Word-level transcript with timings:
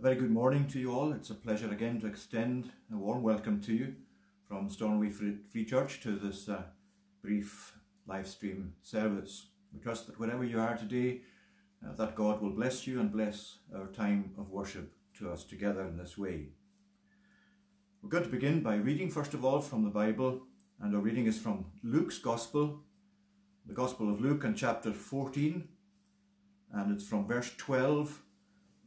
A 0.00 0.02
very 0.02 0.14
good 0.14 0.30
morning 0.30 0.66
to 0.68 0.80
you 0.80 0.94
all. 0.94 1.12
It's 1.12 1.28
a 1.28 1.34
pleasure 1.34 1.70
again 1.70 2.00
to 2.00 2.06
extend 2.06 2.70
a 2.90 2.96
warm 2.96 3.22
welcome 3.22 3.60
to 3.60 3.74
you 3.74 3.96
from 4.48 4.70
Stornoway 4.70 5.10
Free 5.10 5.66
Church 5.66 6.00
to 6.00 6.12
this 6.12 6.48
uh, 6.48 6.62
brief 7.20 7.74
live 8.06 8.26
stream 8.26 8.72
service. 8.80 9.48
We 9.74 9.80
trust 9.80 10.06
that 10.06 10.18
wherever 10.18 10.42
you 10.42 10.58
are 10.58 10.74
today, 10.74 11.20
uh, 11.86 11.92
that 11.96 12.14
God 12.14 12.40
will 12.40 12.52
bless 12.52 12.86
you 12.86 12.98
and 12.98 13.12
bless 13.12 13.58
our 13.76 13.88
time 13.88 14.30
of 14.38 14.48
worship 14.48 14.90
to 15.18 15.28
us 15.28 15.44
together 15.44 15.82
in 15.82 15.98
this 15.98 16.16
way. 16.16 16.46
We're 18.00 18.08
going 18.08 18.24
to 18.24 18.30
begin 18.30 18.62
by 18.62 18.76
reading 18.76 19.10
first 19.10 19.34
of 19.34 19.44
all 19.44 19.60
from 19.60 19.84
the 19.84 19.90
Bible, 19.90 20.46
and 20.80 20.96
our 20.96 21.02
reading 21.02 21.26
is 21.26 21.36
from 21.36 21.66
Luke's 21.84 22.16
Gospel, 22.16 22.80
the 23.66 23.74
Gospel 23.74 24.10
of 24.10 24.22
Luke 24.22 24.44
and 24.44 24.56
chapter 24.56 24.94
14, 24.94 25.68
and 26.72 26.90
it's 26.90 27.06
from 27.06 27.26
verse 27.26 27.52
12 27.58 28.22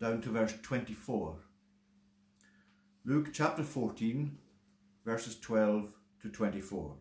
down 0.03 0.19
to 0.19 0.31
verse 0.31 0.53
24. 0.61 1.37
Luke 3.05 3.29
chapter 3.31 3.63
14, 3.63 4.37
verses 5.05 5.39
12 5.39 5.93
to 6.21 6.27
24. 6.27 6.95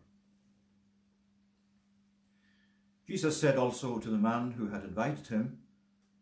Jesus 3.05 3.35
said 3.35 3.57
also 3.57 3.97
to 3.99 4.09
the 4.09 4.17
man 4.17 4.51
who 4.51 4.69
had 4.69 4.85
invited 4.85 5.27
him, 5.27 5.57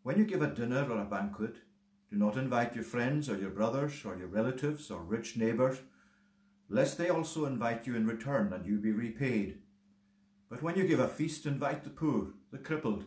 When 0.02 0.18
you 0.18 0.24
give 0.24 0.42
a 0.42 0.48
dinner 0.48 0.90
or 0.90 1.00
a 1.00 1.04
banquet, 1.04 1.58
do 2.10 2.16
not 2.16 2.36
invite 2.36 2.74
your 2.74 2.82
friends 2.82 3.30
or 3.30 3.38
your 3.38 3.50
brothers 3.50 4.04
or 4.04 4.16
your 4.16 4.26
relatives 4.26 4.90
or 4.90 5.04
rich 5.04 5.36
neighbours, 5.36 5.78
lest 6.68 6.98
they 6.98 7.10
also 7.10 7.46
invite 7.46 7.86
you 7.86 7.94
in 7.94 8.08
return 8.08 8.52
and 8.52 8.66
you 8.66 8.78
be 8.78 8.90
repaid. 8.90 9.58
But 10.50 10.64
when 10.64 10.74
you 10.74 10.88
give 10.88 10.98
a 10.98 11.06
feast, 11.06 11.46
invite 11.46 11.84
the 11.84 11.90
poor, 11.90 12.32
the 12.50 12.58
crippled, 12.58 13.04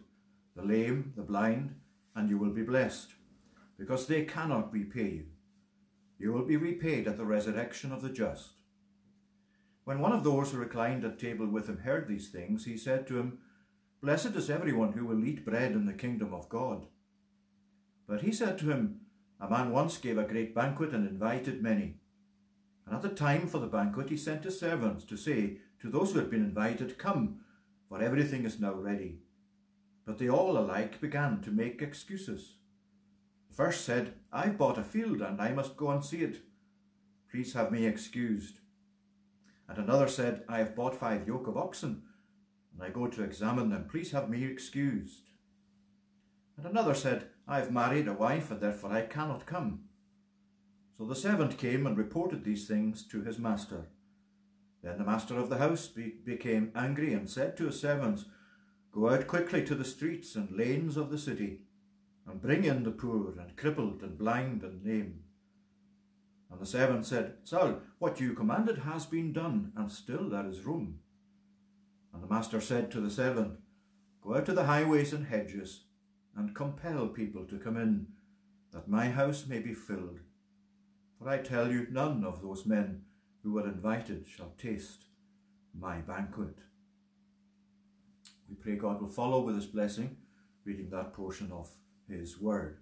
the 0.56 0.64
lame, 0.64 1.12
the 1.18 1.24
blind, 1.24 1.76
and 2.16 2.30
you 2.30 2.38
will 2.38 2.52
be 2.52 2.64
blessed 2.64 3.15
because 3.78 4.08
they 4.08 4.24
cannot 4.26 4.72
repay 4.72 5.10
you. 5.10 5.26
You 6.18 6.32
will 6.32 6.46
be 6.46 6.58
repaid 6.58 7.08
at 7.08 7.18
the 7.18 7.26
resurrection 7.26 7.92
of 7.92 8.02
the 8.02 8.10
just. 8.10 8.54
When 9.84 10.00
one 10.00 10.14
of 10.14 10.24
those 10.24 10.52
who 10.52 10.58
reclined 10.58 11.04
at 11.04 11.20
table 11.20 11.48
with 11.48 11.68
him 11.68 11.80
heard 11.80 12.08
these 12.08 12.30
things, 12.30 12.66
he 12.66 12.78
said 12.78 13.06
to 13.08 13.20
him, 13.20 13.40
Blessed 14.02 14.36
is 14.36 14.50
everyone 14.50 14.94
who 14.94 15.06
will 15.06 15.24
eat 15.24 15.46
bread 15.46 15.74
in 15.74 15.86
the 15.86 15.94
kingdom 15.94 16.34
of 16.34 16.50
God. 16.50 16.88
But 18.08 18.22
he 18.22 18.32
said 18.32 18.58
to 18.60 18.70
him, 18.70 19.02
A 19.40 19.50
man 19.50 19.72
once 19.72 19.98
gave 19.98 20.18
a 20.18 20.24
great 20.24 20.56
banquet 20.56 20.92
and 20.92 21.08
invited 21.08 21.62
many. 21.62 21.98
And 22.86 22.96
at 22.96 23.02
the 23.02 23.10
time 23.10 23.48
for 23.48 23.58
the 23.60 23.68
banquet 23.68 24.10
he 24.10 24.18
sent 24.18 24.44
his 24.44 24.60
servants 24.60 25.04
to 25.06 25.18
say 25.18 25.58
to 25.82 25.90
those 25.90 26.14
who 26.14 26.20
had 26.20 26.30
been 26.30 26.44
invited, 26.44 26.98
Come, 26.98 27.42
for 27.90 28.02
everything 28.02 28.46
is 28.46 28.60
now 28.60 28.74
ready. 28.74 29.20
But 30.06 30.18
they 30.18 30.30
all 30.30 30.58
alike 30.58 31.02
began 31.02 31.42
to 31.42 31.52
make 31.52 31.82
excuses 31.82 32.55
first 33.56 33.86
said, 33.86 34.14
I've 34.34 34.58
bought 34.58 34.78
a 34.78 34.84
field 34.84 35.22
and 35.22 35.42
I 35.42 35.54
must 35.54 35.78
go 35.78 35.90
and 35.90 36.04
see 36.04 36.22
it. 36.22 36.42
Please 37.32 37.54
have 37.54 37.72
me 37.72 37.86
excused. 37.86 38.60
And 39.70 39.78
another 39.78 40.08
said, 40.08 40.44
I 40.50 40.58
have 40.60 40.76
bought 40.76 40.96
five 40.96 41.28
yoke 41.28 41.48
of 41.48 41.58
oxen 41.58 42.04
and 42.74 42.84
I 42.84 42.90
go 42.90 43.08
to 43.08 43.24
examine 43.24 43.70
them. 43.70 43.88
Please 43.90 44.12
have 44.12 44.30
me 44.30 44.44
excused. 44.44 45.30
And 46.58 46.66
another 46.66 46.94
said, 46.94 47.30
I 47.48 47.60
have 47.60 47.72
married 47.72 48.08
a 48.08 48.14
wife 48.14 48.52
and 48.52 48.60
therefore 48.60 48.92
I 48.92 49.02
cannot 49.04 49.46
come. 49.46 49.86
So 50.98 51.06
the 51.06 51.16
servant 51.16 51.58
came 51.58 51.88
and 51.88 51.98
reported 51.98 52.44
these 52.44 52.68
things 52.68 53.08
to 53.08 53.22
his 53.24 53.40
master. 53.40 53.88
Then 54.84 54.98
the 54.98 55.04
master 55.06 55.38
of 55.38 55.50
the 55.50 55.58
house 55.58 55.88
be 55.88 56.14
became 56.26 56.72
angry 56.76 57.14
and 57.14 57.30
said 57.30 57.58
to 57.58 57.66
his 57.66 57.80
servants, 57.80 58.26
Go 58.92 59.10
out 59.10 59.28
quickly 59.28 59.64
to 59.66 59.76
the 59.76 59.84
streets 59.84 60.36
and 60.36 60.52
lanes 60.52 60.96
of 60.96 61.10
the 61.10 61.18
city 61.18 61.65
and 62.28 62.42
bring 62.42 62.64
in 62.64 62.84
the 62.84 62.92
poor 62.92 63.38
and 63.40 63.56
crippled 63.56 64.02
and 64.02 64.18
blind 64.18 64.64
and 64.64 64.84
lame. 64.86 65.22
And 66.52 66.60
the 66.60 66.66
servant 66.66 67.06
said, 67.06 67.34
Sir, 67.44 67.80
what 68.00 68.20
you 68.20 68.34
commanded 68.34 68.80
has 68.80 69.06
been 69.06 69.34
done, 69.34 69.72
and 69.76 69.92
still 69.92 70.30
there 70.30 70.48
is 70.48 70.66
room. 70.66 71.00
And 72.14 72.24
the 72.24 72.28
master 72.28 72.62
said 72.62 72.92
to 72.92 73.02
the 73.02 73.10
servant, 73.10 73.60
Go 74.22 74.36
out 74.36 74.46
to 74.46 74.54
the 74.54 74.66
highways 74.66 75.14
and 75.14 75.28
hedges, 75.28 75.84
and 76.36 76.56
compel 76.56 77.08
people 77.08 77.46
to 77.46 77.60
come 77.60 77.78
in, 77.78 78.08
that 78.72 78.88
my 78.88 79.10
house 79.10 79.46
may 79.48 79.60
be 79.60 79.74
filled. 79.74 80.20
For 81.20 81.30
I 81.30 81.38
tell 81.38 81.72
you, 81.72 81.88
none 81.92 82.24
of 82.24 82.42
those 82.42 82.66
men 82.66 83.04
who 83.44 83.54
were 83.54 83.68
invited 83.68 84.26
shall 84.28 84.54
taste 84.58 85.06
my 85.78 85.98
banquet. 85.98 86.58
We 88.50 88.56
pray 88.56 88.76
God 88.76 89.02
will 89.02 89.10
follow 89.10 89.42
with 89.42 89.56
his 89.56 89.66
blessing, 89.66 90.18
reading 90.64 90.90
that 90.90 91.14
portion 91.14 91.52
of 91.52 91.70
his 92.10 92.40
word. 92.40 92.80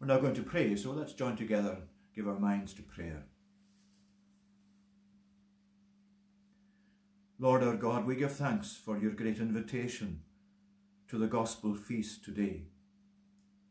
We're 0.00 0.06
now 0.06 0.18
going 0.18 0.34
to 0.34 0.42
pray, 0.42 0.74
so 0.76 0.90
let's 0.90 1.12
join 1.12 1.36
together 1.36 1.70
and 1.70 1.82
give 2.14 2.26
our 2.26 2.38
minds 2.38 2.74
to 2.74 2.82
prayer. 2.82 3.26
Lord 7.38 7.62
our 7.62 7.76
God, 7.76 8.06
we 8.06 8.16
give 8.16 8.32
thanks 8.32 8.76
for 8.76 8.98
your 8.98 9.12
great 9.12 9.38
invitation 9.38 10.22
to 11.08 11.18
the 11.18 11.26
gospel 11.26 11.74
feast 11.74 12.24
today. 12.24 12.62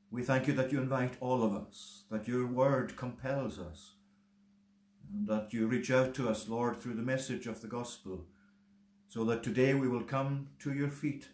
We 0.09 0.23
thank 0.23 0.47
you 0.47 0.53
that 0.53 0.71
you 0.71 0.81
invite 0.81 1.15
all 1.21 1.41
of 1.41 1.53
us, 1.53 2.03
that 2.11 2.27
your 2.27 2.45
word 2.45 2.97
compels 2.97 3.57
us, 3.57 3.93
and 5.09 5.27
that 5.27 5.53
you 5.53 5.67
reach 5.67 5.89
out 5.89 6.13
to 6.15 6.29
us, 6.29 6.49
Lord, 6.49 6.77
through 6.77 6.95
the 6.95 7.01
message 7.01 7.47
of 7.47 7.61
the 7.61 7.67
gospel, 7.67 8.25
so 9.07 9.23
that 9.25 9.41
today 9.41 9.73
we 9.73 9.87
will 9.87 10.03
come 10.03 10.49
to 10.59 10.73
your 10.73 10.89
feet, 10.89 11.29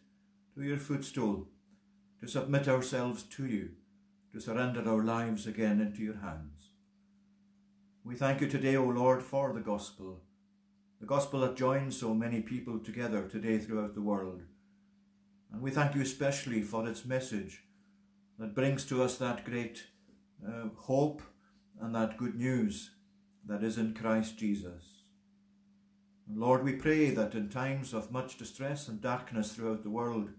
to 0.56 0.64
your 0.64 0.78
footstool, 0.78 1.48
to 2.20 2.28
submit 2.28 2.68
ourselves 2.68 3.24
to 3.24 3.46
you, 3.46 3.72
to 4.34 4.40
surrender 4.40 4.88
our 4.88 5.04
lives 5.04 5.46
again 5.46 5.80
into 5.80 6.02
your 6.02 6.18
hands. 6.18 6.70
We 8.04 8.16
thank 8.16 8.42
you 8.42 8.48
today, 8.48 8.76
O 8.76 8.86
Lord, 8.86 9.22
for 9.22 9.54
the 9.54 9.60
gospel, 9.60 10.22
the 11.00 11.06
gospel 11.06 11.42
that 11.42 11.56
joins 11.56 12.00
so 12.00 12.14
many 12.14 12.42
people 12.42 12.80
together 12.80 13.28
today 13.28 13.60
throughout 13.60 13.94
the 13.94 14.02
world. 14.02 14.42
And 15.52 15.62
we 15.62 15.72
thank 15.72 15.96
you 15.96 16.02
especially 16.02 16.62
for 16.62 16.88
its 16.88 17.06
message 17.06 17.64
that 18.40 18.56
brings 18.56 18.86
to 18.86 19.04
us 19.04 19.18
that 19.18 19.46
great 19.46 19.88
uh, 20.46 20.70
hope 20.76 21.22
and 21.82 21.94
that 21.96 22.18
good 22.18 22.36
news 22.36 22.92
that 23.46 23.64
is 23.64 23.78
in 23.78 23.94
Christ 23.94 24.38
Jesus. 24.38 25.04
And 26.28 26.38
Lord, 26.38 26.64
we 26.64 26.74
pray 26.74 27.12
that 27.12 27.36
in 27.36 27.50
times 27.50 27.94
of 27.94 28.12
much 28.12 28.38
distress 28.38 28.88
and 28.88 29.02
darkness 29.02 29.54
throughout 29.54 29.84
the 29.84 29.90
world, 29.90 30.30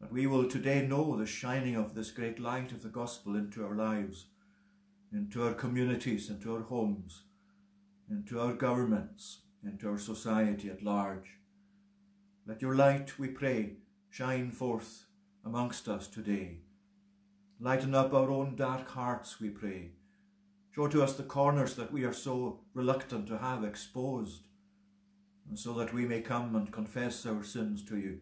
that 0.00 0.12
we 0.12 0.26
will 0.26 0.48
today 0.48 0.86
know 0.86 1.16
the 1.16 1.26
shining 1.26 1.76
of 1.76 1.94
this 1.94 2.10
great 2.10 2.40
light 2.40 2.72
of 2.72 2.82
the 2.82 2.88
gospel 2.88 3.36
into 3.36 3.64
our 3.64 3.74
lives, 3.74 4.26
into 5.12 5.44
our 5.44 5.52
communities, 5.52 6.30
into 6.30 6.54
our 6.54 6.62
homes, 6.62 7.24
into 8.10 8.40
our 8.40 8.54
governments, 8.54 9.40
into 9.62 9.88
our 9.88 9.98
society 9.98 10.70
at 10.70 10.82
large. 10.82 11.36
Let 12.46 12.62
your 12.62 12.74
light, 12.74 13.18
we 13.18 13.28
pray, 13.28 13.74
shine 14.08 14.50
forth 14.50 15.04
amongst 15.44 15.86
us 15.86 16.08
today. 16.08 16.60
Lighten 17.60 17.94
up 17.94 18.14
our 18.14 18.30
own 18.30 18.56
dark 18.56 18.88
hearts, 18.88 19.38
we 19.38 19.50
pray. 19.50 19.90
Show 20.74 20.88
to 20.88 21.02
us 21.02 21.14
the 21.14 21.24
corners 21.24 21.74
that 21.74 21.92
we 21.92 22.04
are 22.04 22.12
so 22.14 22.60
reluctant 22.72 23.26
to 23.26 23.38
have 23.38 23.64
exposed, 23.64 24.46
and 25.46 25.58
so 25.58 25.74
that 25.74 25.92
we 25.92 26.06
may 26.06 26.22
come 26.22 26.56
and 26.56 26.72
confess 26.72 27.26
our 27.26 27.44
sins 27.44 27.84
to 27.84 27.98
you 27.98 28.20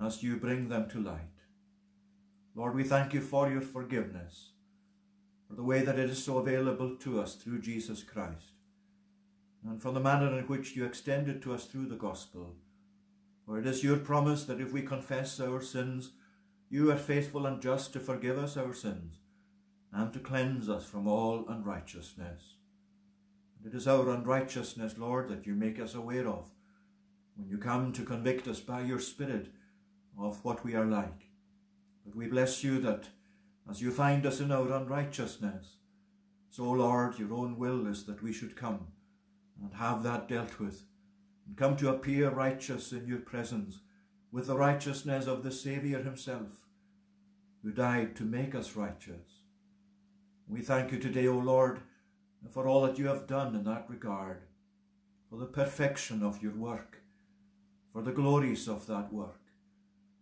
as 0.00 0.22
you 0.22 0.36
bring 0.36 0.68
them 0.68 0.88
to 0.90 1.00
light. 1.00 1.20
Lord, 2.54 2.74
we 2.74 2.84
thank 2.84 3.14
you 3.14 3.20
for 3.20 3.50
your 3.50 3.60
forgiveness, 3.60 4.52
for 5.48 5.54
the 5.54 5.62
way 5.62 5.82
that 5.82 5.98
it 5.98 6.10
is 6.10 6.22
so 6.22 6.38
available 6.38 6.96
to 6.96 7.20
us 7.20 7.34
through 7.34 7.60
Jesus 7.60 8.02
Christ, 8.02 8.52
and 9.66 9.80
for 9.80 9.92
the 9.92 10.00
manner 10.00 10.38
in 10.38 10.44
which 10.46 10.76
you 10.76 10.84
extend 10.84 11.28
it 11.28 11.42
to 11.42 11.54
us 11.54 11.64
through 11.64 11.86
the 11.86 11.96
gospel. 11.96 12.56
For 13.46 13.58
it 13.58 13.66
is 13.66 13.82
your 13.82 13.96
promise 13.96 14.44
that 14.44 14.60
if 14.60 14.72
we 14.72 14.82
confess 14.82 15.40
our 15.40 15.60
sins, 15.60 16.12
you 16.68 16.90
are 16.90 16.96
faithful 16.96 17.46
and 17.46 17.60
just 17.60 17.92
to 17.92 18.00
forgive 18.00 18.38
us 18.38 18.56
our 18.56 18.72
sins 18.72 19.18
and 19.92 20.12
to 20.12 20.18
cleanse 20.18 20.68
us 20.68 20.86
from 20.86 21.06
all 21.06 21.46
unrighteousness. 21.48 22.56
And 23.58 23.72
it 23.72 23.76
is 23.76 23.86
our 23.86 24.08
unrighteousness, 24.10 24.96
Lord, 24.96 25.28
that 25.28 25.46
you 25.46 25.54
make 25.54 25.78
us 25.78 25.94
aware 25.94 26.26
of 26.26 26.50
when 27.36 27.48
you 27.48 27.58
come 27.58 27.92
to 27.92 28.04
convict 28.04 28.48
us 28.48 28.60
by 28.60 28.82
your 28.82 28.98
Spirit 28.98 29.48
of 30.18 30.44
what 30.44 30.64
we 30.64 30.74
are 30.74 30.84
like. 30.84 31.28
But 32.04 32.16
we 32.16 32.26
bless 32.26 32.64
you 32.64 32.80
that 32.80 33.08
as 33.70 33.80
you 33.80 33.90
find 33.90 34.26
us 34.26 34.40
in 34.40 34.50
our 34.50 34.72
unrighteousness, 34.72 35.76
so, 36.50 36.64
Lord, 36.70 37.18
your 37.18 37.32
own 37.32 37.56
will 37.56 37.86
is 37.86 38.04
that 38.04 38.22
we 38.22 38.32
should 38.32 38.56
come 38.56 38.88
and 39.62 39.72
have 39.74 40.02
that 40.02 40.28
dealt 40.28 40.60
with, 40.60 40.82
and 41.46 41.56
come 41.56 41.76
to 41.78 41.88
appear 41.88 42.28
righteous 42.28 42.92
in 42.92 43.06
your 43.06 43.20
presence 43.20 43.78
with 44.30 44.48
the 44.48 44.56
righteousness 44.56 45.26
of 45.26 45.42
the 45.42 45.50
Saviour 45.50 46.02
himself, 46.02 46.66
who 47.62 47.70
died 47.70 48.16
to 48.16 48.24
make 48.24 48.54
us 48.54 48.76
righteous. 48.76 49.44
We 50.46 50.60
thank 50.60 50.92
you 50.92 50.98
today, 50.98 51.26
O 51.26 51.38
Lord, 51.38 51.80
for 52.50 52.66
all 52.66 52.82
that 52.82 52.98
you 52.98 53.06
have 53.06 53.26
done 53.26 53.54
in 53.54 53.64
that 53.64 53.86
regard, 53.88 54.42
for 55.30 55.38
the 55.38 55.46
perfection 55.46 56.22
of 56.22 56.42
your 56.42 56.54
work, 56.54 56.98
for 57.92 58.02
the 58.02 58.12
glories 58.12 58.68
of 58.68 58.86
that 58.88 59.12
work 59.12 59.41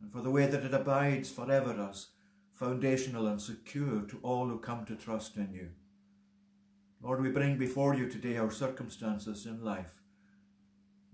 and 0.00 0.12
for 0.12 0.22
the 0.22 0.30
way 0.30 0.46
that 0.46 0.64
it 0.64 0.74
abides 0.74 1.30
forever 1.30 1.88
as 1.90 2.08
foundational 2.52 3.26
and 3.26 3.40
secure 3.40 4.02
to 4.02 4.18
all 4.22 4.48
who 4.48 4.58
come 4.58 4.84
to 4.84 4.94
trust 4.94 5.36
in 5.36 5.52
you. 5.52 5.70
Lord, 7.02 7.22
we 7.22 7.30
bring 7.30 7.56
before 7.56 7.94
you 7.94 8.08
today 8.08 8.36
our 8.36 8.50
circumstances 8.50 9.46
in 9.46 9.64
life. 9.64 10.02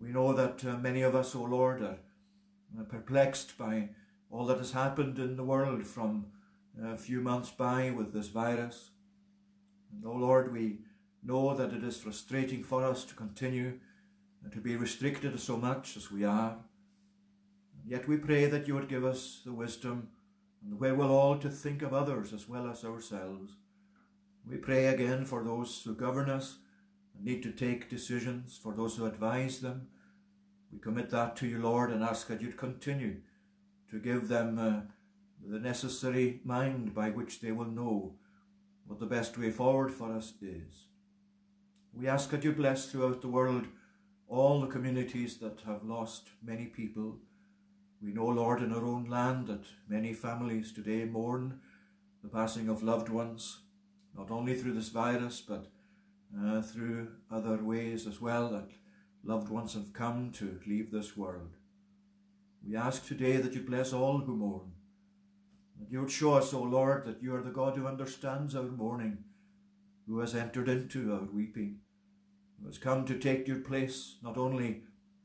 We 0.01 0.09
know 0.09 0.33
that 0.33 0.65
uh, 0.65 0.77
many 0.77 1.03
of 1.03 1.15
us, 1.15 1.35
O 1.35 1.43
oh 1.43 1.45
Lord, 1.45 1.81
are 1.83 1.99
uh, 2.79 2.83
perplexed 2.89 3.57
by 3.57 3.91
all 4.31 4.47
that 4.47 4.59
has 4.59 4.73
happened 4.73 5.19
in 5.19 5.37
the 5.37 5.45
world 5.45 5.87
from 5.87 6.27
a 6.83 6.97
few 6.97 7.21
months 7.21 7.51
by 7.51 7.91
with 7.91 8.13
this 8.13 8.29
virus. 8.29 8.91
And, 9.93 10.05
O 10.05 10.11
oh 10.11 10.17
Lord, 10.17 10.53
we 10.53 10.81
know 11.23 11.55
that 11.55 11.73
it 11.73 11.85
is 11.85 11.97
frustrating 11.97 12.63
for 12.63 12.85
us 12.85 13.05
to 13.05 13.15
continue 13.15 13.79
to 14.53 14.61
be 14.61 14.77
restricted 14.77 15.39
so 15.41 15.57
much 15.57 15.97
as 15.97 16.11
we 16.11 16.25
are. 16.25 16.57
Yet 17.87 18.09
we 18.09 18.17
pray 18.17 18.47
that 18.47 18.67
you 18.67 18.75
would 18.75 18.89
give 18.89 19.05
us 19.05 19.43
the 19.45 19.53
wisdom 19.53 20.09
and 20.61 20.73
the 20.73 20.77
wherewithal 20.77 21.39
to 21.39 21.49
think 21.49 21.83
of 21.83 21.95
others 21.95 22.33
as 22.33 22.49
well 22.49 22.69
as 22.69 22.85
ourselves. 22.85 23.55
We 24.45 24.57
pray 24.57 24.87
again 24.87 25.25
for 25.25 25.45
those 25.45 25.83
who 25.85 25.95
govern 25.95 26.29
us 26.29 26.59
and 27.15 27.25
need 27.25 27.43
to 27.45 27.53
take 27.53 27.89
decisions, 27.89 28.59
for 28.61 28.75
those 28.75 28.97
who 28.97 29.07
advise 29.07 29.61
them. 29.61 29.89
We 30.73 30.81
commit 30.81 31.11
that 31.11 31.37
to 31.37 31.47
you, 31.47 31.59
Lord, 31.59 31.91
and 31.91 32.03
ask 32.03 32.27
that 32.27 32.43
you'd 32.43 32.57
continue 32.57 33.19
to 33.91 34.01
give 34.01 34.29
them 34.29 34.59
uh, 34.59 34.81
the 35.49 35.61
necessary 35.61 36.41
mind 36.45 36.93
by 36.95 37.11
which 37.11 37.41
they 37.41 37.53
will 37.53 37.67
know 37.71 38.15
what 38.87 38.99
the 38.99 39.07
best 39.07 39.39
way 39.39 39.51
forward 39.51 39.93
for 39.93 40.13
us 40.13 40.35
is. 40.43 40.89
We 41.93 42.09
ask 42.09 42.31
that 42.31 42.45
you 42.45 42.53
bless 42.53 42.87
throughout 42.87 43.23
the 43.23 43.29
world 43.29 43.67
all 44.29 44.61
the 44.61 44.67
communities 44.67 45.39
that 45.39 45.61
have 45.67 45.85
lost 45.85 46.31
many 46.43 46.67
people. 46.67 47.21
We 48.03 48.13
know, 48.13 48.27
Lord, 48.27 48.63
in 48.63 48.73
our 48.73 48.85
own 48.85 49.07
land 49.07 49.47
that 49.47 49.65
many 49.89 50.13
families 50.13 50.73
today 50.73 51.05
mourn 51.05 51.61
the 52.23 52.29
passing 52.29 52.69
of 52.69 52.83
loved 52.83 53.09
ones, 53.09 53.61
not 54.17 54.31
only 54.31 54.55
through 54.55 54.75
this 54.75 54.89
virus, 54.89 55.41
but 55.41 55.67
uh, 56.39 56.61
through 56.61 57.09
other 57.31 57.57
ways 57.63 58.07
as 58.07 58.21
well, 58.21 58.49
that 58.51 58.71
loved 59.25 59.49
ones 59.49 59.75
have 59.75 59.93
come 59.93 60.31
to 60.33 60.61
leave 60.67 60.91
this 60.91 61.17
world. 61.17 61.57
We 62.67 62.77
ask 62.77 63.07
today 63.07 63.37
that 63.37 63.55
you 63.55 63.63
bless 63.63 63.93
all 63.93 64.19
who 64.19 64.37
mourn, 64.37 64.73
that 65.81 65.91
you 65.91 66.01
would 66.01 66.11
show 66.11 66.35
us, 66.35 66.53
O 66.53 66.63
Lord, 66.63 67.05
that 67.05 67.23
you 67.23 67.35
are 67.35 67.43
the 67.43 67.51
God 67.51 67.77
who 67.77 67.87
understands 67.87 68.55
our 68.55 68.65
mourning, 68.65 69.19
who 70.07 70.19
has 70.19 70.35
entered 70.35 70.69
into 70.69 71.13
our 71.13 71.25
weeping 71.33 71.81
who 72.61 72.67
has 72.67 72.79
come 72.79 73.05
to 73.05 73.19
take 73.19 73.47
your 73.47 73.61
place 73.61 74.17
not 74.23 74.37
only 74.37 74.83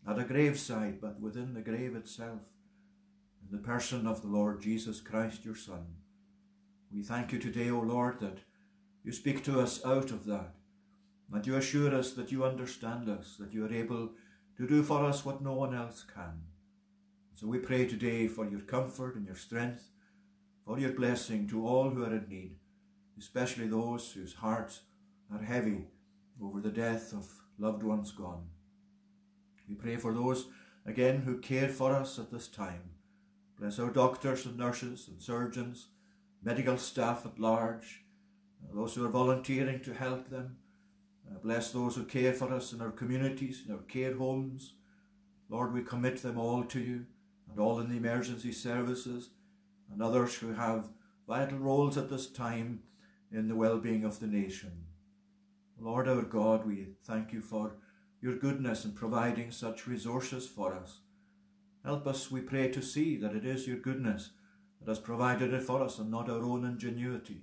at 0.07 0.19
a 0.19 0.23
graveside 0.23 0.99
but 0.99 1.19
within 1.19 1.53
the 1.53 1.61
grave 1.61 1.95
itself 1.95 2.41
the 3.51 3.57
person 3.57 4.07
of 4.07 4.21
the 4.21 4.29
Lord 4.29 4.61
Jesus 4.61 5.01
Christ 5.01 5.43
your 5.43 5.55
Son. 5.55 5.85
We 6.89 7.03
thank 7.03 7.33
you 7.33 7.37
today, 7.37 7.69
O 7.69 7.81
Lord, 7.81 8.21
that 8.21 8.37
you 9.03 9.11
speak 9.11 9.43
to 9.43 9.59
us 9.59 9.85
out 9.85 10.09
of 10.11 10.25
that, 10.25 10.53
that 11.29 11.45
you 11.45 11.57
assure 11.57 11.93
us 11.93 12.13
that 12.13 12.31
you 12.31 12.45
understand 12.45 13.09
us, 13.09 13.35
that 13.37 13.53
you 13.53 13.65
are 13.65 13.73
able 13.73 14.11
to 14.55 14.65
do 14.65 14.81
for 14.83 15.03
us 15.03 15.25
what 15.25 15.41
no 15.41 15.51
one 15.51 15.75
else 15.75 16.05
can. 16.15 16.43
So 17.33 17.45
we 17.45 17.59
pray 17.59 17.85
today 17.85 18.29
for 18.29 18.47
your 18.47 18.61
comfort 18.61 19.15
and 19.15 19.25
your 19.25 19.35
strength, 19.35 19.89
for 20.65 20.79
your 20.79 20.93
blessing 20.93 21.49
to 21.49 21.67
all 21.67 21.89
who 21.89 22.05
are 22.05 22.15
in 22.15 22.29
need, 22.29 22.55
especially 23.19 23.67
those 23.67 24.13
whose 24.13 24.35
hearts 24.35 24.79
are 25.29 25.43
heavy 25.43 25.87
over 26.41 26.61
the 26.61 26.71
death 26.71 27.11
of 27.11 27.27
loved 27.57 27.83
ones 27.83 28.11
gone. 28.11 28.45
We 29.67 29.75
pray 29.75 29.97
for 29.97 30.13
those, 30.13 30.45
again, 30.85 31.23
who 31.23 31.39
care 31.39 31.67
for 31.67 31.93
us 31.93 32.17
at 32.17 32.31
this 32.31 32.47
time. 32.47 32.91
Bless 33.61 33.77
our 33.77 33.91
doctors 33.91 34.47
and 34.47 34.57
nurses 34.57 35.07
and 35.07 35.21
surgeons, 35.21 35.89
medical 36.41 36.79
staff 36.79 37.27
at 37.27 37.37
large, 37.37 38.01
uh, 38.63 38.73
those 38.73 38.95
who 38.95 39.05
are 39.05 39.09
volunteering 39.09 39.79
to 39.81 39.93
help 39.93 40.31
them. 40.31 40.57
Uh, 41.29 41.37
bless 41.37 41.71
those 41.71 41.95
who 41.95 42.03
care 42.03 42.33
for 42.33 42.51
us 42.51 42.73
in 42.73 42.81
our 42.81 42.89
communities, 42.89 43.61
in 43.67 43.71
our 43.71 43.83
care 43.83 44.17
homes. 44.17 44.73
Lord, 45.47 45.75
we 45.75 45.83
commit 45.83 46.23
them 46.23 46.39
all 46.39 46.63
to 46.63 46.79
you, 46.79 47.05
and 47.47 47.59
all 47.59 47.79
in 47.79 47.89
the 47.89 47.97
emergency 47.97 48.51
services, 48.51 49.29
and 49.93 50.01
others 50.01 50.33
who 50.37 50.53
have 50.53 50.89
vital 51.27 51.59
roles 51.59 51.99
at 51.99 52.09
this 52.09 52.31
time 52.31 52.79
in 53.31 53.47
the 53.47 53.55
well-being 53.55 54.03
of 54.03 54.19
the 54.19 54.25
nation. 54.25 54.85
Lord 55.79 56.07
our 56.07 56.23
God, 56.23 56.65
we 56.65 56.95
thank 57.03 57.31
you 57.31 57.41
for 57.41 57.75
your 58.21 58.37
goodness 58.37 58.85
in 58.85 58.93
providing 58.93 59.51
such 59.51 59.85
resources 59.85 60.47
for 60.47 60.73
us. 60.73 61.01
Help 61.83 62.05
us, 62.07 62.29
we 62.29 62.41
pray, 62.41 62.69
to 62.69 62.81
see 62.81 63.17
that 63.17 63.35
it 63.35 63.45
is 63.45 63.67
your 63.67 63.77
goodness 63.77 64.31
that 64.79 64.89
has 64.89 64.99
provided 64.99 65.53
it 65.53 65.63
for 65.63 65.81
us 65.81 65.99
and 65.99 66.11
not 66.11 66.29
our 66.29 66.43
own 66.43 66.63
ingenuity. 66.65 67.41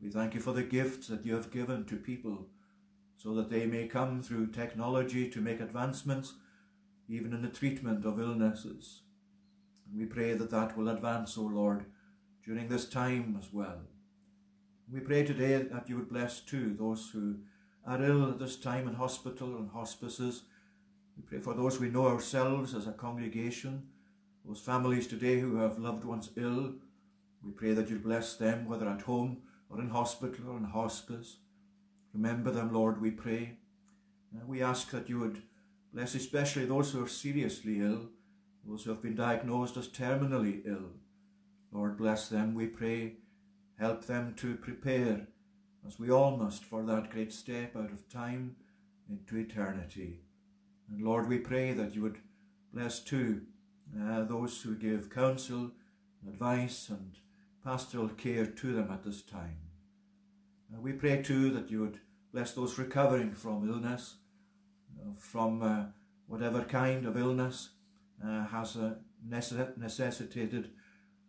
We 0.00 0.10
thank 0.10 0.34
you 0.34 0.40
for 0.40 0.52
the 0.52 0.62
gifts 0.62 1.08
that 1.08 1.24
you 1.24 1.34
have 1.34 1.50
given 1.50 1.84
to 1.86 1.96
people 1.96 2.48
so 3.16 3.34
that 3.34 3.50
they 3.50 3.66
may 3.66 3.86
come 3.86 4.22
through 4.22 4.48
technology 4.48 5.28
to 5.30 5.40
make 5.40 5.60
advancements 5.60 6.34
even 7.08 7.32
in 7.32 7.42
the 7.42 7.48
treatment 7.48 8.04
of 8.04 8.20
illnesses. 8.20 9.02
We 9.94 10.06
pray 10.06 10.34
that 10.34 10.50
that 10.50 10.76
will 10.76 10.88
advance, 10.88 11.38
O 11.38 11.42
Lord, 11.42 11.86
during 12.44 12.68
this 12.68 12.88
time 12.88 13.36
as 13.38 13.52
well. 13.52 13.80
We 14.92 15.00
pray 15.00 15.24
today 15.24 15.56
that 15.62 15.88
you 15.88 15.96
would 15.96 16.08
bless 16.08 16.40
too 16.40 16.76
those 16.78 17.10
who 17.12 17.36
are 17.86 18.02
ill 18.02 18.28
at 18.30 18.38
this 18.38 18.56
time 18.56 18.88
in 18.88 18.94
hospital 18.94 19.56
and 19.56 19.70
hospices. 19.70 20.42
We 21.16 21.22
pray 21.22 21.38
for 21.38 21.54
those 21.54 21.80
we 21.80 21.88
know 21.88 22.06
ourselves 22.06 22.74
as 22.74 22.86
a 22.86 22.92
congregation, 22.92 23.88
those 24.44 24.60
families 24.60 25.06
today 25.06 25.40
who 25.40 25.56
have 25.56 25.78
loved 25.78 26.04
ones 26.04 26.30
ill. 26.36 26.74
We 27.42 27.52
pray 27.52 27.72
that 27.72 27.88
you 27.88 27.98
bless 27.98 28.36
them, 28.36 28.66
whether 28.66 28.88
at 28.88 29.02
home 29.02 29.38
or 29.70 29.80
in 29.80 29.90
hospital 29.90 30.50
or 30.50 30.56
in 30.58 30.64
hospice. 30.64 31.38
Remember 32.12 32.50
them, 32.50 32.72
Lord, 32.72 33.00
we 33.00 33.10
pray. 33.10 33.58
And 34.32 34.48
we 34.48 34.62
ask 34.62 34.90
that 34.90 35.08
you 35.08 35.18
would 35.18 35.42
bless 35.92 36.14
especially 36.14 36.66
those 36.66 36.92
who 36.92 37.02
are 37.02 37.08
seriously 37.08 37.80
ill, 37.80 38.10
those 38.66 38.84
who 38.84 38.90
have 38.90 39.02
been 39.02 39.14
diagnosed 39.14 39.76
as 39.76 39.88
terminally 39.88 40.62
ill. 40.66 40.90
Lord, 41.72 41.96
bless 41.96 42.28
them, 42.28 42.54
we 42.54 42.66
pray. 42.66 43.14
Help 43.78 44.06
them 44.06 44.34
to 44.38 44.56
prepare, 44.56 45.28
as 45.86 45.98
we 45.98 46.10
all 46.10 46.36
must, 46.36 46.64
for 46.64 46.82
that 46.84 47.10
great 47.10 47.32
step 47.32 47.76
out 47.76 47.92
of 47.92 48.08
time 48.08 48.56
into 49.08 49.36
eternity. 49.36 50.20
And 50.88 51.02
Lord, 51.02 51.28
we 51.28 51.38
pray 51.38 51.72
that 51.72 51.94
you 51.94 52.02
would 52.02 52.18
bless 52.72 53.00
too 53.00 53.42
uh, 54.00 54.24
those 54.24 54.60
who 54.62 54.74
give 54.74 55.10
counsel, 55.10 55.72
advice, 56.26 56.88
and 56.88 57.12
pastoral 57.64 58.08
care 58.08 58.46
to 58.46 58.72
them 58.72 58.90
at 58.90 59.02
this 59.02 59.22
time. 59.22 59.58
Uh, 60.72 60.80
we 60.80 60.92
pray 60.92 61.22
too 61.22 61.50
that 61.50 61.70
you 61.70 61.80
would 61.80 62.00
bless 62.32 62.52
those 62.52 62.78
recovering 62.78 63.32
from 63.32 63.68
illness, 63.68 64.16
uh, 65.00 65.12
from 65.18 65.62
uh, 65.62 65.84
whatever 66.26 66.62
kind 66.62 67.06
of 67.06 67.16
illness 67.16 67.70
uh, 68.24 68.46
has 68.46 68.76
uh, 68.76 68.94
necessitated 69.28 70.70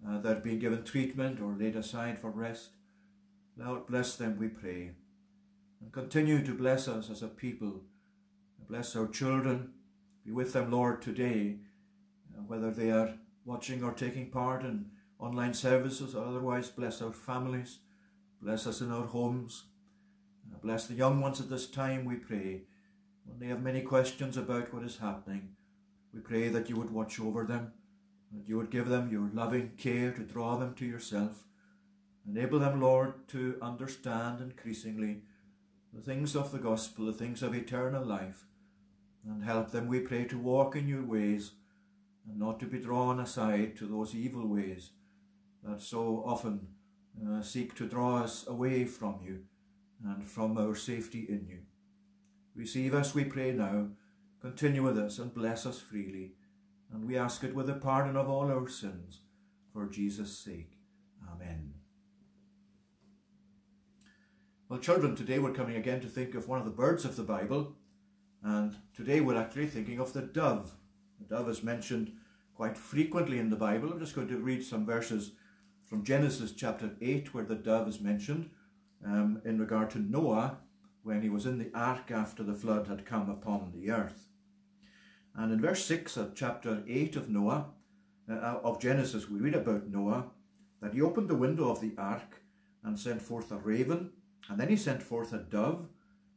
uh, 0.05 0.19
they're 0.19 0.35
being 0.35 0.59
given 0.59 0.83
treatment 0.83 1.41
or 1.41 1.55
laid 1.57 1.75
aside 1.75 2.19
for 2.19 2.29
rest. 2.29 2.69
Lord, 3.57 3.87
bless 3.87 4.15
them, 4.15 4.37
we 4.37 4.47
pray. 4.47 4.91
And 5.81 5.91
continue 5.91 6.43
to 6.45 6.53
bless 6.53 6.87
us 6.87 7.09
as 7.09 7.23
a 7.23 7.27
people. 7.27 7.81
Bless 8.69 8.95
our 8.95 9.07
children. 9.07 9.71
Be 10.25 10.31
with 10.31 10.53
them, 10.53 10.71
Lord, 10.71 11.01
today, 11.01 11.57
uh, 12.35 12.41
whether 12.47 12.71
they 12.71 12.91
are 12.91 13.13
watching 13.45 13.83
or 13.83 13.93
taking 13.93 14.29
part 14.29 14.63
in 14.63 14.87
online 15.19 15.53
services 15.53 16.15
or 16.15 16.25
otherwise. 16.25 16.69
Bless 16.69 17.01
our 17.01 17.13
families. 17.13 17.79
Bless 18.41 18.67
us 18.67 18.81
in 18.81 18.91
our 18.91 19.05
homes. 19.05 19.63
Uh, 20.51 20.57
bless 20.61 20.87
the 20.87 20.93
young 20.93 21.21
ones 21.21 21.39
at 21.39 21.49
this 21.49 21.67
time, 21.67 22.05
we 22.05 22.15
pray. 22.15 22.63
When 23.25 23.39
they 23.39 23.47
have 23.47 23.61
many 23.61 23.81
questions 23.81 24.37
about 24.37 24.73
what 24.73 24.83
is 24.83 24.97
happening, 24.97 25.49
we 26.13 26.19
pray 26.19 26.49
that 26.49 26.69
you 26.69 26.75
would 26.77 26.91
watch 26.91 27.19
over 27.19 27.43
them 27.43 27.73
that 28.31 28.47
you 28.47 28.57
would 28.57 28.69
give 28.69 28.87
them 28.87 29.09
your 29.09 29.29
loving 29.33 29.71
care 29.77 30.11
to 30.11 30.21
draw 30.21 30.57
them 30.57 30.73
to 30.75 30.85
yourself. 30.85 31.43
Enable 32.27 32.59
them, 32.59 32.81
Lord, 32.81 33.27
to 33.29 33.57
understand 33.61 34.41
increasingly 34.41 35.21
the 35.93 36.01
things 36.01 36.35
of 36.35 36.51
the 36.51 36.57
gospel, 36.57 37.05
the 37.05 37.13
things 37.13 37.41
of 37.41 37.55
eternal 37.55 38.05
life, 38.05 38.45
and 39.25 39.43
help 39.43 39.71
them, 39.71 39.87
we 39.87 39.99
pray, 39.99 40.25
to 40.25 40.37
walk 40.37 40.75
in 40.75 40.87
your 40.87 41.03
ways 41.03 41.51
and 42.27 42.39
not 42.39 42.59
to 42.59 42.65
be 42.65 42.79
drawn 42.79 43.19
aside 43.19 43.75
to 43.77 43.85
those 43.85 44.15
evil 44.15 44.47
ways 44.47 44.91
that 45.63 45.81
so 45.81 46.23
often 46.25 46.67
uh, 47.27 47.41
seek 47.41 47.75
to 47.75 47.87
draw 47.87 48.17
us 48.17 48.45
away 48.47 48.85
from 48.85 49.19
you 49.23 49.43
and 50.05 50.25
from 50.25 50.57
our 50.57 50.75
safety 50.75 51.25
in 51.27 51.47
you. 51.47 51.59
Receive 52.55 52.93
us, 52.93 53.15
we 53.15 53.23
pray 53.23 53.51
now. 53.51 53.89
Continue 54.41 54.83
with 54.83 54.97
us 54.97 55.17
and 55.19 55.33
bless 55.33 55.65
us 55.65 55.79
freely 55.79 56.33
and 56.91 57.05
we 57.05 57.17
ask 57.17 57.43
it 57.43 57.55
with 57.55 57.67
the 57.67 57.73
pardon 57.73 58.15
of 58.15 58.29
all 58.29 58.49
our 58.49 58.67
sins, 58.67 59.21
for 59.73 59.87
Jesus' 59.87 60.37
sake. 60.37 60.71
Amen. 61.31 61.73
Well, 64.69 64.79
children, 64.79 65.15
today 65.15 65.39
we're 65.39 65.53
coming 65.53 65.75
again 65.75 66.01
to 66.01 66.07
think 66.07 66.35
of 66.35 66.47
one 66.47 66.59
of 66.59 66.65
the 66.65 66.71
birds 66.71 67.05
of 67.05 67.15
the 67.15 67.23
Bible, 67.23 67.75
and 68.43 68.75
today 68.93 69.21
we're 69.21 69.37
actually 69.37 69.67
thinking 69.67 69.99
of 69.99 70.13
the 70.13 70.21
dove. 70.21 70.75
The 71.19 71.35
dove 71.35 71.49
is 71.49 71.63
mentioned 71.63 72.13
quite 72.55 72.77
frequently 72.77 73.39
in 73.39 73.49
the 73.49 73.55
Bible. 73.55 73.91
I'm 73.91 73.99
just 73.99 74.15
going 74.15 74.27
to 74.29 74.37
read 74.37 74.63
some 74.63 74.85
verses 74.85 75.31
from 75.85 76.03
Genesis 76.03 76.51
chapter 76.51 76.91
8, 77.01 77.33
where 77.33 77.43
the 77.43 77.55
dove 77.55 77.87
is 77.87 78.01
mentioned 78.01 78.49
um, 79.05 79.41
in 79.45 79.59
regard 79.59 79.89
to 79.91 79.99
Noah 79.99 80.57
when 81.03 81.21
he 81.21 81.29
was 81.29 81.45
in 81.45 81.57
the 81.57 81.71
ark 81.73 82.11
after 82.11 82.43
the 82.43 82.53
flood 82.53 82.87
had 82.87 83.05
come 83.05 83.29
upon 83.29 83.71
the 83.73 83.91
earth. 83.91 84.27
And 85.35 85.53
in 85.53 85.61
verse 85.61 85.85
6 85.85 86.17
of 86.17 86.35
chapter 86.35 86.83
8 86.87 87.15
of 87.15 87.29
Noah, 87.29 87.67
uh, 88.29 88.33
of 88.63 88.81
Genesis, 88.81 89.29
we 89.29 89.39
read 89.39 89.55
about 89.55 89.87
Noah 89.87 90.25
that 90.81 90.93
he 90.93 91.01
opened 91.01 91.29
the 91.29 91.35
window 91.35 91.69
of 91.69 91.79
the 91.79 91.93
ark 91.97 92.41
and 92.83 92.99
sent 92.99 93.21
forth 93.21 93.51
a 93.51 93.57
raven, 93.57 94.11
and 94.49 94.59
then 94.59 94.69
he 94.69 94.75
sent 94.75 95.01
forth 95.01 95.33
a 95.33 95.37
dove, 95.37 95.87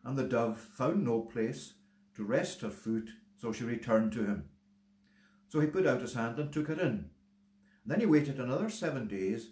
and 0.05 0.17
the 0.17 0.25
dove 0.25 0.59
found 0.59 1.05
no 1.05 1.21
place 1.21 1.75
to 2.17 2.25
rest 2.25 2.61
her 2.61 2.71
foot, 2.71 3.11
so 3.37 3.53
she 3.53 3.65
returned 3.65 4.13
to 4.13 4.25
him. 4.25 4.45
So 5.49 5.61
he 5.61 5.67
put 5.67 5.87
out 5.87 6.01
his 6.01 6.15
hand 6.15 6.39
and 6.39 6.53
took 6.53 6.69
her 6.69 6.75
in. 6.75 7.11
And 7.83 7.87
then 7.87 8.01
he 8.01 8.07
waited 8.07 8.39
another 8.39 8.71
seven 8.71 9.09
days, 9.09 9.51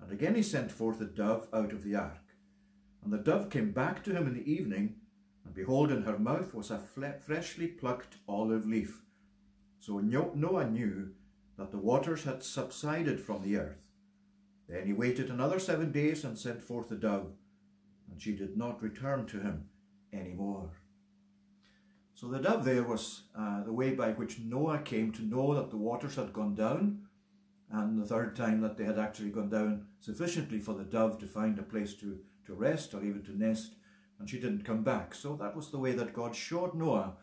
and 0.00 0.10
again 0.10 0.34
he 0.34 0.42
sent 0.42 0.72
forth 0.72 1.00
a 1.00 1.04
dove 1.04 1.48
out 1.52 1.72
of 1.72 1.84
the 1.84 1.94
ark. 1.94 2.24
And 3.02 3.12
the 3.12 3.18
dove 3.18 3.48
came 3.48 3.72
back 3.72 4.04
to 4.04 4.12
him 4.12 4.26
in 4.26 4.34
the 4.34 4.50
evening, 4.50 4.96
and 5.44 5.54
behold, 5.54 5.90
in 5.90 6.02
her 6.02 6.18
mouth 6.18 6.54
was 6.54 6.70
a 6.70 6.78
freshly 6.78 7.66
plucked 7.66 8.16
olive 8.28 8.66
leaf. 8.66 9.02
So 9.78 9.98
Noah 9.98 10.66
knew 10.66 11.12
that 11.56 11.70
the 11.70 11.78
waters 11.78 12.24
had 12.24 12.42
subsided 12.42 13.20
from 13.20 13.42
the 13.42 13.56
earth. 13.56 13.78
Then 14.68 14.86
he 14.86 14.92
waited 14.92 15.30
another 15.30 15.58
seven 15.58 15.90
days 15.92 16.24
and 16.24 16.38
sent 16.38 16.62
forth 16.62 16.88
the 16.88 16.96
dove, 16.96 17.32
and 18.10 18.20
she 18.20 18.36
did 18.36 18.56
not 18.56 18.82
return 18.82 19.26
to 19.26 19.40
him 19.40 19.68
any 20.12 20.32
more. 20.32 20.70
So 22.20 22.28
the 22.28 22.38
dove 22.38 22.66
there 22.66 22.82
was 22.82 23.22
uh, 23.34 23.62
the 23.62 23.72
way 23.72 23.92
by 23.92 24.10
which 24.10 24.40
Noah 24.40 24.80
came 24.80 25.10
to 25.12 25.22
know 25.22 25.54
that 25.54 25.70
the 25.70 25.78
waters 25.78 26.16
had 26.16 26.34
gone 26.34 26.54
down, 26.54 27.06
and 27.70 27.98
the 27.98 28.04
third 28.04 28.36
time 28.36 28.60
that 28.60 28.76
they 28.76 28.84
had 28.84 28.98
actually 28.98 29.30
gone 29.30 29.48
down 29.48 29.86
sufficiently 30.00 30.58
for 30.58 30.74
the 30.74 30.84
dove 30.84 31.18
to 31.20 31.26
find 31.26 31.58
a 31.58 31.62
place 31.62 31.94
to, 31.94 32.18
to 32.44 32.52
rest 32.52 32.92
or 32.92 33.02
even 33.02 33.22
to 33.22 33.38
nest, 33.38 33.76
and 34.18 34.28
she 34.28 34.38
didn't 34.38 34.66
come 34.66 34.84
back. 34.84 35.14
So 35.14 35.34
that 35.36 35.56
was 35.56 35.70
the 35.70 35.78
way 35.78 35.92
that 35.92 36.12
God 36.12 36.36
showed 36.36 36.74
Noah 36.74 37.14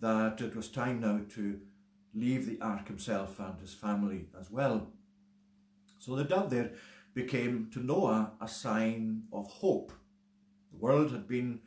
that 0.00 0.42
it 0.42 0.54
was 0.54 0.68
time 0.68 1.00
now 1.00 1.22
to 1.36 1.58
leave 2.12 2.44
the 2.44 2.60
ark 2.60 2.88
himself 2.88 3.40
and 3.40 3.58
his 3.58 3.72
family 3.72 4.26
as 4.38 4.50
well. 4.50 4.88
So 5.98 6.16
the 6.16 6.24
dove 6.24 6.50
there 6.50 6.72
became 7.14 7.70
to 7.72 7.78
Noah 7.78 8.32
a 8.42 8.48
sign 8.48 9.22
of 9.32 9.46
hope. 9.46 9.94
The 10.70 10.76
world 10.76 11.12
had 11.12 11.26
been 11.26 11.60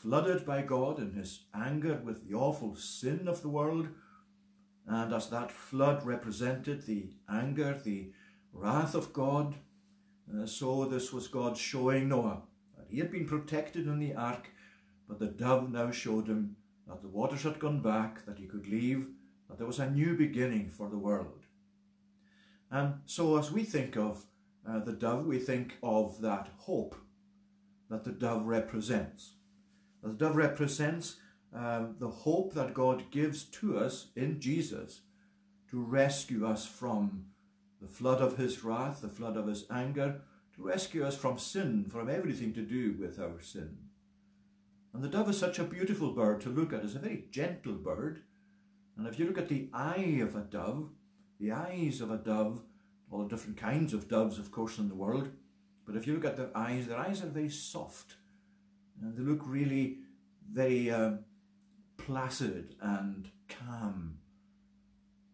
flooded 0.00 0.46
by 0.46 0.62
God 0.62 0.98
in 0.98 1.12
his 1.12 1.44
anger 1.54 2.00
with 2.04 2.26
the 2.26 2.34
awful 2.34 2.76
sin 2.76 3.26
of 3.26 3.42
the 3.42 3.48
world. 3.48 3.88
And 4.86 5.12
as 5.12 5.28
that 5.30 5.50
flood 5.50 6.06
represented 6.06 6.82
the 6.82 7.10
anger, 7.28 7.78
the 7.84 8.12
wrath 8.52 8.94
of 8.94 9.12
God, 9.12 9.56
uh, 10.32 10.46
so 10.46 10.84
this 10.84 11.12
was 11.12 11.28
God 11.28 11.56
showing 11.56 12.08
Noah 12.08 12.42
that 12.76 12.86
he 12.88 12.98
had 12.98 13.10
been 13.10 13.26
protected 13.26 13.86
in 13.86 13.98
the 13.98 14.14
ark, 14.14 14.50
but 15.08 15.18
the 15.18 15.26
dove 15.26 15.70
now 15.70 15.90
showed 15.90 16.28
him 16.28 16.56
that 16.86 17.02
the 17.02 17.08
waters 17.08 17.42
had 17.42 17.58
gone 17.58 17.82
back, 17.82 18.24
that 18.24 18.38
he 18.38 18.46
could 18.46 18.66
leave, 18.66 19.08
that 19.48 19.58
there 19.58 19.66
was 19.66 19.78
a 19.78 19.90
new 19.90 20.16
beginning 20.16 20.68
for 20.68 20.88
the 20.88 20.98
world. 20.98 21.44
And 22.70 23.00
so 23.06 23.36
as 23.38 23.50
we 23.50 23.64
think 23.64 23.96
of 23.96 24.24
uh, 24.68 24.78
the 24.80 24.92
dove, 24.92 25.26
we 25.26 25.38
think 25.38 25.76
of 25.82 26.20
that 26.20 26.48
hope 26.58 26.94
that 27.90 28.04
the 28.04 28.12
dove 28.12 28.46
represents. 28.46 29.32
The 30.02 30.12
dove 30.12 30.36
represents 30.36 31.16
um, 31.54 31.96
the 31.98 32.08
hope 32.08 32.54
that 32.54 32.74
God 32.74 33.10
gives 33.10 33.44
to 33.44 33.78
us 33.78 34.08
in 34.14 34.40
Jesus 34.40 35.00
to 35.70 35.80
rescue 35.80 36.46
us 36.46 36.66
from 36.66 37.26
the 37.80 37.88
flood 37.88 38.20
of 38.20 38.36
his 38.36 38.64
wrath, 38.64 39.00
the 39.00 39.08
flood 39.08 39.36
of 39.36 39.46
his 39.46 39.64
anger, 39.70 40.20
to 40.56 40.62
rescue 40.62 41.04
us 41.04 41.16
from 41.16 41.38
sin, 41.38 41.86
from 41.88 42.08
everything 42.08 42.52
to 42.54 42.62
do 42.62 42.96
with 42.98 43.18
our 43.18 43.40
sin. 43.40 43.78
And 44.92 45.02
the 45.02 45.08
dove 45.08 45.30
is 45.30 45.38
such 45.38 45.58
a 45.58 45.64
beautiful 45.64 46.12
bird 46.12 46.40
to 46.42 46.48
look 46.48 46.72
at. 46.72 46.82
It's 46.82 46.94
a 46.94 46.98
very 46.98 47.24
gentle 47.30 47.74
bird. 47.74 48.22
And 48.96 49.06
if 49.06 49.18
you 49.18 49.26
look 49.26 49.38
at 49.38 49.48
the 49.48 49.68
eye 49.72 50.18
of 50.22 50.34
a 50.34 50.40
dove, 50.40 50.90
the 51.38 51.52
eyes 51.52 52.00
of 52.00 52.10
a 52.10 52.16
dove, 52.16 52.62
all 53.10 53.22
the 53.22 53.28
different 53.28 53.56
kinds 53.56 53.94
of 53.94 54.08
doves, 54.08 54.38
of 54.38 54.50
course, 54.50 54.78
in 54.78 54.88
the 54.88 54.94
world, 54.94 55.30
but 55.86 55.96
if 55.96 56.06
you 56.06 56.14
look 56.14 56.24
at 56.24 56.36
their 56.36 56.50
eyes, 56.54 56.86
their 56.86 56.98
eyes 56.98 57.22
are 57.22 57.28
very 57.28 57.48
soft. 57.48 58.16
And 59.00 59.16
they 59.16 59.22
look 59.22 59.42
really 59.44 59.98
very 60.50 60.90
uh, 60.90 61.12
placid 61.96 62.74
and 62.80 63.28
calm. 63.48 64.18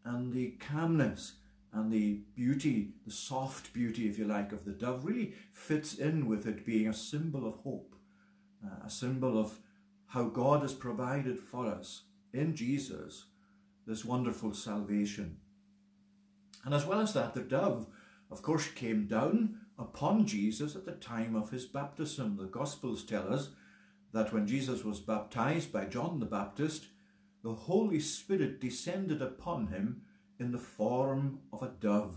And 0.04 0.32
the 0.32 0.52
calmness 0.60 1.34
and 1.72 1.90
the 1.90 2.20
beauty, 2.36 2.92
the 3.06 3.12
soft 3.12 3.72
beauty, 3.72 4.08
if 4.08 4.18
you 4.18 4.26
like, 4.26 4.52
of 4.52 4.64
the 4.64 4.72
dove 4.72 5.04
really 5.04 5.34
fits 5.52 5.94
in 5.94 6.26
with 6.26 6.46
it 6.46 6.66
being 6.66 6.88
a 6.88 6.94
symbol 6.94 7.46
of 7.46 7.56
hope, 7.56 7.94
uh, 8.64 8.86
a 8.86 8.90
symbol 8.90 9.38
of 9.38 9.58
how 10.06 10.24
God 10.24 10.62
has 10.62 10.72
provided 10.72 11.38
for 11.38 11.66
us 11.66 12.02
in 12.32 12.54
Jesus 12.54 13.26
this 13.86 14.04
wonderful 14.04 14.54
salvation. 14.54 15.38
And 16.64 16.74
as 16.74 16.86
well 16.86 17.00
as 17.00 17.12
that, 17.14 17.34
the 17.34 17.42
dove, 17.42 17.86
of 18.30 18.42
course, 18.42 18.68
came 18.68 19.06
down 19.06 19.60
upon 19.78 20.26
Jesus 20.26 20.76
at 20.76 20.84
the 20.84 20.92
time 20.92 21.34
of 21.34 21.50
his 21.50 21.66
baptism. 21.66 22.36
The 22.36 22.46
Gospels 22.46 23.04
tell 23.04 23.32
us 23.32 23.50
that 24.12 24.32
when 24.32 24.46
Jesus 24.46 24.84
was 24.84 25.00
baptized 25.00 25.72
by 25.72 25.86
John 25.86 26.20
the 26.20 26.26
Baptist, 26.26 26.86
the 27.42 27.54
Holy 27.54 28.00
Spirit 28.00 28.60
descended 28.60 29.20
upon 29.20 29.66
him 29.66 30.02
in 30.38 30.52
the 30.52 30.58
form 30.58 31.40
of 31.52 31.62
a 31.62 31.72
dove. 31.80 32.16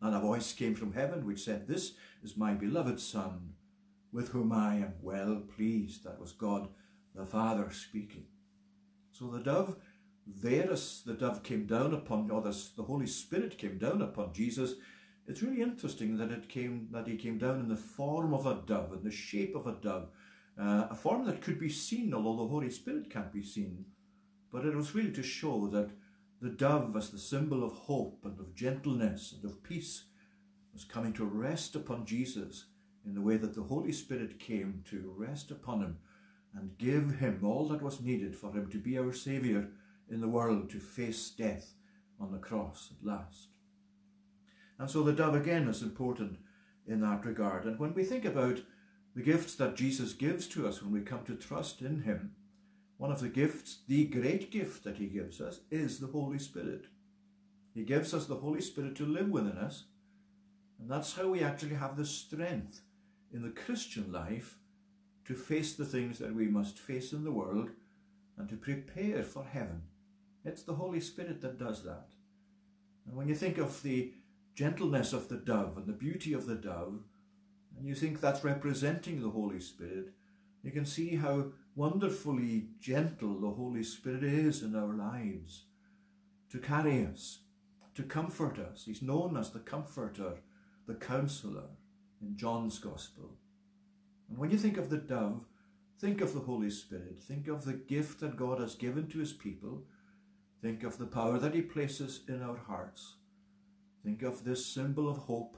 And 0.00 0.14
a 0.14 0.20
voice 0.20 0.52
came 0.52 0.74
from 0.74 0.92
heaven 0.92 1.26
which 1.26 1.44
said, 1.44 1.66
This 1.66 1.94
is 2.22 2.36
my 2.36 2.52
beloved 2.52 3.00
Son, 3.00 3.54
with 4.12 4.28
whom 4.28 4.52
I 4.52 4.76
am 4.76 4.94
well 5.00 5.42
pleased. 5.56 6.04
That 6.04 6.20
was 6.20 6.32
God 6.32 6.68
the 7.14 7.24
Father 7.24 7.70
speaking. 7.70 8.26
So 9.12 9.28
the 9.28 9.40
dove, 9.40 9.76
there 10.26 10.70
as 10.70 11.02
the 11.06 11.14
dove 11.14 11.42
came 11.42 11.66
down 11.66 11.94
upon, 11.94 12.30
or 12.30 12.42
the, 12.42 12.56
the 12.76 12.82
Holy 12.82 13.06
Spirit 13.06 13.56
came 13.56 13.78
down 13.78 14.02
upon 14.02 14.32
Jesus, 14.32 14.74
it's 15.26 15.42
really 15.42 15.62
interesting 15.62 16.16
that 16.18 16.30
it 16.30 16.48
came 16.48 16.88
that 16.92 17.06
he 17.06 17.16
came 17.16 17.38
down 17.38 17.60
in 17.60 17.68
the 17.68 17.76
form 17.76 18.34
of 18.34 18.46
a 18.46 18.60
dove, 18.66 18.92
in 18.92 19.02
the 19.02 19.10
shape 19.10 19.54
of 19.56 19.66
a 19.66 19.72
dove, 19.72 20.08
uh, 20.60 20.88
a 20.90 20.94
form 20.94 21.24
that 21.26 21.40
could 21.40 21.58
be 21.58 21.68
seen, 21.68 22.12
although 22.12 22.42
the 22.42 22.48
Holy 22.48 22.70
Spirit 22.70 23.10
can't 23.10 23.32
be 23.32 23.42
seen. 23.42 23.86
But 24.52 24.66
it 24.66 24.76
was 24.76 24.94
really 24.94 25.12
to 25.12 25.22
show 25.22 25.66
that 25.68 25.90
the 26.40 26.50
dove, 26.50 26.94
as 26.96 27.10
the 27.10 27.18
symbol 27.18 27.64
of 27.64 27.72
hope 27.72 28.20
and 28.24 28.38
of 28.38 28.54
gentleness 28.54 29.32
and 29.32 29.50
of 29.50 29.62
peace, 29.62 30.04
was 30.72 30.84
coming 30.84 31.12
to 31.14 31.24
rest 31.24 31.74
upon 31.74 32.04
Jesus 32.04 32.66
in 33.06 33.14
the 33.14 33.20
way 33.20 33.36
that 33.36 33.54
the 33.54 33.62
Holy 33.62 33.92
Spirit 33.92 34.38
came 34.38 34.82
to 34.90 35.14
rest 35.16 35.50
upon 35.50 35.80
him 35.80 35.98
and 36.54 36.78
give 36.78 37.16
him 37.16 37.40
all 37.42 37.68
that 37.68 37.82
was 37.82 38.00
needed 38.00 38.36
for 38.36 38.52
him 38.52 38.70
to 38.70 38.78
be 38.78 38.98
our 38.98 39.12
Saviour 39.12 39.68
in 40.10 40.20
the 40.20 40.28
world, 40.28 40.70
to 40.70 40.78
face 40.78 41.30
death 41.30 41.72
on 42.20 42.30
the 42.30 42.38
cross 42.38 42.90
at 42.92 43.06
last. 43.06 43.53
And 44.78 44.90
so 44.90 45.02
the 45.02 45.12
dove 45.12 45.34
again 45.34 45.68
is 45.68 45.82
important 45.82 46.38
in 46.86 47.00
that 47.00 47.24
regard. 47.24 47.64
And 47.64 47.78
when 47.78 47.94
we 47.94 48.04
think 48.04 48.24
about 48.24 48.60
the 49.14 49.22
gifts 49.22 49.54
that 49.56 49.76
Jesus 49.76 50.12
gives 50.12 50.46
to 50.48 50.66
us 50.66 50.82
when 50.82 50.92
we 50.92 51.00
come 51.00 51.24
to 51.24 51.36
trust 51.36 51.80
in 51.80 52.02
him, 52.02 52.32
one 52.96 53.12
of 53.12 53.20
the 53.20 53.28
gifts, 53.28 53.78
the 53.86 54.04
great 54.06 54.50
gift 54.50 54.84
that 54.84 54.98
he 54.98 55.06
gives 55.06 55.40
us, 55.40 55.60
is 55.70 55.98
the 55.98 56.08
Holy 56.08 56.38
Spirit. 56.38 56.86
He 57.74 57.84
gives 57.84 58.14
us 58.14 58.26
the 58.26 58.36
Holy 58.36 58.60
Spirit 58.60 58.96
to 58.96 59.06
live 59.06 59.28
within 59.28 59.58
us, 59.58 59.84
and 60.78 60.90
that's 60.90 61.14
how 61.14 61.28
we 61.28 61.42
actually 61.42 61.74
have 61.74 61.96
the 61.96 62.06
strength 62.06 62.82
in 63.32 63.42
the 63.42 63.50
Christian 63.50 64.12
life 64.12 64.58
to 65.26 65.34
face 65.34 65.74
the 65.74 65.84
things 65.84 66.18
that 66.18 66.34
we 66.34 66.46
must 66.46 66.78
face 66.78 67.12
in 67.12 67.24
the 67.24 67.32
world 67.32 67.70
and 68.36 68.48
to 68.48 68.56
prepare 68.56 69.22
for 69.22 69.44
heaven. 69.44 69.82
It's 70.44 70.62
the 70.62 70.74
Holy 70.74 71.00
Spirit 71.00 71.40
that 71.40 71.58
does 71.58 71.82
that. 71.84 72.08
And 73.06 73.16
when 73.16 73.28
you 73.28 73.34
think 73.34 73.58
of 73.58 73.82
the 73.82 74.12
gentleness 74.54 75.12
of 75.12 75.28
the 75.28 75.36
dove 75.36 75.76
and 75.76 75.86
the 75.86 75.92
beauty 75.92 76.32
of 76.32 76.46
the 76.46 76.54
dove, 76.54 77.00
and 77.76 77.86
you 77.86 77.94
think 77.94 78.20
that's 78.20 78.44
representing 78.44 79.20
the 79.20 79.30
Holy 79.30 79.60
Spirit, 79.60 80.12
you 80.62 80.70
can 80.70 80.86
see 80.86 81.16
how 81.16 81.46
wonderfully 81.74 82.68
gentle 82.80 83.40
the 83.40 83.50
Holy 83.50 83.82
Spirit 83.82 84.22
is 84.22 84.62
in 84.62 84.76
our 84.76 84.94
lives 84.94 85.64
to 86.50 86.58
carry 86.58 87.04
us, 87.04 87.40
to 87.94 88.02
comfort 88.02 88.58
us. 88.58 88.84
He's 88.86 89.02
known 89.02 89.36
as 89.36 89.50
the 89.50 89.58
Comforter, 89.58 90.34
the 90.86 90.94
Counselor 90.94 91.70
in 92.22 92.36
John's 92.36 92.78
Gospel. 92.78 93.32
And 94.28 94.38
when 94.38 94.50
you 94.50 94.56
think 94.56 94.76
of 94.76 94.88
the 94.88 94.98
dove, 94.98 95.44
think 95.98 96.20
of 96.20 96.32
the 96.32 96.40
Holy 96.40 96.70
Spirit, 96.70 97.20
think 97.20 97.48
of 97.48 97.64
the 97.64 97.72
gift 97.72 98.20
that 98.20 98.36
God 98.36 98.60
has 98.60 98.74
given 98.74 99.08
to 99.08 99.18
his 99.18 99.32
people, 99.32 99.82
think 100.62 100.84
of 100.84 100.98
the 100.98 101.06
power 101.06 101.38
that 101.38 101.54
he 101.54 101.62
places 101.62 102.20
in 102.28 102.42
our 102.42 102.56
hearts, 102.56 103.16
think 104.04 104.22
of 104.22 104.44
this 104.44 104.66
symbol 104.66 105.08
of 105.08 105.16
hope, 105.16 105.56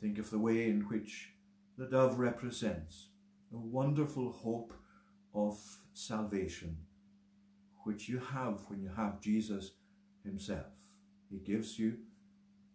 think 0.00 0.18
of 0.18 0.30
the 0.30 0.38
way 0.38 0.68
in 0.68 0.82
which 0.82 1.30
the 1.78 1.86
dove 1.86 2.18
represents 2.18 3.08
a 3.52 3.58
wonderful 3.58 4.30
hope 4.30 4.74
of 5.34 5.58
salvation, 5.94 6.76
which 7.84 8.08
you 8.08 8.18
have 8.18 8.60
when 8.68 8.82
you 8.82 8.90
have 8.94 9.20
Jesus 9.20 9.72
himself. 10.22 10.66
He 11.30 11.38
gives 11.38 11.78
you 11.78 11.96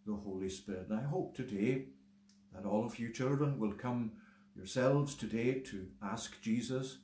the 0.04 0.14
Holy 0.14 0.48
Spirit. 0.48 0.88
And 0.90 0.98
I 0.98 1.04
hope 1.04 1.36
today 1.36 1.86
that 2.52 2.66
all 2.66 2.84
of 2.84 2.98
you 2.98 3.12
children 3.12 3.58
will 3.58 3.72
come 3.72 4.12
yourselves 4.56 5.14
today 5.14 5.60
to 5.60 5.86
ask 6.02 6.40
Jesus 6.42 6.98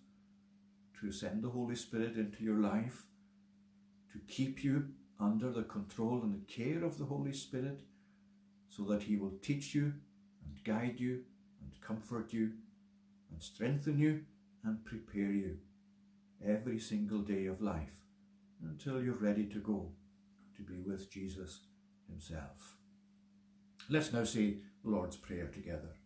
to 1.01 1.13
send 1.13 1.45
the 1.45 1.51
Holy 1.51 1.77
Spirit 1.77 2.17
into 2.17 2.43
your 2.43 2.59
life, 2.59 3.05
to 4.13 4.19
keep 4.27 4.65
you 4.65 4.89
under 5.21 5.51
the 5.51 5.63
control 5.63 6.21
and 6.23 6.35
the 6.35 6.53
care 6.53 6.85
of 6.85 6.99
the 6.99 7.05
Holy 7.05 7.33
Spirit, 7.33 7.83
so 8.69 8.85
that 8.85 9.05
He 9.05 9.17
will 9.17 9.35
teach 9.43 9.75
you 9.75 9.95
and 10.45 10.65
guide 10.65 10.99
you 10.99 11.23
and 11.61 11.81
comfort 11.81 12.33
you 12.33 12.53
and 13.31 13.43
strengthen 13.43 13.99
you 13.99 14.25
and 14.65 14.85
prepare 14.85 15.31
you 15.31 15.59
every 16.45 16.79
single 16.79 17.21
day 17.21 17.47
of 17.47 17.61
life 17.61 18.05
until 18.63 19.03
you're 19.03 19.15
ready 19.15 19.47
to 19.47 19.59
go 19.59 19.93
to 20.57 20.63
be 20.63 20.81
with 20.81 21.11
Jesus 21.11 21.61
Himself. 22.09 22.77
Let's 23.89 24.13
now 24.13 24.25
say 24.25 24.59
the 24.83 24.91
Lord's 24.91 25.17
Prayer 25.17 25.47
together. 25.47 25.97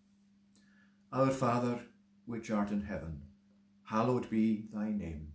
Our 1.12 1.30
Father, 1.30 1.80
which 2.26 2.50
art 2.50 2.70
in 2.70 2.82
heaven, 2.82 3.22
hallowed 3.84 4.28
be 4.28 4.64
thy 4.72 4.90
name. 4.90 5.32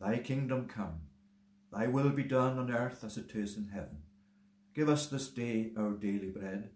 Thy 0.00 0.18
kingdom 0.18 0.66
come, 0.66 1.00
thy 1.72 1.86
will 1.86 2.10
be 2.10 2.22
done 2.22 2.58
on 2.58 2.70
earth 2.70 3.04
as 3.04 3.16
it 3.16 3.32
is 3.34 3.56
in 3.56 3.68
heaven. 3.68 4.02
Give 4.74 4.88
us 4.88 5.06
this 5.06 5.28
day 5.28 5.72
our 5.76 5.92
daily 5.92 6.30
bread, 6.30 6.70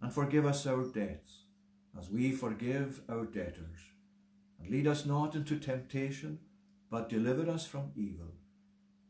and 0.00 0.12
forgive 0.12 0.46
us 0.46 0.66
our 0.66 0.84
debts, 0.84 1.42
as 1.98 2.10
we 2.10 2.32
forgive 2.32 3.02
our 3.08 3.24
debtors. 3.24 3.78
And 4.58 4.70
lead 4.70 4.86
us 4.86 5.04
not 5.04 5.34
into 5.34 5.58
temptation, 5.58 6.38
but 6.90 7.08
deliver 7.08 7.50
us 7.50 7.66
from 7.66 7.92
evil. 7.96 8.32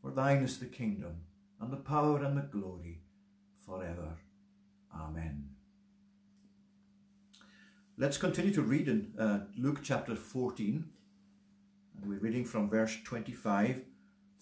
For 0.01 0.11
thine 0.11 0.43
is 0.43 0.59
the 0.59 0.67
kingdom, 0.67 1.23
and 1.61 1.73
the 1.73 1.77
power, 1.77 2.23
and 2.23 2.37
the 2.37 2.43
glory, 2.43 3.03
forever. 3.65 4.19
Amen. 4.95 5.51
Let's 7.97 8.17
continue 8.17 8.53
to 8.55 8.63
read 8.63 8.89
in 8.89 9.13
uh, 9.19 9.41
Luke 9.57 9.81
chapter 9.83 10.17
14. 10.17 10.85
And 11.97 12.11
we're 12.11 12.19
reading 12.19 12.45
from 12.45 12.69
verse 12.69 12.99
25 13.05 13.83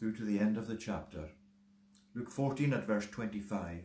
through 0.00 0.14
to 0.14 0.25
the 0.25 0.38
end 0.38 0.57
of 0.57 0.66
the 0.66 0.76
chapter. 0.76 1.28
Luke 2.14 2.30
14 2.30 2.73
at 2.73 2.87
verse 2.87 3.07
25. 3.07 3.83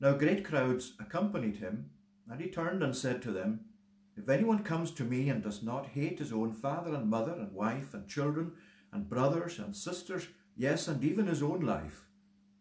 Now 0.00 0.14
great 0.14 0.44
crowds 0.44 0.94
accompanied 0.98 1.58
him, 1.58 1.90
and 2.28 2.40
he 2.40 2.50
turned 2.50 2.82
and 2.82 2.94
said 2.94 3.22
to 3.22 3.30
them, 3.30 3.60
If 4.16 4.28
anyone 4.28 4.64
comes 4.64 4.90
to 4.92 5.04
me 5.04 5.28
and 5.30 5.44
does 5.44 5.62
not 5.62 5.86
hate 5.86 6.18
his 6.18 6.32
own 6.32 6.52
father 6.52 6.92
and 6.92 7.08
mother 7.08 7.34
and 7.34 7.52
wife 7.52 7.94
and 7.94 8.08
children 8.08 8.52
and 8.92 9.08
brothers 9.08 9.60
and 9.60 9.76
sisters, 9.76 10.26
yes, 10.56 10.88
and 10.88 11.04
even 11.04 11.28
his 11.28 11.42
own 11.42 11.60
life, 11.60 12.06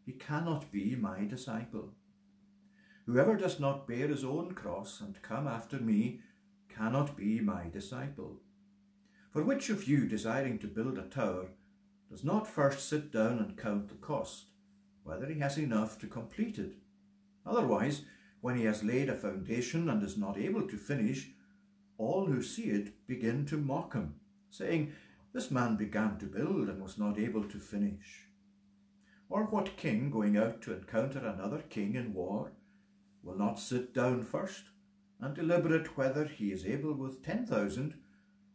he 0.05 0.11
cannot 0.11 0.71
be 0.71 0.95
my 0.95 1.25
disciple. 1.25 1.95
Whoever 3.07 3.35
does 3.35 3.59
not 3.59 3.87
bear 3.87 4.07
his 4.07 4.23
own 4.23 4.53
cross 4.53 5.01
and 5.01 5.19
come 5.23 5.47
after 5.47 5.79
me 5.79 6.19
cannot 6.69 7.17
be 7.17 7.39
my 7.41 7.69
disciple. 7.69 8.41
For 9.31 9.41
which 9.41 9.71
of 9.71 9.87
you, 9.87 10.05
desiring 10.05 10.59
to 10.59 10.67
build 10.67 10.99
a 10.99 11.03
tower, 11.03 11.47
does 12.09 12.23
not 12.23 12.47
first 12.47 12.87
sit 12.87 13.11
down 13.11 13.39
and 13.39 13.57
count 13.57 13.89
the 13.89 13.95
cost, 13.95 14.45
whether 15.03 15.27
he 15.27 15.39
has 15.39 15.57
enough 15.57 15.99
to 15.99 16.07
complete 16.07 16.57
it? 16.57 16.73
Otherwise, 17.45 18.03
when 18.41 18.57
he 18.57 18.65
has 18.65 18.83
laid 18.83 19.09
a 19.09 19.15
foundation 19.15 19.89
and 19.89 20.03
is 20.03 20.17
not 20.17 20.37
able 20.37 20.67
to 20.67 20.77
finish, 20.77 21.29
all 21.97 22.25
who 22.25 22.41
see 22.41 22.69
it 22.69 23.07
begin 23.07 23.45
to 23.45 23.57
mock 23.57 23.93
him, 23.93 24.15
saying, 24.49 24.93
This 25.33 25.49
man 25.51 25.75
began 25.75 26.17
to 26.19 26.25
build 26.25 26.69
and 26.69 26.81
was 26.81 26.97
not 26.97 27.17
able 27.17 27.43
to 27.45 27.59
finish. 27.59 28.27
Or 29.29 29.43
what 29.43 29.77
king 29.77 30.09
going 30.09 30.37
out 30.37 30.61
to 30.61 30.73
encounter 30.73 31.19
another 31.19 31.63
king 31.69 31.95
in 31.95 32.13
war 32.13 32.51
will 33.23 33.37
not 33.37 33.59
sit 33.59 33.93
down 33.93 34.23
first 34.23 34.65
and 35.19 35.35
deliberate 35.35 35.97
whether 35.97 36.25
he 36.25 36.51
is 36.51 36.65
able 36.65 36.93
with 36.93 37.23
10,000 37.23 37.95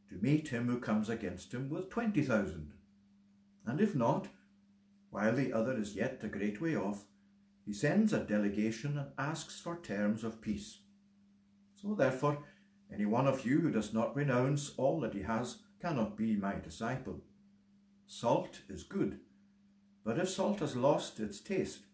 to 0.09 0.15
meet 0.17 0.49
him 0.49 0.69
who 0.69 0.79
comes 0.79 1.09
against 1.09 1.53
him 1.53 1.69
with 1.69 1.91
20,000. 1.91 2.73
And 3.67 3.81
if 3.81 3.95
not, 3.95 4.29
while 5.11 5.35
the 5.35 5.53
other 5.53 5.77
is 5.77 5.95
yet 5.95 6.21
a 6.23 6.29
great 6.29 6.61
way 6.61 6.75
off, 6.77 7.05
he 7.65 7.73
sends 7.73 8.13
a 8.13 8.19
delegation 8.19 8.99
and 8.99 9.09
asks 9.17 9.61
for 9.61 9.77
terms 9.77 10.25
of 10.25 10.41
peace. 10.41 10.81
So 11.75 11.95
therefore, 11.95 12.39
any 12.93 13.07
one 13.07 13.27
of 13.27 13.47
you 13.47 13.61
who 13.61 13.71
does 13.71 13.95
not 13.95 14.17
renounce 14.17 14.73
all 14.77 15.01
that 15.01 15.15
he 15.15 15.23
has 15.23 15.59
cannot 15.81 16.17
be 16.17 16.37
my 16.37 16.57
disciple. 16.59 17.21
Salt 18.07 18.61
is 18.69 18.83
good, 18.83 19.21
but 20.05 20.19
if 20.19 20.29
salt 20.29 20.61
has 20.61 20.77
lost 20.77 21.21
its 21.21 21.41
taste, 21.41 21.87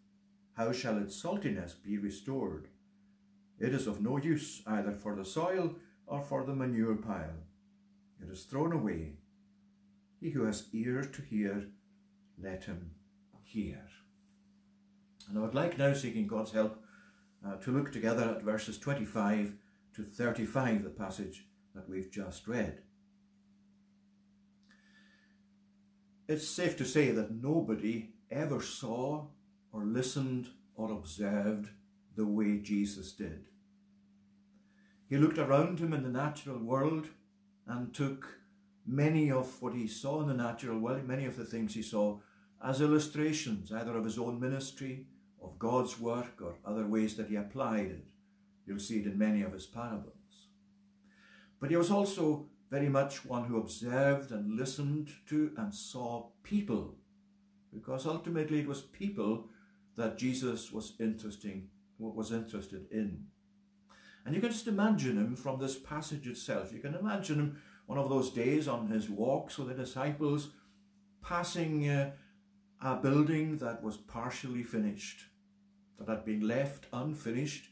how 0.57 0.73
shall 0.73 0.99
its 0.99 1.23
saltiness 1.23 1.75
be 1.81 1.99
restored? 1.99 2.69
It 3.61 3.75
is 3.75 3.87
of 3.87 4.01
no 4.01 4.17
use 4.17 4.63
either 4.67 4.93
for 4.93 5.15
the 5.15 5.25
soil 5.25 5.77
or 6.07 6.23
for 6.23 6.45
the 6.45 6.55
manure 6.55 6.97
pile. 6.97 7.45
It 8.21 8.31
is 8.31 8.45
thrown 8.45 8.73
away. 8.73 9.18
He 10.21 10.31
who 10.31 10.45
has 10.45 10.69
ears 10.73 11.09
to 11.13 11.23
hear, 11.23 11.69
let 12.43 12.65
him 12.65 12.93
hear. 13.43 13.85
And 15.29 15.39
I 15.39 15.43
would 15.43 15.55
like 15.55 15.79
now, 15.79 15.93
seeking 15.93 16.27
God's 16.27 16.53
help, 16.53 16.83
uh, 17.47 17.57
to 17.57 17.71
look 17.71 17.93
together 17.93 18.25
at 18.37 18.43
verses 18.43 18.79
25 18.79 19.55
to 19.95 20.03
35, 20.03 20.85
the 20.85 20.91
passage 20.91 21.47
that 21.75 21.89
we've 21.89 22.11
just 22.11 22.49
read. 22.49 22.83
It's 26.27 26.49
safe 26.49 26.77
to 26.79 26.85
say 26.85 27.11
that 27.11 27.31
nobody 27.31 28.11
ever 28.31 28.61
saw 28.61 29.27
or 29.73 29.85
listened 29.85 30.49
or 30.75 30.93
observed 30.93 31.71
the 32.17 32.27
way 32.27 32.59
Jesus 32.59 33.13
did. 33.13 33.47
He 35.09 35.17
looked 35.17 35.39
around 35.39 35.79
him 35.79 35.93
in 35.93 36.03
the 36.03 36.11
natural 36.11 36.59
world 36.59 37.09
and 37.67 37.95
took 37.95 38.38
many 38.89 39.31
of 39.31 39.61
what 39.61 39.75
he 39.75 39.87
saw 39.87 40.23
in 40.23 40.29
the 40.29 40.35
natural 40.35 40.79
world, 40.79 41.07
many 41.07 41.27
of 41.27 41.37
the 41.37 41.45
things 41.45 41.75
he 41.75 41.83
saw, 41.83 42.19
as 42.65 42.81
illustrations 42.81 43.71
either 43.71 43.97
of 43.97 44.05
his 44.05 44.19
own 44.19 44.41
ministry, 44.41 45.07
of 45.43 45.59
God's 45.59 46.01
work, 46.01 46.41
or 46.43 46.57
other 46.65 46.87
ways 46.87 47.15
that 47.17 47.29
he 47.29 47.37
applied 47.37 47.87
it. 47.87 48.05
You'll 48.67 48.79
see 48.79 49.01
it 49.01 49.07
in 49.07 49.19
many 49.19 49.43
of 49.43 49.53
his 49.53 49.67
parables. 49.67 50.49
But 51.61 51.71
he 51.71 51.77
was 51.77 51.91
also 51.91 52.49
very 52.71 52.89
much 52.89 53.25
one 53.25 53.45
who 53.45 53.59
observed 53.59 54.31
and 54.31 54.57
listened 54.57 55.11
to 55.29 55.53
and 55.57 55.75
saw 55.75 56.31
people, 56.43 56.97
because 57.73 58.07
ultimately 58.07 58.61
it 58.61 58.69
was 58.69 58.83
people 58.83 59.49
that 59.97 60.19
Jesus 60.19 60.73
was 60.73 60.95
interesting, 60.99 61.69
was 61.99 62.33
interested 62.33 62.87
in. 62.91 63.27
And 64.25 64.35
you 64.35 64.41
can 64.41 64.51
just 64.51 64.67
imagine 64.67 65.17
him 65.17 65.37
from 65.37 65.59
this 65.59 65.79
passage 65.79 66.27
itself. 66.27 66.73
You 66.73 66.81
can 66.81 66.95
imagine 66.95 67.39
him 67.39 67.63
one 67.89 67.97
of 67.97 68.11
those 68.11 68.29
days 68.29 68.69
on 68.69 68.89
his 68.89 69.09
walks 69.09 69.57
with 69.57 69.69
the 69.69 69.75
disciples, 69.75 70.51
passing 71.23 71.89
uh, 71.89 72.11
a 72.83 72.97
building 72.97 73.57
that 73.57 73.83
was 73.83 73.97
partially 73.97 74.63
finished, 74.63 75.23
that 75.97 76.07
had 76.07 76.23
been 76.23 76.47
left 76.47 76.85
unfinished. 76.93 77.71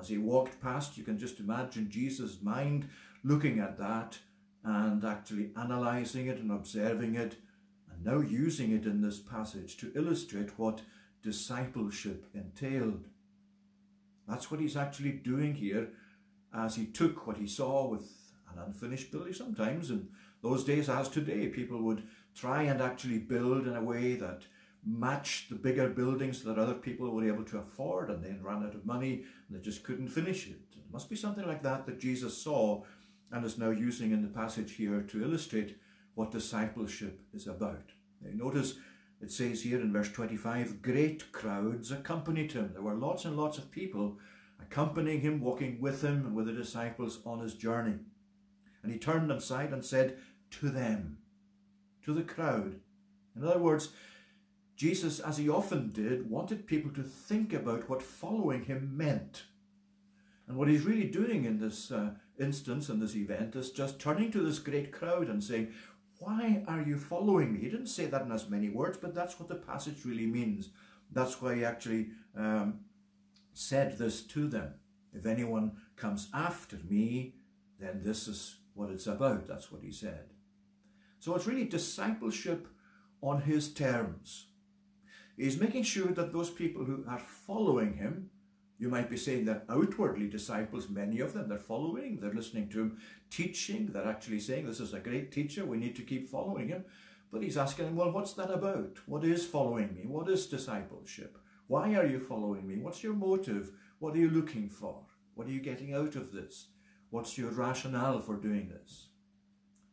As 0.00 0.08
he 0.08 0.16
walked 0.16 0.62
past, 0.62 0.96
you 0.96 1.04
can 1.04 1.18
just 1.18 1.38
imagine 1.38 1.90
Jesus' 1.90 2.40
mind 2.40 2.88
looking 3.22 3.58
at 3.58 3.76
that 3.76 4.18
and 4.64 5.04
actually 5.04 5.50
analysing 5.54 6.28
it 6.28 6.38
and 6.38 6.50
observing 6.50 7.14
it, 7.14 7.36
and 7.92 8.02
now 8.02 8.20
using 8.20 8.72
it 8.72 8.86
in 8.86 9.02
this 9.02 9.18
passage 9.18 9.76
to 9.76 9.92
illustrate 9.94 10.58
what 10.58 10.80
discipleship 11.22 12.24
entailed. 12.32 13.04
That's 14.26 14.50
what 14.50 14.60
he's 14.60 14.78
actually 14.78 15.12
doing 15.12 15.56
here 15.56 15.90
as 16.54 16.76
he 16.76 16.86
took 16.86 17.26
what 17.26 17.36
he 17.36 17.46
saw 17.46 17.86
with 17.86 18.21
an 18.54 18.62
unfinished 18.66 19.10
building. 19.10 19.32
Sometimes 19.32 19.90
in 19.90 20.08
those 20.42 20.64
days, 20.64 20.88
as 20.88 21.08
today, 21.08 21.48
people 21.48 21.82
would 21.82 22.02
try 22.34 22.62
and 22.62 22.80
actually 22.80 23.18
build 23.18 23.66
in 23.66 23.76
a 23.76 23.82
way 23.82 24.14
that 24.14 24.42
matched 24.84 25.48
the 25.48 25.54
bigger 25.54 25.88
buildings 25.88 26.42
that 26.42 26.58
other 26.58 26.74
people 26.74 27.10
were 27.10 27.26
able 27.26 27.44
to 27.44 27.58
afford 27.58 28.10
and 28.10 28.24
then 28.24 28.42
ran 28.42 28.64
out 28.64 28.74
of 28.74 28.84
money 28.84 29.24
and 29.48 29.56
they 29.56 29.62
just 29.62 29.84
couldn't 29.84 30.08
finish 30.08 30.48
it. 30.48 30.60
It 30.72 30.92
must 30.92 31.08
be 31.08 31.16
something 31.16 31.46
like 31.46 31.62
that 31.62 31.86
that 31.86 32.00
Jesus 32.00 32.36
saw 32.36 32.82
and 33.30 33.44
is 33.44 33.58
now 33.58 33.70
using 33.70 34.10
in 34.10 34.22
the 34.22 34.28
passage 34.28 34.72
here 34.74 35.00
to 35.02 35.22
illustrate 35.22 35.78
what 36.14 36.32
discipleship 36.32 37.20
is 37.32 37.46
about. 37.46 37.92
Now, 38.20 38.44
notice 38.44 38.74
it 39.20 39.30
says 39.30 39.62
here 39.62 39.80
in 39.80 39.92
verse 39.92 40.10
25, 40.10 40.82
great 40.82 41.30
crowds 41.30 41.92
accompanied 41.92 42.52
him. 42.52 42.70
There 42.72 42.82
were 42.82 42.94
lots 42.94 43.24
and 43.24 43.36
lots 43.36 43.56
of 43.56 43.70
people 43.70 44.18
accompanying 44.60 45.20
him, 45.20 45.40
walking 45.40 45.80
with 45.80 46.02
him 46.02 46.26
and 46.26 46.34
with 46.34 46.46
the 46.46 46.52
disciples 46.52 47.20
on 47.24 47.38
his 47.38 47.54
journey. 47.54 47.98
And 48.82 48.92
he 48.92 48.98
turned 48.98 49.30
aside 49.30 49.72
and 49.72 49.84
said 49.84 50.18
to 50.52 50.68
them, 50.68 51.18
to 52.04 52.12
the 52.12 52.22
crowd. 52.22 52.80
In 53.36 53.44
other 53.44 53.58
words, 53.58 53.90
Jesus, 54.76 55.20
as 55.20 55.38
he 55.38 55.48
often 55.48 55.92
did, 55.92 56.28
wanted 56.28 56.66
people 56.66 56.90
to 56.92 57.02
think 57.02 57.52
about 57.52 57.88
what 57.88 58.02
following 58.02 58.64
him 58.64 58.96
meant. 58.96 59.44
And 60.48 60.56
what 60.56 60.68
he's 60.68 60.84
really 60.84 61.06
doing 61.06 61.44
in 61.44 61.60
this 61.60 61.92
uh, 61.92 62.10
instance, 62.38 62.88
in 62.88 62.98
this 62.98 63.14
event, 63.14 63.54
is 63.54 63.70
just 63.70 64.00
turning 64.00 64.32
to 64.32 64.40
this 64.40 64.58
great 64.58 64.90
crowd 64.90 65.28
and 65.28 65.42
saying, 65.42 65.72
why 66.18 66.62
are 66.68 66.82
you 66.82 66.98
following 66.98 67.52
me? 67.52 67.60
He 67.60 67.68
didn't 67.68 67.86
say 67.86 68.06
that 68.06 68.22
in 68.22 68.32
as 68.32 68.48
many 68.48 68.68
words, 68.68 68.96
but 68.96 69.14
that's 69.14 69.38
what 69.38 69.48
the 69.48 69.54
passage 69.54 70.04
really 70.04 70.26
means. 70.26 70.70
That's 71.10 71.40
why 71.40 71.56
he 71.56 71.64
actually 71.64 72.10
um, 72.36 72.80
said 73.52 73.98
this 73.98 74.22
to 74.22 74.48
them. 74.48 74.74
If 75.12 75.26
anyone 75.26 75.72
comes 75.96 76.28
after 76.32 76.78
me, 76.88 77.34
then 77.78 78.02
this 78.02 78.28
is 78.28 78.56
what 78.74 78.90
it's 78.90 79.06
about. 79.06 79.46
That's 79.46 79.70
what 79.70 79.82
he 79.82 79.92
said. 79.92 80.30
So 81.18 81.34
it's 81.34 81.46
really 81.46 81.64
discipleship 81.64 82.66
on 83.20 83.42
his 83.42 83.72
terms. 83.72 84.46
He's 85.36 85.60
making 85.60 85.84
sure 85.84 86.08
that 86.08 86.32
those 86.32 86.50
people 86.50 86.84
who 86.84 87.04
are 87.08 87.18
following 87.18 87.94
him, 87.94 88.30
you 88.78 88.88
might 88.88 89.08
be 89.08 89.16
saying 89.16 89.44
they're 89.44 89.62
outwardly 89.68 90.28
disciples, 90.28 90.88
many 90.88 91.20
of 91.20 91.32
them, 91.32 91.48
they're 91.48 91.58
following, 91.58 92.18
they're 92.18 92.32
listening 92.32 92.68
to 92.70 92.80
him 92.80 92.98
teaching, 93.30 93.90
they're 93.92 94.08
actually 94.08 94.40
saying, 94.40 94.66
This 94.66 94.80
is 94.80 94.92
a 94.92 94.98
great 95.00 95.30
teacher, 95.30 95.64
we 95.64 95.78
need 95.78 95.96
to 95.96 96.02
keep 96.02 96.28
following 96.28 96.68
him. 96.68 96.84
But 97.30 97.42
he's 97.42 97.56
asking 97.56 97.86
them, 97.86 97.96
Well, 97.96 98.10
what's 98.10 98.34
that 98.34 98.50
about? 98.50 98.98
What 99.06 99.24
is 99.24 99.46
following 99.46 99.94
me? 99.94 100.02
What 100.06 100.28
is 100.28 100.46
discipleship? 100.46 101.38
Why 101.68 101.94
are 101.94 102.06
you 102.06 102.20
following 102.20 102.66
me? 102.66 102.76
What's 102.76 103.02
your 103.02 103.14
motive? 103.14 103.70
What 104.00 104.14
are 104.14 104.18
you 104.18 104.28
looking 104.28 104.68
for? 104.68 105.06
What 105.34 105.46
are 105.46 105.52
you 105.52 105.60
getting 105.60 105.94
out 105.94 106.16
of 106.16 106.32
this? 106.32 106.66
What's 107.12 107.36
your 107.36 107.50
rationale 107.50 108.20
for 108.20 108.36
doing 108.36 108.70
this? 108.70 109.08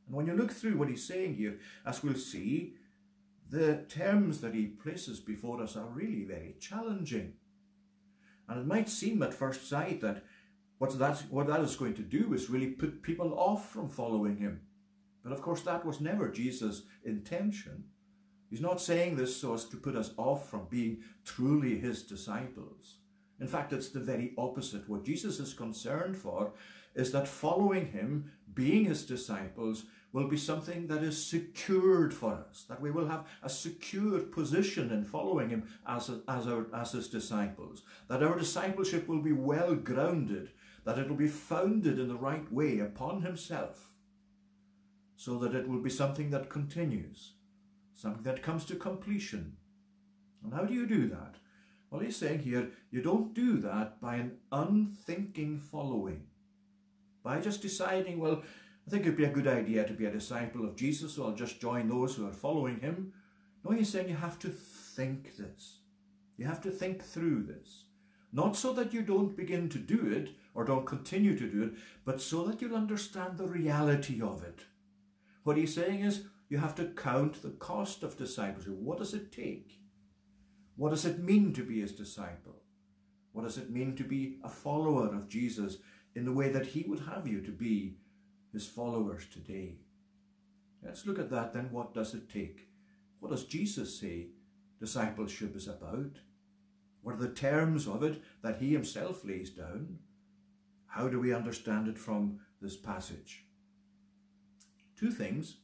And 0.07 0.15
when 0.15 0.25
you 0.25 0.33
look 0.33 0.53
through 0.53 0.77
what 0.77 0.87
he's 0.87 1.05
saying 1.05 1.35
here, 1.35 1.59
as 1.85 2.01
we'll 2.01 2.15
see, 2.15 2.75
the 3.49 3.83
terms 3.89 4.39
that 4.39 4.55
he 4.55 4.67
places 4.67 5.19
before 5.19 5.61
us 5.61 5.75
are 5.75 5.83
really 5.83 6.23
very 6.23 6.55
challenging. 6.61 7.33
And 8.47 8.61
it 8.61 8.65
might 8.65 8.87
seem 8.87 9.21
at 9.21 9.33
first 9.33 9.67
sight 9.67 9.99
that 9.99 10.23
what 10.77 10.97
that, 10.97 11.17
what 11.29 11.47
that 11.47 11.59
is 11.59 11.75
going 11.75 11.95
to 11.95 12.03
do 12.03 12.33
is 12.33 12.49
really 12.49 12.67
put 12.67 13.03
people 13.03 13.37
off 13.37 13.69
from 13.69 13.89
following 13.89 14.37
him. 14.37 14.61
But 15.21 15.33
of 15.33 15.41
course, 15.41 15.59
that 15.63 15.85
was 15.85 15.99
never 15.99 16.29
Jesus' 16.29 16.83
intention. 17.03 17.83
He's 18.49 18.61
not 18.61 18.79
saying 18.79 19.17
this 19.17 19.35
so 19.35 19.55
as 19.55 19.65
to 19.65 19.75
put 19.75 19.97
us 19.97 20.13
off 20.15 20.49
from 20.49 20.67
being 20.69 21.03
truly 21.25 21.77
his 21.79 22.03
disciples. 22.03 22.99
In 23.41 23.47
fact, 23.47 23.73
it's 23.73 23.89
the 23.89 23.99
very 23.99 24.33
opposite. 24.37 24.87
What 24.87 25.03
Jesus 25.03 25.41
is 25.41 25.53
concerned 25.53 26.15
for 26.15 26.53
is 26.99 27.11
that 27.11 27.27
following 27.27 27.87
him, 27.87 28.31
being 28.53 28.85
his 28.85 29.05
disciples, 29.05 29.85
will 30.11 30.27
be 30.27 30.37
something 30.37 30.87
that 30.87 31.03
is 31.03 31.23
secured 31.23 32.13
for 32.13 32.33
us, 32.33 32.65
that 32.67 32.81
we 32.81 32.91
will 32.91 33.07
have 33.07 33.27
a 33.43 33.49
secure 33.49 34.19
position 34.19 34.91
in 34.91 35.05
following 35.05 35.49
him 35.49 35.63
as, 35.87 36.09
as, 36.27 36.47
our, 36.47 36.65
as 36.73 36.91
his 36.93 37.07
disciples, 37.07 37.83
that 38.07 38.23
our 38.23 38.37
discipleship 38.37 39.07
will 39.07 39.21
be 39.21 39.31
well 39.31 39.75
grounded, 39.75 40.49
that 40.83 40.97
it 40.97 41.07
will 41.07 41.15
be 41.15 41.27
founded 41.27 41.99
in 41.99 42.07
the 42.07 42.15
right 42.15 42.51
way 42.51 42.79
upon 42.79 43.21
himself, 43.21 43.91
so 45.15 45.37
that 45.37 45.55
it 45.55 45.67
will 45.67 45.81
be 45.81 45.89
something 45.89 46.31
that 46.31 46.49
continues, 46.49 47.33
something 47.93 48.23
that 48.23 48.41
comes 48.41 48.65
to 48.65 48.75
completion. 48.75 49.57
And 50.43 50.53
how 50.53 50.63
do 50.63 50.73
you 50.73 50.87
do 50.87 51.07
that? 51.09 51.35
Well, 51.91 52.01
he's 52.01 52.17
saying 52.17 52.39
here, 52.39 52.71
you 52.91 53.01
don't 53.01 53.33
do 53.33 53.57
that 53.57 54.01
by 54.01 54.15
an 54.15 54.37
unthinking 54.51 55.59
following, 55.59 56.23
by 57.23 57.39
just 57.39 57.61
deciding, 57.61 58.19
well, 58.19 58.43
I 58.87 58.89
think 58.89 59.03
it'd 59.03 59.17
be 59.17 59.25
a 59.25 59.29
good 59.29 59.47
idea 59.47 59.85
to 59.85 59.93
be 59.93 60.05
a 60.05 60.11
disciple 60.11 60.65
of 60.65 60.75
Jesus, 60.75 61.13
so 61.13 61.25
I'll 61.25 61.33
just 61.33 61.61
join 61.61 61.87
those 61.87 62.15
who 62.15 62.27
are 62.27 62.33
following 62.33 62.79
him. 62.79 63.13
No, 63.63 63.71
he's 63.71 63.89
saying 63.89 64.09
you 64.09 64.15
have 64.15 64.39
to 64.39 64.49
think 64.49 65.37
this. 65.37 65.79
You 66.37 66.45
have 66.45 66.61
to 66.61 66.71
think 66.71 67.03
through 67.03 67.43
this. 67.43 67.85
Not 68.31 68.55
so 68.55 68.73
that 68.73 68.93
you 68.93 69.01
don't 69.01 69.35
begin 69.35 69.69
to 69.69 69.77
do 69.77 70.07
it 70.07 70.29
or 70.53 70.63
don't 70.63 70.85
continue 70.85 71.37
to 71.37 71.49
do 71.49 71.63
it, 71.63 71.73
but 72.05 72.21
so 72.21 72.45
that 72.45 72.61
you'll 72.61 72.75
understand 72.75 73.37
the 73.37 73.47
reality 73.47 74.21
of 74.21 74.43
it. 74.43 74.61
What 75.43 75.57
he's 75.57 75.73
saying 75.73 76.01
is 76.01 76.23
you 76.47 76.57
have 76.59 76.75
to 76.75 76.85
count 76.85 77.41
the 77.41 77.49
cost 77.49 78.03
of 78.03 78.17
discipleship. 78.17 78.73
What 78.73 78.99
does 78.99 79.13
it 79.13 79.31
take? 79.31 79.79
What 80.75 80.91
does 80.91 81.05
it 81.05 81.19
mean 81.19 81.53
to 81.53 81.63
be 81.63 81.81
his 81.81 81.91
disciple? 81.91 82.61
What 83.33 83.43
does 83.43 83.57
it 83.57 83.69
mean 83.69 83.95
to 83.95 84.03
be 84.03 84.39
a 84.43 84.49
follower 84.49 85.13
of 85.13 85.27
Jesus 85.27 85.77
in 86.19 86.25
the 86.25 86.33
way 86.33 86.49
that 86.49 86.65
he 86.65 86.83
would 86.85 86.99
have 86.99 87.25
you 87.25 87.39
to 87.39 87.49
be 87.49 87.95
his 88.51 88.67
followers 88.67 89.25
today. 89.31 89.77
Let's 90.83 91.05
look 91.05 91.17
at 91.17 91.29
that 91.29 91.53
then. 91.53 91.69
What 91.71 91.93
does 91.93 92.13
it 92.13 92.29
take? 92.29 92.67
What 93.21 93.31
does 93.31 93.45
Jesus 93.45 93.97
say 93.97 94.27
discipleship 94.81 95.55
is 95.55 95.69
about? 95.69 96.17
What 97.01 97.15
are 97.15 97.19
the 97.19 97.29
terms 97.29 97.87
of 97.87 98.03
it 98.03 98.21
that 98.41 98.57
he 98.57 98.73
himself 98.73 99.23
lays 99.23 99.49
down? 99.49 99.99
How 100.87 101.07
do 101.07 101.21
we 101.21 101.33
understand 101.33 101.87
it 101.87 101.97
from 101.97 102.41
this 102.61 102.75
passage? 102.75 103.45
Two 104.97 105.11
things. 105.11 105.55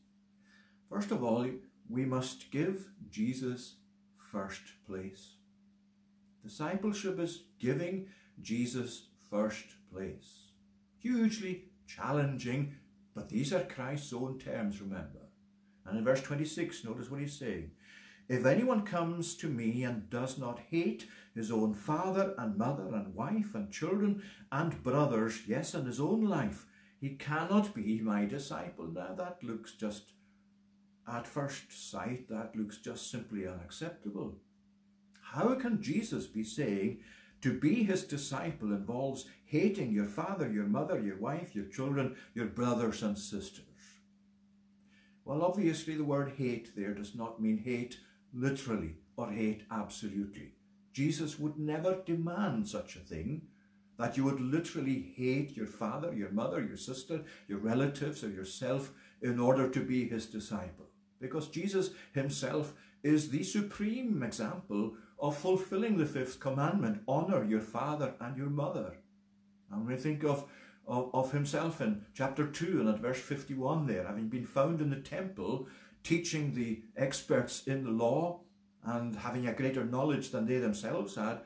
First 0.89 1.11
of 1.11 1.21
all, 1.21 1.49
we 1.89 2.05
must 2.05 2.49
give 2.49 2.87
Jesus 3.09 3.75
first 4.15 4.63
place. 4.87 5.33
Discipleship 6.41 7.19
is 7.19 7.43
giving 7.59 8.07
Jesus 8.41 9.07
first 9.29 9.65
place. 9.91 10.44
Hugely 11.05 11.65
challenging, 11.85 12.73
but 13.13 13.29
these 13.29 13.53
are 13.53 13.63
Christ's 13.63 14.11
own 14.11 14.39
terms, 14.39 14.81
remember. 14.81 15.29
And 15.85 15.99
in 15.99 16.03
verse 16.03 16.23
26, 16.23 16.83
notice 16.83 17.11
what 17.11 17.19
he's 17.19 17.37
saying. 17.37 17.69
If 18.27 18.43
anyone 18.43 18.81
comes 18.81 19.35
to 19.35 19.47
me 19.47 19.83
and 19.83 20.09
does 20.09 20.39
not 20.39 20.61
hate 20.71 21.05
his 21.35 21.51
own 21.51 21.75
father 21.75 22.33
and 22.39 22.57
mother 22.57 22.87
and 22.95 23.13
wife 23.13 23.53
and 23.53 23.71
children 23.71 24.23
and 24.51 24.81
brothers, 24.81 25.41
yes, 25.47 25.75
and 25.75 25.85
his 25.85 25.99
own 25.99 26.23
life, 26.23 26.65
he 26.99 27.09
cannot 27.09 27.75
be 27.75 28.01
my 28.01 28.25
disciple. 28.25 28.87
Now 28.87 29.13
that 29.13 29.43
looks 29.43 29.73
just, 29.73 30.13
at 31.07 31.27
first 31.27 31.65
sight, 31.91 32.29
that 32.29 32.55
looks 32.55 32.79
just 32.79 33.11
simply 33.11 33.45
unacceptable. 33.45 34.39
How 35.21 35.53
can 35.53 35.83
Jesus 35.83 36.25
be 36.25 36.43
saying 36.43 37.01
to 37.45 37.53
be 37.53 37.83
his 37.83 38.03
disciple 38.03 38.71
involves 38.71 39.27
hating 39.45 39.93
your 39.93 40.07
father, 40.07 40.51
your 40.51 40.65
mother, 40.65 40.99
your 40.99 41.19
wife, 41.19 41.53
your 41.53 41.65
children, 41.65 42.15
your 42.33 42.47
brothers 42.47 43.03
and 43.03 43.15
sisters. 43.15 43.99
Well, 45.25 45.43
obviously, 45.43 45.95
the 45.95 46.03
word 46.03 46.33
hate 46.37 46.75
there 46.75 46.95
does 46.95 47.13
not 47.13 47.39
mean 47.39 47.59
hate 47.59 47.99
literally 48.33 48.95
or 49.15 49.29
hate 49.29 49.61
absolutely. 49.69 50.53
Jesus 50.91 51.37
would 51.37 51.59
never 51.59 52.01
demand 52.03 52.67
such 52.67 52.95
a 52.95 52.99
thing 53.13 53.43
that 53.99 54.17
you 54.17 54.23
would 54.23 54.41
literally 54.41 55.13
hate 55.15 55.55
your 55.55 55.67
father, 55.67 56.15
your 56.15 56.31
mother, 56.31 56.63
your 56.63 56.77
sister, 56.77 57.25
your 57.47 57.59
relatives, 57.59 58.23
or 58.23 58.29
yourself 58.29 58.91
in 59.21 59.39
order 59.39 59.69
to 59.69 59.81
be 59.81 60.09
his 60.09 60.25
disciple. 60.25 60.87
Because 61.21 61.47
Jesus 61.49 61.91
himself 62.11 62.73
is 63.03 63.29
the 63.29 63.43
supreme 63.43 64.23
example 64.23 64.95
of 65.19 65.37
fulfilling 65.37 65.97
the 65.97 66.05
fifth 66.05 66.39
commandment 66.39 67.01
honor 67.07 67.43
your 67.43 67.61
father 67.61 68.13
and 68.19 68.37
your 68.37 68.49
mother. 68.49 68.97
And 69.71 69.87
we 69.87 69.95
think 69.95 70.23
of, 70.23 70.45
of, 70.87 71.09
of 71.13 71.31
himself 71.31 71.81
in 71.81 72.05
chapter 72.13 72.47
2 72.47 72.81
and 72.81 72.89
at 72.89 72.99
verse 72.99 73.19
51 73.19 73.87
there, 73.87 74.05
having 74.05 74.27
been 74.27 74.45
found 74.45 74.81
in 74.81 74.89
the 74.89 74.97
temple, 74.97 75.67
teaching 76.03 76.53
the 76.53 76.83
experts 76.95 77.63
in 77.65 77.83
the 77.83 77.91
law 77.91 78.41
and 78.83 79.15
having 79.15 79.47
a 79.47 79.53
greater 79.53 79.83
knowledge 79.83 80.29
than 80.29 80.45
they 80.45 80.59
themselves 80.59 81.15
had. 81.15 81.39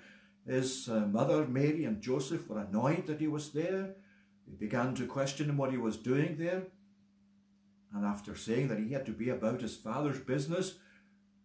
His 0.46 0.90
uh, 0.90 1.02
mother, 1.02 1.48
Mary, 1.48 1.86
and 1.86 2.02
Joseph 2.02 2.50
were 2.50 2.60
annoyed 2.60 3.06
that 3.06 3.22
he 3.22 3.28
was 3.28 3.52
there. 3.52 3.96
They 4.48 4.56
began 4.58 4.96
to 4.96 5.06
question 5.06 5.50
him 5.50 5.58
what 5.58 5.72
he 5.72 5.78
was 5.78 5.96
doing 5.96 6.38
there. 6.38 6.64
And 7.94 8.06
after 8.06 8.36
saying 8.36 8.68
that 8.68 8.80
he 8.80 8.94
had 8.94 9.06
to 9.06 9.12
be 9.12 9.30
about 9.30 9.62
his 9.62 9.76
father's 9.76 10.20
business, 10.20 10.76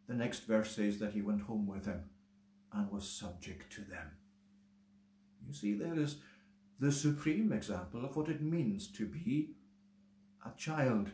the 0.08 0.14
next 0.14 0.40
verse 0.46 0.74
says 0.74 0.98
that 0.98 1.12
he 1.12 1.22
went 1.22 1.42
home 1.42 1.66
with 1.66 1.86
him 1.86 2.04
and 2.74 2.90
was 2.90 3.08
subject 3.08 3.72
to 3.72 3.80
them. 3.82 4.10
You 5.46 5.54
see, 5.54 5.74
there 5.74 5.98
is 5.98 6.16
the 6.80 6.90
supreme 6.90 7.52
example 7.52 8.04
of 8.04 8.16
what 8.16 8.28
it 8.28 8.42
means 8.42 8.88
to 8.92 9.06
be 9.06 9.50
a 10.44 10.50
child, 10.58 11.10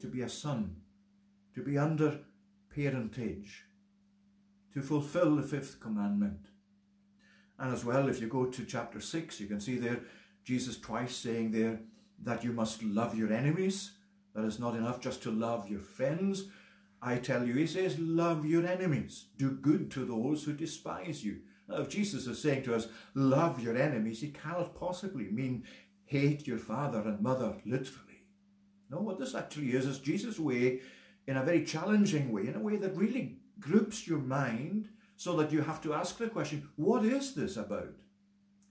to 0.00 0.06
be 0.06 0.20
a 0.20 0.28
son, 0.28 0.76
to 1.54 1.62
be 1.62 1.78
under 1.78 2.20
parentage, 2.74 3.64
to 4.74 4.82
fulfill 4.82 5.36
the 5.36 5.42
fifth 5.42 5.80
commandment. 5.80 6.48
And 7.58 7.72
as 7.72 7.84
well, 7.84 8.08
if 8.08 8.20
you 8.20 8.28
go 8.28 8.44
to 8.46 8.64
chapter 8.64 9.00
6, 9.00 9.40
you 9.40 9.46
can 9.46 9.60
see 9.60 9.78
there 9.78 10.00
Jesus 10.44 10.78
twice 10.78 11.16
saying 11.16 11.52
there 11.52 11.80
that 12.22 12.44
you 12.44 12.52
must 12.52 12.82
love 12.82 13.16
your 13.16 13.32
enemies. 13.32 13.92
That 14.34 14.44
is 14.44 14.58
not 14.58 14.76
enough 14.76 15.00
just 15.00 15.22
to 15.22 15.30
love 15.30 15.70
your 15.70 15.80
friends. 15.80 16.44
I 17.02 17.16
tell 17.18 17.46
you, 17.46 17.54
he 17.54 17.66
says, 17.66 17.98
love 17.98 18.46
your 18.46 18.66
enemies. 18.66 19.26
Do 19.36 19.50
good 19.50 19.90
to 19.92 20.04
those 20.04 20.44
who 20.44 20.52
despise 20.52 21.24
you. 21.24 21.40
Now, 21.68 21.76
if 21.76 21.88
Jesus 21.88 22.26
is 22.26 22.40
saying 22.40 22.62
to 22.64 22.74
us, 22.74 22.88
love 23.14 23.60
your 23.60 23.76
enemies, 23.76 24.20
he 24.20 24.28
cannot 24.28 24.74
possibly 24.74 25.24
mean 25.30 25.64
hate 26.04 26.46
your 26.46 26.58
father 26.58 27.00
and 27.00 27.20
mother 27.20 27.56
literally. 27.64 28.22
No, 28.90 29.00
what 29.00 29.18
this 29.18 29.34
actually 29.34 29.72
is, 29.72 29.84
is 29.84 29.98
Jesus' 29.98 30.38
way 30.38 30.80
in 31.26 31.36
a 31.36 31.42
very 31.42 31.64
challenging 31.64 32.30
way, 32.32 32.46
in 32.46 32.54
a 32.54 32.60
way 32.60 32.76
that 32.76 32.96
really 32.96 33.38
groups 33.58 34.06
your 34.06 34.20
mind 34.20 34.88
so 35.16 35.36
that 35.36 35.50
you 35.50 35.62
have 35.62 35.82
to 35.82 35.94
ask 35.94 36.18
the 36.18 36.28
question, 36.28 36.68
what 36.76 37.04
is 37.04 37.34
this 37.34 37.56
about? 37.56 37.94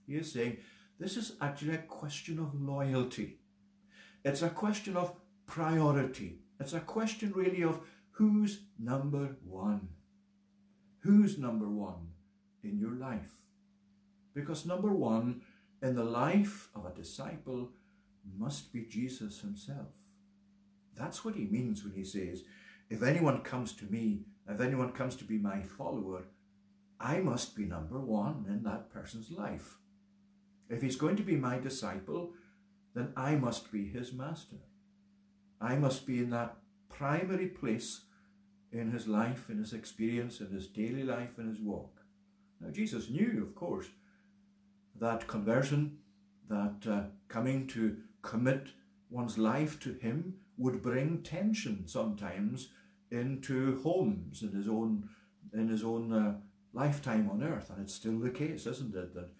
He 0.06 0.14
is 0.14 0.32
saying, 0.32 0.58
this 0.98 1.16
is 1.16 1.32
actually 1.40 1.74
a 1.74 1.78
question 1.78 2.38
of 2.38 2.58
loyalty. 2.58 3.38
It's 4.24 4.42
a 4.42 4.48
question 4.48 4.96
of 4.96 5.14
priority. 5.46 6.38
It's 6.58 6.72
a 6.72 6.80
question 6.80 7.32
really 7.34 7.62
of 7.62 7.80
who's 8.16 8.60
number 8.78 9.36
one. 9.44 9.88
Who's 11.00 11.38
number 11.38 11.68
one? 11.68 12.08
in 12.66 12.78
your 12.78 12.92
life. 12.92 13.32
Because 14.34 14.66
number 14.66 14.92
one 14.92 15.42
in 15.82 15.94
the 15.94 16.04
life 16.04 16.68
of 16.74 16.84
a 16.84 16.94
disciple 16.94 17.70
must 18.36 18.72
be 18.72 18.84
Jesus 18.84 19.40
himself. 19.40 19.94
That's 20.94 21.24
what 21.24 21.36
he 21.36 21.44
means 21.44 21.84
when 21.84 21.94
he 21.94 22.04
says, 22.04 22.42
if 22.90 23.02
anyone 23.02 23.42
comes 23.42 23.72
to 23.74 23.84
me, 23.84 24.24
if 24.48 24.60
anyone 24.60 24.92
comes 24.92 25.16
to 25.16 25.24
be 25.24 25.38
my 25.38 25.62
follower, 25.62 26.24
I 26.98 27.18
must 27.18 27.54
be 27.54 27.64
number 27.64 27.98
one 27.98 28.46
in 28.48 28.62
that 28.62 28.90
person's 28.90 29.30
life. 29.30 29.76
If 30.68 30.82
he's 30.82 30.96
going 30.96 31.16
to 31.16 31.22
be 31.22 31.36
my 31.36 31.58
disciple, 31.58 32.32
then 32.94 33.12
I 33.16 33.36
must 33.36 33.70
be 33.70 33.86
his 33.88 34.12
master. 34.12 34.56
I 35.60 35.76
must 35.76 36.06
be 36.06 36.18
in 36.18 36.30
that 36.30 36.56
primary 36.88 37.48
place 37.48 38.05
in 38.78 38.90
his 38.90 39.06
life, 39.08 39.48
in 39.48 39.58
his 39.58 39.72
experience, 39.72 40.40
in 40.40 40.50
his 40.50 40.66
daily 40.66 41.02
life, 41.02 41.38
in 41.38 41.48
his 41.48 41.60
walk. 41.60 42.00
Now, 42.60 42.70
Jesus 42.70 43.10
knew, 43.10 43.42
of 43.42 43.54
course, 43.54 43.86
that 44.98 45.26
conversion, 45.26 45.98
that 46.48 46.86
uh, 46.88 47.02
coming 47.28 47.66
to 47.68 47.96
commit 48.22 48.68
one's 49.10 49.38
life 49.38 49.78
to 49.80 49.94
him 49.94 50.34
would 50.58 50.82
bring 50.82 51.22
tension 51.22 51.86
sometimes 51.86 52.68
into 53.10 53.80
homes 53.82 54.42
in 54.42 54.52
his 54.52 54.68
own 54.68 55.08
in 55.52 55.68
his 55.68 55.84
own 55.84 56.12
uh, 56.12 56.34
lifetime 56.72 57.30
on 57.30 57.42
earth 57.42 57.70
and 57.70 57.80
it's 57.80 57.94
still 57.94 58.18
the 58.18 58.30
case 58.30 58.66
isn't 58.66 58.96
it 58.96 59.14
that 59.14 59.30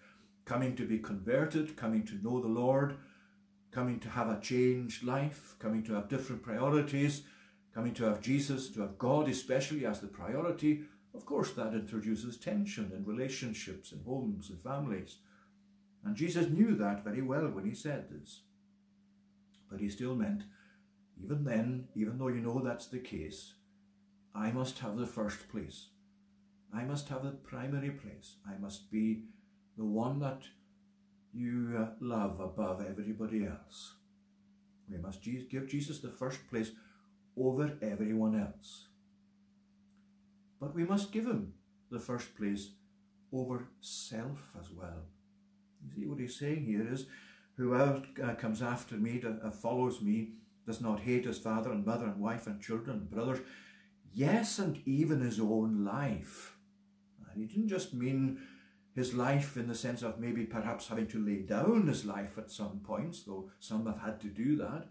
coming 0.45 0.75
to 0.75 0.85
be 0.87 0.97
converted 0.97 1.75
coming 1.75 2.03
to 2.03 2.15
know 2.23 2.39
the 2.39 2.47
lord 2.47 2.95
coming 3.71 3.99
to 3.99 4.09
have 4.09 4.29
a 4.29 4.39
changed 4.39 5.03
life 5.03 5.55
coming 5.59 5.83
to 5.83 5.93
have 5.93 6.07
different 6.07 6.41
priorities 6.41 7.23
coming 7.77 7.93
to 7.93 8.05
have 8.05 8.27
jesus 8.27 8.69
to 8.69 8.81
have 8.81 8.97
god 8.97 9.29
especially 9.29 9.85
as 9.85 10.01
the 10.01 10.13
priority 10.19 10.81
of 11.13 11.25
course 11.25 11.51
that 11.51 11.73
introduces 11.73 12.37
tension 12.37 12.91
in 12.95 13.05
relationships 13.05 13.91
in 13.91 13.99
homes 14.11 14.49
and 14.49 14.61
families 14.61 15.17
and 16.03 16.15
jesus 16.15 16.49
knew 16.49 16.75
that 16.75 17.03
very 17.03 17.21
well 17.21 17.47
when 17.47 17.65
he 17.65 17.75
said 17.75 18.09
this 18.09 18.41
but 19.69 19.79
he 19.79 19.89
still 19.89 20.15
meant 20.15 20.43
even 21.23 21.43
then, 21.43 21.87
even 21.95 22.17
though 22.17 22.27
you 22.27 22.41
know 22.41 22.59
that's 22.59 22.87
the 22.87 22.99
case, 22.99 23.53
I 24.35 24.51
must 24.51 24.79
have 24.79 24.97
the 24.97 25.07
first 25.07 25.49
place. 25.49 25.89
I 26.73 26.83
must 26.83 27.09
have 27.09 27.23
the 27.23 27.31
primary 27.31 27.91
place. 27.91 28.35
I 28.47 28.57
must 28.59 28.91
be 28.91 29.23
the 29.77 29.85
one 29.85 30.19
that 30.19 30.43
you 31.33 31.75
uh, 31.77 31.87
love 31.99 32.39
above 32.39 32.85
everybody 32.87 33.45
else. 33.45 33.93
We 34.89 34.97
must 34.97 35.21
give 35.23 35.67
Jesus 35.67 35.99
the 35.99 36.09
first 36.09 36.47
place 36.49 36.71
over 37.39 37.77
everyone 37.81 38.39
else. 38.39 38.87
But 40.59 40.75
we 40.75 40.85
must 40.85 41.11
give 41.11 41.25
him 41.25 41.53
the 41.91 41.99
first 41.99 42.35
place 42.35 42.71
over 43.31 43.67
self 43.81 44.51
as 44.59 44.71
well. 44.71 45.03
You 45.83 45.91
see 45.93 46.07
what 46.07 46.19
he's 46.19 46.39
saying 46.39 46.65
here 46.65 46.87
is 46.91 47.05
whoever 47.57 48.01
uh, 48.23 48.33
comes 48.35 48.61
after 48.61 48.95
me, 48.95 49.19
to, 49.19 49.39
uh, 49.43 49.51
follows 49.51 50.01
me, 50.01 50.33
does 50.65 50.81
not 50.81 51.01
hate 51.01 51.25
his 51.25 51.37
father 51.37 51.71
and 51.71 51.85
mother 51.85 52.05
and 52.05 52.19
wife 52.19 52.47
and 52.47 52.61
children 52.61 52.97
and 52.97 53.09
brothers, 53.09 53.39
yes, 54.13 54.59
and 54.59 54.81
even 54.85 55.21
his 55.21 55.39
own 55.39 55.85
life. 55.85 56.57
And 57.31 57.41
he 57.41 57.47
didn't 57.47 57.69
just 57.69 57.93
mean 57.93 58.39
his 58.95 59.13
life 59.13 59.55
in 59.55 59.67
the 59.67 59.75
sense 59.75 60.01
of 60.01 60.19
maybe 60.19 60.43
perhaps 60.43 60.87
having 60.87 61.07
to 61.07 61.23
lay 61.23 61.37
down 61.37 61.87
his 61.87 62.03
life 62.03 62.37
at 62.37 62.49
some 62.49 62.79
points, 62.79 63.23
though 63.23 63.51
some 63.59 63.85
have 63.85 63.99
had 63.99 64.19
to 64.21 64.27
do 64.27 64.55
that. 64.57 64.87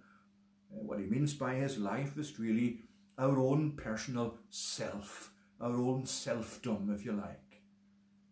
What 0.82 0.98
he 0.98 1.06
means 1.06 1.34
by 1.34 1.54
his 1.54 1.78
life 1.78 2.16
is 2.18 2.38
really 2.38 2.80
our 3.18 3.38
own 3.38 3.72
personal 3.72 4.36
self, 4.50 5.32
our 5.60 5.74
own 5.74 6.04
selfdom, 6.04 6.94
if 6.94 7.04
you 7.04 7.12
like. 7.12 7.62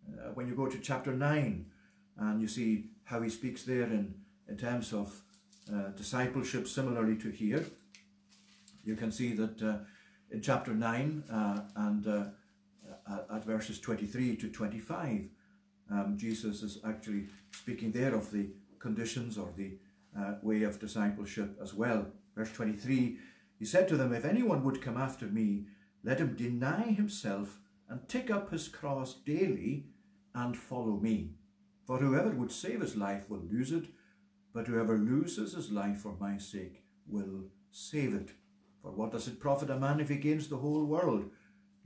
Uh, 0.07 0.31
when 0.35 0.47
you 0.47 0.55
go 0.55 0.67
to 0.67 0.79
chapter 0.79 1.13
9 1.13 1.67
and 2.19 2.41
you 2.41 2.47
see 2.47 2.91
how 3.05 3.23
he 3.23 3.29
speaks 3.29 3.65
there 3.65 3.85
in, 3.85 4.15
in 4.49 4.57
terms 4.57 4.93
of 4.93 5.23
uh, 5.73 5.89
discipleship 5.97 6.69
similarly 6.69 7.17
to 7.17 7.31
here. 7.31 7.65
You 8.85 8.97
can 8.97 9.11
see 9.11 9.33
that 9.33 9.63
uh, 9.63 9.79
in 10.31 10.43
chapter 10.43 10.75
9 10.75 11.25
uh, 11.31 11.61
and 11.77 12.07
uh, 12.07 12.25
at 13.35 13.45
verses 13.45 13.81
23 13.81 14.37
to 14.37 14.51
25, 14.51 15.29
um, 15.91 16.17
Jesus 16.17 16.63
is 16.63 16.79
actually 16.87 17.27
speaking 17.51 17.93
there 17.93 18.15
of 18.15 18.31
the 18.31 18.49
conditions 18.79 19.39
or 19.39 19.51
the 19.57 19.79
uh, 20.19 20.35
way 20.43 20.63
of 20.63 20.79
discipleship 20.79 21.59
as 21.63 21.75
well. 21.75 22.07
Verse 22.37 22.53
23, 22.53 23.19
he 23.59 23.65
said 23.65 23.89
to 23.89 23.97
them, 23.97 24.13
If 24.13 24.25
anyone 24.25 24.65
would 24.65 24.83
come 24.83 24.97
after 24.97 25.27
me, 25.27 25.67
let 26.03 26.19
him 26.19 26.35
deny 26.35 26.83
himself 26.83 27.59
and 27.89 28.09
take 28.09 28.31
up 28.31 28.51
his 28.51 28.69
cross 28.69 29.15
daily 29.15 29.87
and 30.35 30.57
follow 30.57 30.99
me. 30.99 31.35
For 31.87 31.99
whoever 31.99 32.31
would 32.31 32.51
save 32.51 32.81
his 32.81 32.97
life 32.97 33.29
will 33.29 33.43
lose 33.51 33.71
it, 33.71 33.87
but 34.53 34.67
whoever 34.67 34.97
loses 34.97 35.55
his 35.55 35.71
life 35.71 35.99
for 35.99 36.17
my 36.19 36.39
sake 36.39 36.83
will 37.07 37.45
save 37.71 38.15
it. 38.15 38.31
For 38.83 38.91
what 38.91 39.13
does 39.13 39.29
it 39.29 39.41
profit 39.41 39.71
a 39.71 39.79
man 39.79 40.01
if 40.01 40.09
he 40.09 40.17
gains 40.17 40.49
the 40.49 40.59
whole 40.59 40.85
world, 40.85 41.31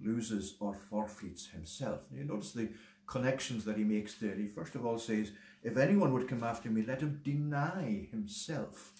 loses 0.03 0.55
or 0.61 0.75
forfeits 0.75 1.49
himself? 1.49 2.03
Now 2.11 2.19
you 2.19 2.25
notice 2.25 2.53
the 2.53 2.71
connections 3.07 3.65
that 3.65 3.77
he 3.77 3.85
makes 3.85 4.15
there. 4.15 4.35
He 4.35 4.47
first 4.47 4.75
of 4.75 4.87
all 4.87 4.99
says, 4.99 5.33
If 5.63 5.77
anyone 5.77 6.13
would 6.13 6.29
come 6.29 6.45
after 6.45 6.71
me, 6.71 6.83
let 6.83 7.01
him 7.01 7.21
deny 7.25 8.09
himself. 8.11 8.93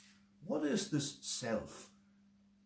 What 0.49 0.65
is 0.65 0.89
this 0.89 1.19
self? 1.21 1.91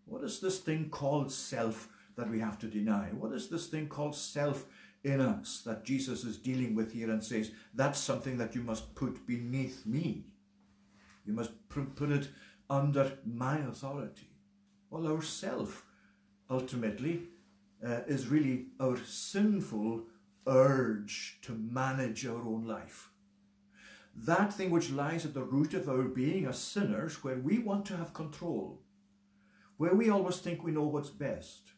What 0.07 0.23
is 0.23 0.41
this 0.41 0.61
thing 0.61 0.89
called 0.89 1.33
self 1.33 1.89
that 2.17 2.31
we 2.31 2.39
have 2.39 2.59
to 2.61 2.69
deny? 2.69 3.09
What 3.09 3.33
is 3.33 3.49
this 3.49 3.67
thing 3.67 3.89
called 3.89 4.15
self 4.15 4.67
in 5.03 5.21
us 5.21 5.63
that 5.67 5.85
Jesus 5.85 6.23
is 6.23 6.39
dealing 6.39 6.77
with 6.77 6.93
here 6.93 7.11
and 7.11 7.23
says, 7.23 7.51
that's 7.75 7.99
something 7.99 8.39
that 8.39 8.55
you 8.55 8.63
must 8.63 8.95
put 8.95 9.27
beneath 9.27 9.85
me? 9.85 10.25
You 11.27 11.33
must 11.33 11.51
put 11.69 12.11
it 12.11 12.29
under 12.71 13.19
my 13.27 13.59
authority. 13.59 14.31
Well, 14.89 15.09
our 15.09 15.23
self 15.23 15.85
ultimately 16.49 17.25
uh, 17.85 18.01
is 18.07 18.29
really 18.29 18.67
our 18.81 18.97
sinful 19.05 20.03
urge 20.47 21.39
to 21.43 21.53
manage 21.53 22.27
our 22.27 22.43
own 22.43 22.65
life. 22.67 23.12
That 24.15 24.53
thing 24.53 24.71
which 24.71 24.91
lies 24.91 25.25
at 25.25 25.35
the 25.35 25.43
root 25.43 25.75
of 25.75 25.89
our 25.89 26.05
being 26.05 26.47
as 26.47 26.59
sinners, 26.59 27.25
where 27.25 27.39
we 27.39 27.59
want 27.59 27.87
to 27.87 27.97
have 27.97 28.13
control, 28.13 28.83
where 29.77 29.95
we 29.95 30.11
always 30.11 30.39
think 30.39 30.63
we 30.63 30.71
know 30.71 30.87
what's 30.87 31.11
best, 31.11 31.73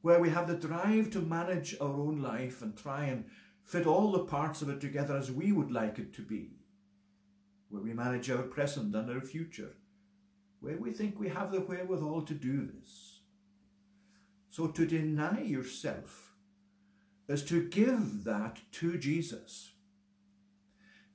where 0.00 0.20
we 0.20 0.30
have 0.30 0.46
the 0.46 0.54
drive 0.54 1.10
to 1.10 1.20
manage 1.20 1.76
our 1.80 1.94
own 1.94 2.22
life 2.22 2.62
and 2.62 2.76
try 2.76 3.04
and 3.04 3.24
fit 3.64 3.86
all 3.86 4.12
the 4.12 4.24
parts 4.24 4.62
of 4.62 4.68
it 4.68 4.80
together 4.80 5.16
as 5.16 5.30
we 5.30 5.52
would 5.52 5.70
like 5.70 5.98
it 5.98 6.14
to 6.14 6.22
be 6.22 6.58
where 7.68 7.82
we 7.82 7.92
manage 7.92 8.30
our 8.30 8.42
present 8.42 8.94
and 8.94 9.10
our 9.10 9.20
future, 9.20 9.76
where 10.60 10.76
we 10.76 10.90
think 10.90 11.18
we 11.18 11.28
have 11.28 11.52
the 11.52 11.60
wherewithal 11.60 12.22
to 12.22 12.34
do 12.34 12.66
this. 12.66 13.20
So 14.48 14.68
to 14.68 14.86
deny 14.86 15.42
yourself 15.42 16.32
is 17.28 17.44
to 17.44 17.68
give 17.68 18.24
that 18.24 18.60
to 18.72 18.98
Jesus. 18.98 19.72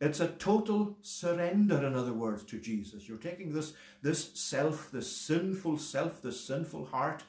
It's 0.04 0.20
a 0.20 0.28
total 0.28 0.98
surrender, 1.02 1.78
in 1.78 1.96
other 1.96 2.12
words, 2.12 2.44
to 2.44 2.60
Jesus. 2.60 3.08
You're 3.08 3.18
taking 3.18 3.54
this, 3.54 3.72
this 4.02 4.32
self, 4.34 4.92
this 4.92 5.10
sinful 5.10 5.78
self, 5.78 6.22
this 6.22 6.46
sinful 6.46 6.88
heart, 6.88 7.24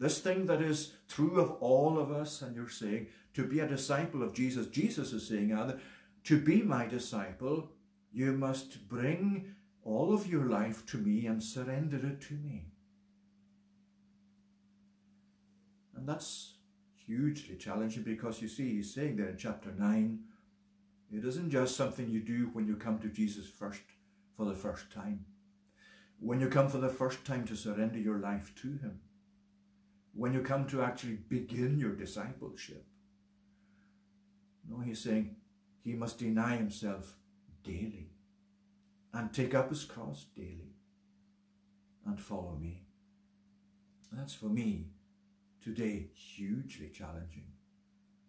this 0.00 0.18
thing 0.18 0.46
that 0.46 0.60
is 0.60 0.94
true 1.06 1.38
of 1.38 1.52
all 1.60 2.00
of 2.00 2.10
us, 2.10 2.42
and 2.42 2.56
you're 2.56 2.68
saying, 2.68 3.06
to 3.34 3.44
be 3.44 3.60
a 3.60 3.68
disciple 3.68 4.24
of 4.24 4.34
Jesus. 4.34 4.66
Jesus 4.66 5.12
is 5.12 5.28
saying, 5.28 5.56
to 6.24 6.40
be 6.40 6.62
my 6.62 6.84
disciple, 6.84 7.70
you 8.12 8.32
must 8.32 8.88
bring 8.88 9.54
all 9.84 10.12
of 10.12 10.26
your 10.26 10.46
life 10.46 10.84
to 10.86 10.98
me 10.98 11.26
and 11.26 11.40
surrender 11.40 11.98
it 11.98 12.20
to 12.22 12.34
me. 12.34 12.64
And 15.94 16.08
that's 16.08 16.54
hugely 17.06 17.54
challenging 17.54 18.02
because 18.02 18.42
you 18.42 18.48
see, 18.48 18.74
he's 18.74 18.92
saying 18.92 19.14
there 19.14 19.28
in 19.28 19.36
chapter 19.36 19.70
9, 19.70 20.24
it 21.12 21.24
isn't 21.24 21.50
just 21.50 21.76
something 21.76 22.08
you 22.08 22.20
do 22.20 22.50
when 22.52 22.66
you 22.66 22.76
come 22.76 22.98
to 23.00 23.08
Jesus 23.08 23.46
first 23.46 23.82
for 24.36 24.44
the 24.44 24.54
first 24.54 24.90
time. 24.92 25.24
When 26.20 26.40
you 26.40 26.48
come 26.48 26.68
for 26.68 26.78
the 26.78 26.88
first 26.88 27.24
time 27.24 27.46
to 27.46 27.56
surrender 27.56 27.98
your 27.98 28.18
life 28.18 28.52
to 28.62 28.68
him. 28.68 29.00
When 30.12 30.32
you 30.32 30.40
come 30.40 30.66
to 30.68 30.82
actually 30.82 31.18
begin 31.28 31.78
your 31.78 31.94
discipleship. 31.94 32.84
No, 34.68 34.80
he's 34.80 35.00
saying 35.00 35.36
he 35.82 35.94
must 35.94 36.18
deny 36.18 36.56
himself 36.56 37.16
daily 37.64 38.10
and 39.12 39.32
take 39.32 39.54
up 39.54 39.70
his 39.70 39.84
cross 39.84 40.26
daily 40.36 40.74
and 42.06 42.20
follow 42.20 42.56
me. 42.60 42.84
That's 44.12 44.34
for 44.34 44.46
me 44.46 44.88
today 45.62 46.08
hugely 46.14 46.88
challenging. 46.88 47.46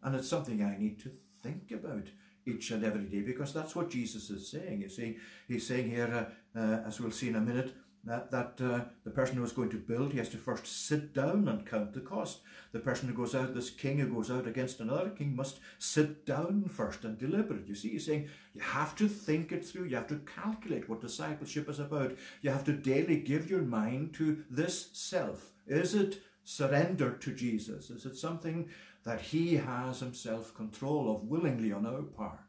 And 0.03 0.15
it's 0.15 0.29
something 0.29 0.63
I 0.63 0.77
need 0.77 0.99
to 1.01 1.11
think 1.43 1.71
about 1.71 2.07
each 2.45 2.71
and 2.71 2.83
every 2.83 3.05
day 3.05 3.21
because 3.21 3.53
that's 3.53 3.75
what 3.75 3.89
Jesus 3.89 4.29
is 4.29 4.49
saying. 4.49 4.81
He's 4.81 4.95
saying, 4.95 5.15
he's 5.47 5.67
saying 5.67 5.89
here, 5.89 6.29
uh, 6.55 6.59
uh, 6.59 6.83
as 6.87 6.99
we'll 6.99 7.11
see 7.11 7.29
in 7.29 7.35
a 7.35 7.41
minute, 7.41 7.73
that, 8.03 8.31
that 8.31 8.59
uh, 8.59 8.85
the 9.03 9.11
person 9.11 9.37
who 9.37 9.43
is 9.43 9.51
going 9.51 9.69
to 9.69 9.77
build, 9.77 10.11
he 10.11 10.17
has 10.17 10.29
to 10.29 10.37
first 10.37 10.65
sit 10.65 11.13
down 11.13 11.47
and 11.47 11.65
count 11.65 11.93
the 11.93 11.99
cost. 11.99 12.39
The 12.71 12.79
person 12.79 13.07
who 13.07 13.13
goes 13.13 13.35
out, 13.35 13.53
this 13.53 13.69
king 13.69 13.99
who 13.99 14.07
goes 14.07 14.31
out 14.31 14.47
against 14.47 14.79
another 14.79 15.09
king, 15.09 15.35
must 15.35 15.59
sit 15.77 16.25
down 16.25 16.67
first 16.67 17.03
and 17.03 17.17
deliberate. 17.17 17.67
You 17.67 17.75
see, 17.75 17.89
he's 17.89 18.05
saying 18.05 18.29
you 18.53 18.61
have 18.61 18.95
to 18.95 19.07
think 19.07 19.51
it 19.51 19.65
through. 19.65 19.85
You 19.85 19.97
have 19.97 20.07
to 20.07 20.21
calculate 20.35 20.89
what 20.89 21.01
discipleship 21.01 21.69
is 21.69 21.79
about. 21.79 22.15
You 22.41 22.49
have 22.49 22.63
to 22.65 22.73
daily 22.73 23.17
give 23.17 23.49
your 23.49 23.61
mind 23.61 24.13
to 24.15 24.43
this 24.49 24.89
self. 24.93 25.51
Is 25.67 25.93
it 25.93 26.21
surrendered 26.43 27.21
to 27.21 27.33
Jesus? 27.33 27.91
Is 27.91 28.05
it 28.05 28.15
something 28.17 28.69
that 29.03 29.21
he 29.21 29.55
has 29.55 29.99
himself 29.99 30.55
control 30.55 31.13
of 31.13 31.23
willingly 31.23 31.71
on 31.71 31.85
our 31.85 32.03
part? 32.03 32.39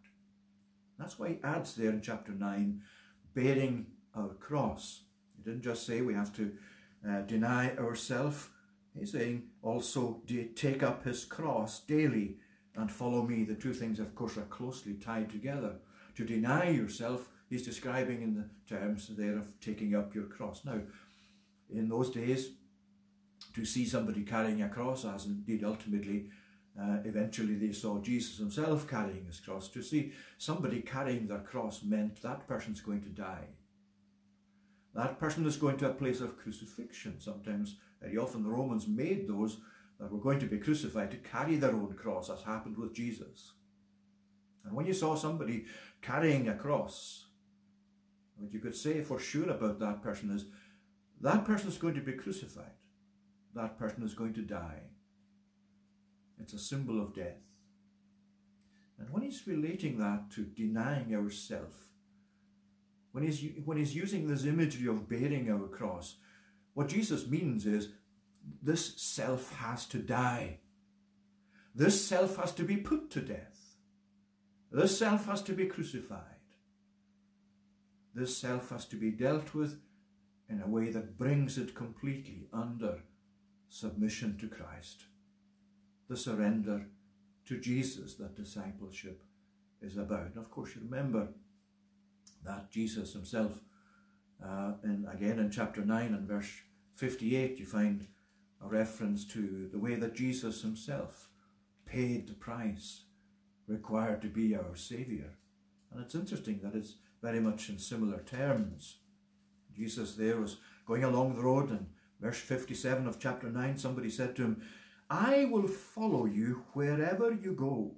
That's 0.98 1.18
why 1.18 1.28
he 1.30 1.38
adds 1.42 1.74
there 1.74 1.90
in 1.90 2.00
chapter 2.00 2.32
9, 2.32 2.82
bearing 3.34 3.86
our 4.14 4.34
cross. 4.34 5.04
He 5.36 5.42
didn't 5.42 5.62
just 5.62 5.86
say 5.86 6.00
we 6.00 6.14
have 6.14 6.34
to 6.36 6.52
uh, 7.08 7.22
deny 7.22 7.74
ourselves. 7.76 8.48
He's 8.98 9.12
saying 9.12 9.44
also 9.62 10.22
take 10.54 10.82
up 10.82 11.04
his 11.04 11.24
cross 11.24 11.80
daily 11.80 12.36
and 12.76 12.90
follow 12.90 13.22
me. 13.22 13.44
The 13.44 13.54
two 13.54 13.72
things, 13.72 13.98
of 13.98 14.14
course, 14.14 14.36
are 14.36 14.42
closely 14.42 14.94
tied 14.94 15.30
together. 15.30 15.76
To 16.16 16.24
deny 16.24 16.68
yourself, 16.70 17.28
he's 17.48 17.64
describing 17.64 18.22
in 18.22 18.34
the 18.34 18.48
terms 18.68 19.10
there 19.16 19.38
of 19.38 19.58
taking 19.60 19.94
up 19.94 20.14
your 20.14 20.24
cross. 20.26 20.64
Now, 20.64 20.80
in 21.70 21.88
those 21.88 22.10
days, 22.10 22.50
to 23.54 23.64
see 23.64 23.86
somebody 23.86 24.22
carrying 24.22 24.62
a 24.62 24.68
cross, 24.68 25.04
as 25.04 25.26
indeed 25.26 25.64
ultimately, 25.64 26.28
uh, 26.80 26.98
eventually 27.04 27.54
they 27.54 27.72
saw 27.72 28.00
Jesus 28.00 28.38
himself 28.38 28.88
carrying 28.88 29.26
his 29.26 29.40
cross. 29.40 29.68
To 29.68 29.82
see 29.82 30.12
somebody 30.38 30.80
carrying 30.80 31.26
their 31.26 31.40
cross 31.40 31.82
meant 31.82 32.22
that 32.22 32.48
person's 32.48 32.80
going 32.80 33.02
to 33.02 33.08
die. 33.08 33.48
That 34.94 35.18
person 35.18 35.46
is 35.46 35.56
going 35.56 35.78
to 35.78 35.90
a 35.90 35.94
place 35.94 36.20
of 36.20 36.38
crucifixion. 36.38 37.20
Sometimes, 37.20 37.76
very 38.00 38.16
often, 38.16 38.42
the 38.42 38.50
Romans 38.50 38.86
made 38.86 39.26
those 39.26 39.58
that 39.98 40.10
were 40.10 40.18
going 40.18 40.38
to 40.40 40.46
be 40.46 40.58
crucified 40.58 41.10
to 41.10 41.16
carry 41.18 41.56
their 41.56 41.72
own 41.72 41.94
cross, 41.94 42.28
as 42.28 42.42
happened 42.42 42.76
with 42.76 42.94
Jesus. 42.94 43.52
And 44.64 44.74
when 44.74 44.86
you 44.86 44.94
saw 44.94 45.14
somebody 45.14 45.64
carrying 46.00 46.48
a 46.48 46.54
cross, 46.54 47.26
what 48.36 48.52
you 48.52 48.60
could 48.60 48.76
say 48.76 49.00
for 49.02 49.18
sure 49.18 49.50
about 49.50 49.78
that 49.80 50.02
person 50.02 50.30
is 50.30 50.46
that 51.20 51.44
person 51.44 51.68
is 51.68 51.78
going 51.78 51.94
to 51.94 52.00
be 52.00 52.12
crucified. 52.12 52.78
That 53.54 53.78
person 53.78 54.02
is 54.02 54.14
going 54.14 54.34
to 54.34 54.42
die. 54.42 54.91
It's 56.42 56.54
a 56.54 56.58
symbol 56.58 57.00
of 57.00 57.14
death. 57.14 57.38
And 58.98 59.08
when 59.10 59.22
he's 59.22 59.46
relating 59.46 59.98
that 59.98 60.30
to 60.32 60.42
denying 60.42 61.14
ourself, 61.14 61.88
when 63.12 63.24
he's, 63.24 63.44
when 63.64 63.76
he's 63.76 63.94
using 63.94 64.26
this 64.26 64.44
imagery 64.44 64.88
of 64.88 65.08
bearing 65.08 65.50
our 65.50 65.68
cross, 65.68 66.16
what 66.74 66.88
Jesus 66.88 67.28
means 67.28 67.64
is 67.64 67.90
this 68.60 69.00
self 69.00 69.54
has 69.54 69.86
to 69.86 69.98
die. 69.98 70.58
This 71.74 72.04
self 72.04 72.36
has 72.36 72.52
to 72.52 72.64
be 72.64 72.76
put 72.76 73.10
to 73.10 73.20
death. 73.20 73.76
This 74.72 74.98
self 74.98 75.26
has 75.26 75.42
to 75.42 75.52
be 75.52 75.66
crucified. 75.66 76.20
This 78.14 78.36
self 78.36 78.70
has 78.70 78.84
to 78.86 78.96
be 78.96 79.10
dealt 79.10 79.54
with 79.54 79.80
in 80.48 80.60
a 80.60 80.68
way 80.68 80.90
that 80.90 81.16
brings 81.16 81.56
it 81.56 81.74
completely 81.74 82.48
under 82.52 82.98
submission 83.68 84.36
to 84.38 84.48
Christ. 84.48 85.04
The 86.12 86.18
surrender 86.18 86.88
to 87.46 87.58
Jesus 87.58 88.16
that 88.16 88.36
discipleship 88.36 89.22
is 89.80 89.96
about. 89.96 90.26
And 90.26 90.36
of 90.36 90.50
course, 90.50 90.74
you 90.74 90.82
remember 90.84 91.28
that 92.44 92.70
Jesus 92.70 93.14
himself, 93.14 93.62
uh, 94.44 94.72
in, 94.84 95.08
again 95.10 95.38
in 95.38 95.50
chapter 95.50 95.82
9 95.82 96.12
and 96.12 96.28
verse 96.28 96.50
58, 96.96 97.58
you 97.58 97.64
find 97.64 98.08
a 98.62 98.68
reference 98.68 99.24
to 99.28 99.70
the 99.72 99.78
way 99.78 99.94
that 99.94 100.14
Jesus 100.14 100.60
himself 100.60 101.30
paid 101.86 102.28
the 102.28 102.34
price 102.34 103.04
required 103.66 104.20
to 104.20 104.28
be 104.28 104.54
our 104.54 104.76
Saviour. 104.76 105.38
And 105.90 106.02
it's 106.02 106.14
interesting 106.14 106.60
that 106.62 106.74
it's 106.74 106.96
very 107.22 107.40
much 107.40 107.70
in 107.70 107.78
similar 107.78 108.18
terms. 108.18 108.98
Jesus 109.74 110.16
there 110.16 110.36
was 110.36 110.58
going 110.84 111.04
along 111.04 111.36
the 111.36 111.42
road 111.42 111.70
and 111.70 111.86
verse 112.20 112.38
57 112.38 113.06
of 113.06 113.18
chapter 113.18 113.48
9, 113.48 113.78
somebody 113.78 114.10
said 114.10 114.36
to 114.36 114.42
him, 114.42 114.62
I 115.12 115.44
will 115.44 115.68
follow 115.68 116.24
you 116.24 116.62
wherever 116.72 117.34
you 117.34 117.52
go. 117.52 117.92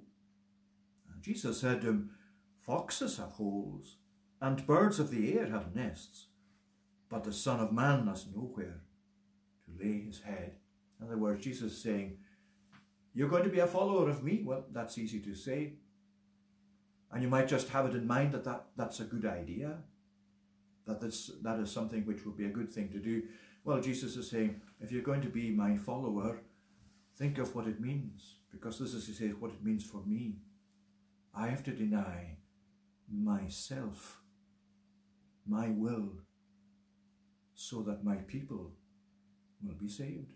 And 1.09 1.23
Jesus 1.23 1.61
said 1.61 1.79
to 1.81 1.87
him, 1.87 2.09
Foxes 2.59 3.17
have 3.17 3.31
holes, 3.31 3.95
and 4.41 4.67
birds 4.67 4.99
of 4.99 5.11
the 5.11 5.39
air 5.39 5.47
have 5.47 5.73
nests, 5.73 6.25
but 7.09 7.23
the 7.23 7.31
Son 7.31 7.61
of 7.61 7.71
Man 7.71 8.07
has 8.07 8.27
nowhere 8.35 8.81
to 9.63 9.83
lay 9.83 10.01
his 10.01 10.19
head. 10.23 10.55
In 10.99 11.07
other 11.07 11.17
words, 11.17 11.41
Jesus 11.41 11.81
saying, 11.81 12.17
You're 13.13 13.29
going 13.29 13.43
to 13.43 13.49
be 13.49 13.59
a 13.59 13.67
follower 13.67 14.09
of 14.09 14.21
me? 14.21 14.43
Well, 14.43 14.65
that's 14.73 14.97
easy 14.97 15.21
to 15.21 15.35
say. 15.35 15.75
And 17.13 17.23
you 17.23 17.29
might 17.29 17.47
just 17.47 17.69
have 17.69 17.85
it 17.85 17.95
in 17.95 18.05
mind 18.05 18.33
that, 18.33 18.43
that 18.43 18.65
that's 18.75 18.99
a 18.99 19.05
good 19.05 19.25
idea, 19.25 19.77
that 20.85 20.99
this, 20.99 21.31
that 21.43 21.59
is 21.61 21.71
something 21.71 22.05
which 22.05 22.25
would 22.25 22.35
be 22.35 22.45
a 22.45 22.49
good 22.49 22.69
thing 22.69 22.89
to 22.89 22.99
do. 22.99 23.23
Well, 23.63 23.79
Jesus 23.79 24.17
is 24.17 24.29
saying, 24.29 24.59
if 24.81 24.91
you're 24.91 25.01
going 25.01 25.21
to 25.21 25.29
be 25.29 25.49
my 25.51 25.77
follower, 25.77 26.41
think 27.17 27.37
of 27.37 27.55
what 27.55 27.67
it 27.67 27.79
means, 27.79 28.35
because 28.51 28.79
this 28.79 28.93
is, 28.93 29.07
he 29.07 29.13
says, 29.13 29.35
what 29.39 29.51
it 29.51 29.63
means 29.63 29.83
for 29.83 30.01
me. 30.05 30.37
I 31.33 31.47
have 31.47 31.63
to 31.63 31.71
deny 31.71 32.37
myself 33.11 34.21
my 35.47 35.69
will 35.69 36.09
so 37.53 37.81
that 37.83 38.03
my 38.03 38.15
people 38.15 38.71
will 39.61 39.75
be 39.75 39.87
saved. 39.87 40.33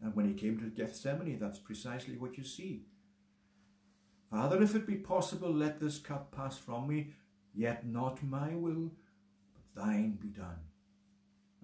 And 0.00 0.14
when 0.14 0.28
he 0.28 0.34
came 0.34 0.58
to 0.58 0.66
Gethsemane, 0.66 1.38
that's 1.40 1.58
precisely 1.58 2.16
what 2.16 2.38
you 2.38 2.44
see. 2.44 2.86
Father, 4.30 4.62
if 4.62 4.74
it 4.74 4.86
be 4.86 4.96
possible, 4.96 5.52
let 5.52 5.80
this 5.80 5.98
cup 5.98 6.30
pass 6.30 6.58
from 6.58 6.86
me, 6.86 7.14
yet 7.54 7.86
not 7.86 8.22
my 8.22 8.54
will, 8.54 8.92
but 9.54 9.82
thine 9.82 10.18
be 10.20 10.28
done. 10.28 10.60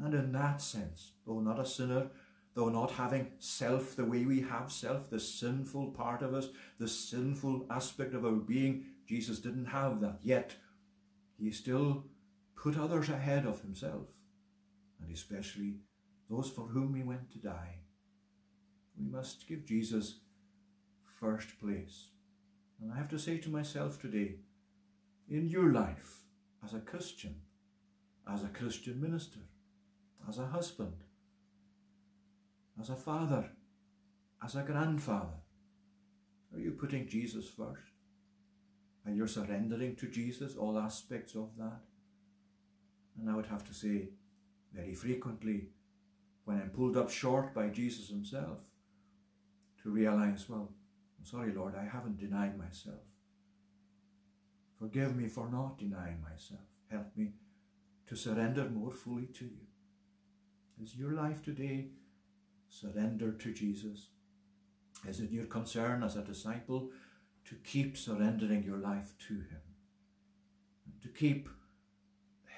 And 0.03 0.15
in 0.15 0.33
that 0.33 0.61
sense, 0.61 1.13
though 1.27 1.41
not 1.41 1.61
a 1.61 1.67
sinner, 1.67 2.09
though 2.55 2.69
not 2.69 2.93
having 2.93 3.33
self 3.39 3.97
the 3.97 4.05
way 4.05 4.25
we 4.25 4.41
have 4.41 4.71
self, 4.71 5.11
the 5.11 5.21
sinful 5.21 5.91
part 5.91 6.23
of 6.23 6.35
us, 6.35 6.49
the 6.79 6.89
sinful 6.89 7.67
aspect 7.71 8.15
of 8.15 8.25
our 8.25 8.33
being, 8.33 8.87
Jesus 9.07 9.41
didn't 9.41 9.67
have 9.67 10.01
that. 10.01 10.21
Yet, 10.23 10.57
he 11.39 11.51
still 11.51 12.05
put 12.57 12.79
others 12.79 13.09
ahead 13.09 13.45
of 13.45 13.61
himself, 13.61 14.09
and 15.01 15.13
especially 15.13 15.81
those 16.31 16.49
for 16.49 16.69
whom 16.69 16.95
he 16.95 17.03
went 17.03 17.31
to 17.33 17.39
die. 17.39 17.81
We 18.99 19.11
must 19.11 19.49
give 19.49 19.67
Jesus 19.67 20.21
first 21.21 21.61
place. 21.61 22.09
And 22.81 22.93
I 22.93 22.97
have 22.97 23.09
to 23.09 23.19
say 23.19 23.39
to 23.39 23.51
myself 23.51 24.01
today, 24.01 24.37
in 25.29 25.49
your 25.49 25.73
life, 25.73 26.21
as 26.65 26.75
a 26.75 26.81
Christian, 26.81 27.37
as 28.31 28.43
a 28.43 28.49
Christian 28.49 29.01
minister, 29.01 29.41
as 30.29 30.39
a 30.39 30.47
husband, 30.47 31.04
as 32.81 32.91
a 32.91 32.97
father, 32.97 33.51
as 34.43 34.57
a 34.57 34.63
grandfather, 34.63 35.41
are 36.53 36.61
you 36.61 36.73
putting 36.73 37.09
Jesus 37.09 37.49
first? 37.49 37.93
And 39.05 39.17
you're 39.17 39.29
surrendering 39.29 39.97
to 39.97 40.09
Jesus 40.09 40.57
all 40.57 40.79
aspects 40.79 41.35
of 41.35 41.51
that? 41.59 41.81
And 43.19 43.31
I 43.31 43.37
would 43.37 43.47
have 43.47 43.67
to 43.69 43.75
say, 43.75 44.09
very 44.73 44.95
frequently, 44.95 45.69
when 46.45 46.59
I'm 46.59 46.71
pulled 46.71 46.97
up 46.97 47.11
short 47.11 47.55
by 47.55 47.69
Jesus 47.69 48.09
himself, 48.09 48.59
to 49.83 49.91
realize, 49.91 50.49
well, 50.49 50.73
I'm 51.19 51.25
sorry, 51.25 51.53
Lord, 51.53 51.75
I 51.77 51.85
haven't 51.85 52.19
denied 52.19 52.59
myself. 52.59 53.03
Forgive 54.79 55.15
me 55.17 55.29
for 55.29 55.49
not 55.49 55.79
denying 55.79 56.21
myself. 56.23 56.61
Help 56.91 57.17
me 57.17 57.33
to 58.09 58.17
surrender 58.17 58.69
more 58.69 58.91
fully 58.91 59.27
to 59.27 59.45
you. 59.45 59.67
Is 60.83 60.97
your 60.97 61.13
life 61.13 61.43
today 61.43 61.89
surrendered 62.81 63.41
to 63.41 63.53
Jesus? 63.53 64.09
Is 65.07 65.21
it 65.21 65.31
your 65.31 65.47
concern 65.47 66.03
as 66.03 66.17
a 66.17 66.23
disciple 66.23 66.91
to 67.47 67.55
keep 67.57 67.97
surrendering 67.97 68.63
your 68.63 68.79
life 68.79 69.13
to 69.29 69.35
Him? 69.35 69.61
To 71.03 71.09
keep 71.09 71.49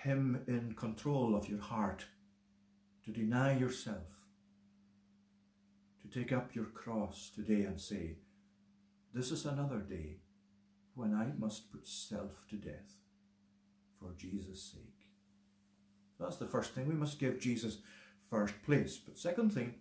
him 0.06 0.40
in 0.46 0.72
control 0.76 1.34
of 1.34 1.48
your 1.48 1.60
heart, 1.60 2.04
to 3.04 3.10
deny 3.10 3.58
yourself, 3.58 4.28
to 6.00 6.08
take 6.08 6.32
up 6.32 6.54
your 6.54 6.66
cross 6.66 7.30
today 7.34 7.62
and 7.62 7.80
say, 7.80 8.18
This 9.12 9.32
is 9.32 9.44
another 9.44 9.80
day 9.80 10.18
when 10.94 11.12
I 11.12 11.32
must 11.36 11.72
put 11.72 11.88
self 11.88 12.46
to 12.50 12.56
death 12.56 13.00
for 13.98 14.14
Jesus' 14.16 14.62
sake. 14.62 15.08
That's 16.20 16.36
the 16.36 16.46
first 16.46 16.72
thing. 16.72 16.86
We 16.86 16.94
must 16.94 17.18
give 17.18 17.40
Jesus 17.40 17.78
first 18.30 18.54
place. 18.64 18.96
But 18.96 19.18
second 19.18 19.52
thing, 19.52 19.74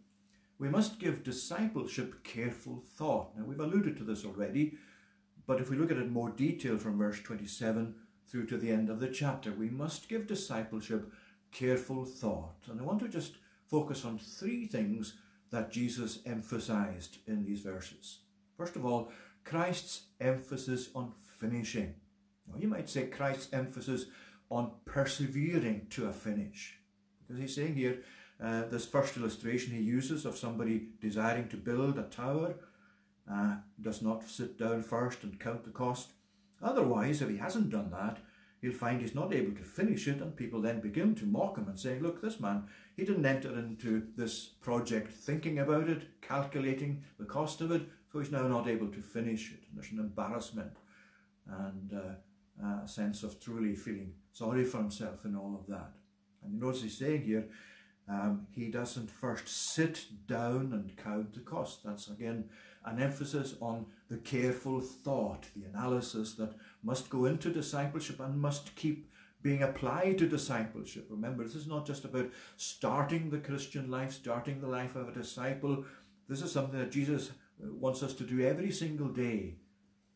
we 0.58 0.70
must 0.70 1.00
give 1.00 1.24
discipleship 1.24 2.24
careful 2.24 2.84
thought. 2.96 3.38
Now, 3.38 3.44
we've 3.46 3.60
alluded 3.60 3.98
to 3.98 4.04
this 4.04 4.26
already, 4.26 4.78
but 5.46 5.60
if 5.60 5.70
we 5.70 5.78
look 5.78 5.92
at 5.92 5.98
it 5.98 6.10
more 6.10 6.30
detail 6.30 6.78
from 6.78 6.98
verse 6.98 7.20
27 7.22 7.96
through 8.28 8.46
to 8.48 8.58
the 8.58 8.72
end 8.72 8.90
of 8.90 9.00
the 9.00 9.08
chapter. 9.08 9.52
We 9.52 9.70
must 9.70 10.10
give 10.10 10.28
discipleship 10.28 11.12
careful 11.52 12.06
thought. 12.06 12.56
And 12.70 12.80
I 12.80 12.84
want 12.84 13.00
to 13.00 13.08
just 13.08 13.34
focus 13.68 14.06
on 14.06 14.18
three 14.18 14.66
things 14.66 15.14
that 15.52 15.72
Jesus 15.72 16.20
emphasized 16.26 17.20
in 17.28 17.44
these 17.44 17.62
verses. 17.62 18.20
First 18.58 18.76
of 18.76 18.86
all, 18.86 19.12
Christ's 19.44 20.08
emphasis 20.20 20.90
on 20.96 21.14
finishing. 21.40 21.96
Now, 22.48 22.56
you 22.58 22.68
might 22.68 22.90
say 22.90 23.08
Christ's 23.08 23.54
emphasis 23.54 24.06
on 24.50 24.72
persevering 24.86 25.88
to 25.92 26.08
a 26.08 26.14
finish. 26.14 26.78
Because 27.22 27.42
he's 27.42 27.56
saying 27.56 27.76
here, 27.76 28.02
uh, 28.44 28.64
this 28.66 28.86
first 28.86 29.16
illustration 29.18 29.74
he 29.74 29.82
uses 29.82 30.26
of 30.26 30.38
somebody 30.38 30.90
desiring 31.00 31.48
to 31.50 31.58
build 31.58 31.98
a 31.98 32.04
tower 32.04 32.56
uh, 33.32 33.56
does 33.82 34.02
not 34.02 34.28
sit 34.30 34.58
down 34.58 34.84
first 34.84 35.24
and 35.24 35.40
count 35.40 35.64
the 35.64 35.70
cost. 35.72 36.10
Otherwise, 36.62 37.22
if 37.22 37.30
he 37.30 37.38
hasn't 37.38 37.70
done 37.70 37.90
that, 37.92 38.18
he'll 38.62 38.74
find 38.74 39.02
he's 39.02 39.16
not 39.16 39.34
able 39.34 39.56
to 39.56 39.64
finish 39.64 40.08
it, 40.08 40.22
and 40.22 40.36
people 40.36 40.62
then 40.62 40.80
begin 40.80 41.16
to 41.16 41.26
mock 41.26 41.58
him 41.58 41.68
and 41.68 41.80
say, 41.80 42.00
Look, 42.00 42.22
this 42.22 42.40
man, 42.40 42.64
he 42.96 43.06
didn't 43.06 43.26
enter 43.26 43.58
into 43.58 44.08
this 44.16 44.46
project 44.46 45.12
thinking 45.12 45.60
about 45.60 45.90
it, 45.90 46.22
calculating 46.22 47.04
the 47.18 47.26
cost 47.26 47.62
of 47.62 47.72
it, 47.72 47.84
so 48.12 48.20
he's 48.20 48.32
now 48.32 48.48
not 48.48 48.68
able 48.68 48.88
to 48.88 49.02
finish 49.02 49.52
it. 49.52 49.64
And 49.70 49.78
there's 49.78 49.92
an 49.92 50.00
embarrassment 50.00 50.74
and 51.48 51.94
uh, 51.94 52.84
a 52.84 52.88
sense 52.88 53.24
of 53.24 53.40
truly 53.40 53.76
feeling 53.76 54.14
sorry 54.32 54.64
for 54.66 54.78
himself 54.78 55.26
in 55.26 55.36
all 55.36 55.56
of 55.56 55.68
that. 55.68 55.92
And 56.44 56.54
you 56.54 56.60
notice 56.60 56.84
he's 56.84 56.98
saying 56.98 57.24
here, 57.24 57.48
um, 58.08 58.48
he 58.52 58.70
doesn't 58.70 59.10
first 59.10 59.48
sit 59.48 60.06
down 60.28 60.72
and 60.74 60.96
count 60.96 61.34
the 61.34 61.40
cost. 61.40 61.84
That's 61.84 62.08
again 62.08 62.50
an 62.86 63.02
emphasis 63.02 63.56
on 63.62 63.88
the 64.10 64.18
careful 64.18 64.80
thought, 64.80 65.48
the 65.56 65.66
analysis 65.66 66.36
that 66.36 66.54
must 66.84 67.10
go 67.10 67.26
into 67.26 67.50
discipleship 67.50 68.20
and 68.20 68.40
must 68.40 68.76
keep 68.76 69.10
being 69.42 69.64
applied 69.64 70.18
to 70.20 70.28
discipleship. 70.28 71.08
Remember, 71.10 71.44
this 71.44 71.56
is 71.56 71.68
not 71.68 71.86
just 71.86 72.06
about 72.06 72.30
starting 72.58 73.30
the 73.30 73.40
Christian 73.40 73.90
life, 73.90 74.12
starting 74.12 74.62
the 74.62 74.68
life 74.68 74.96
of 74.96 75.10
a 75.10 75.14
disciple. 75.14 75.86
This 76.28 76.42
is 76.42 76.52
something 76.52 76.80
that 76.80 76.92
Jesus 76.92 77.32
wants 77.60 78.04
us 78.04 78.14
to 78.16 78.24
do 78.24 78.42
every 78.42 78.72
single 78.72 79.10
day 79.10 79.58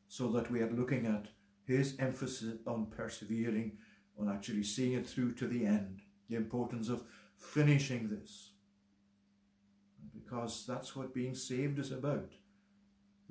so 0.07 0.27
that 0.29 0.51
we 0.51 0.61
are 0.61 0.71
looking 0.71 1.05
at 1.05 1.27
his 1.65 1.95
emphasis 1.99 2.57
on 2.65 2.87
persevering, 2.87 3.77
on 4.19 4.29
actually 4.29 4.63
seeing 4.63 4.93
it 4.93 5.07
through 5.07 5.33
to 5.33 5.47
the 5.47 5.65
end, 5.65 6.01
the 6.27 6.35
importance 6.35 6.89
of 6.89 7.03
finishing 7.39 8.09
this. 8.09 8.51
Because 10.13 10.65
that's 10.67 10.95
what 10.95 11.13
being 11.13 11.33
saved 11.33 11.79
is 11.79 11.91
about. 11.91 12.31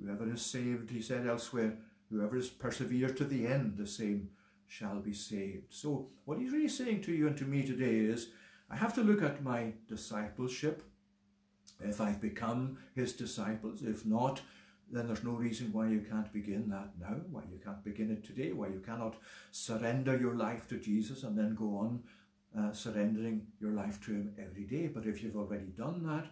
Whoever 0.01 0.31
is 0.31 0.41
saved, 0.41 0.89
he 0.89 1.01
said 1.01 1.27
elsewhere, 1.27 1.77
whoever 2.09 2.35
is 2.35 2.49
persevered 2.49 3.15
to 3.17 3.25
the 3.25 3.47
end, 3.47 3.77
the 3.77 3.87
same 3.87 4.29
shall 4.67 4.99
be 4.99 5.13
saved. 5.13 5.65
So, 5.69 6.09
what 6.25 6.39
he's 6.39 6.51
really 6.51 6.67
saying 6.67 7.01
to 7.03 7.11
you 7.11 7.27
and 7.27 7.37
to 7.37 7.45
me 7.45 7.63
today 7.63 7.97
is 7.97 8.29
I 8.69 8.75
have 8.75 8.93
to 8.95 9.01
look 9.01 9.23
at 9.23 9.43
my 9.43 9.73
discipleship. 9.87 10.83
If 11.81 12.01
I've 12.01 12.21
become 12.21 12.77
his 12.93 13.13
disciples, 13.13 13.81
if 13.81 14.05
not, 14.05 14.41
then 14.91 15.07
there's 15.07 15.23
no 15.23 15.31
reason 15.31 15.71
why 15.71 15.87
you 15.87 16.01
can't 16.01 16.31
begin 16.33 16.69
that 16.69 16.91
now, 16.99 17.15
why 17.31 17.43
you 17.51 17.59
can't 17.63 17.83
begin 17.83 18.11
it 18.11 18.23
today, 18.23 18.51
why 18.51 18.67
you 18.67 18.79
cannot 18.79 19.15
surrender 19.51 20.17
your 20.17 20.35
life 20.35 20.67
to 20.69 20.77
Jesus 20.77 21.23
and 21.23 21.37
then 21.37 21.55
go 21.55 21.77
on 21.77 22.03
uh, 22.57 22.71
surrendering 22.71 23.47
your 23.59 23.71
life 23.71 24.01
to 24.05 24.11
Him 24.11 24.35
every 24.39 24.63
day. 24.63 24.87
But 24.87 25.05
if 25.05 25.21
you've 25.21 25.35
already 25.35 25.67
done 25.77 26.03
that, 26.03 26.27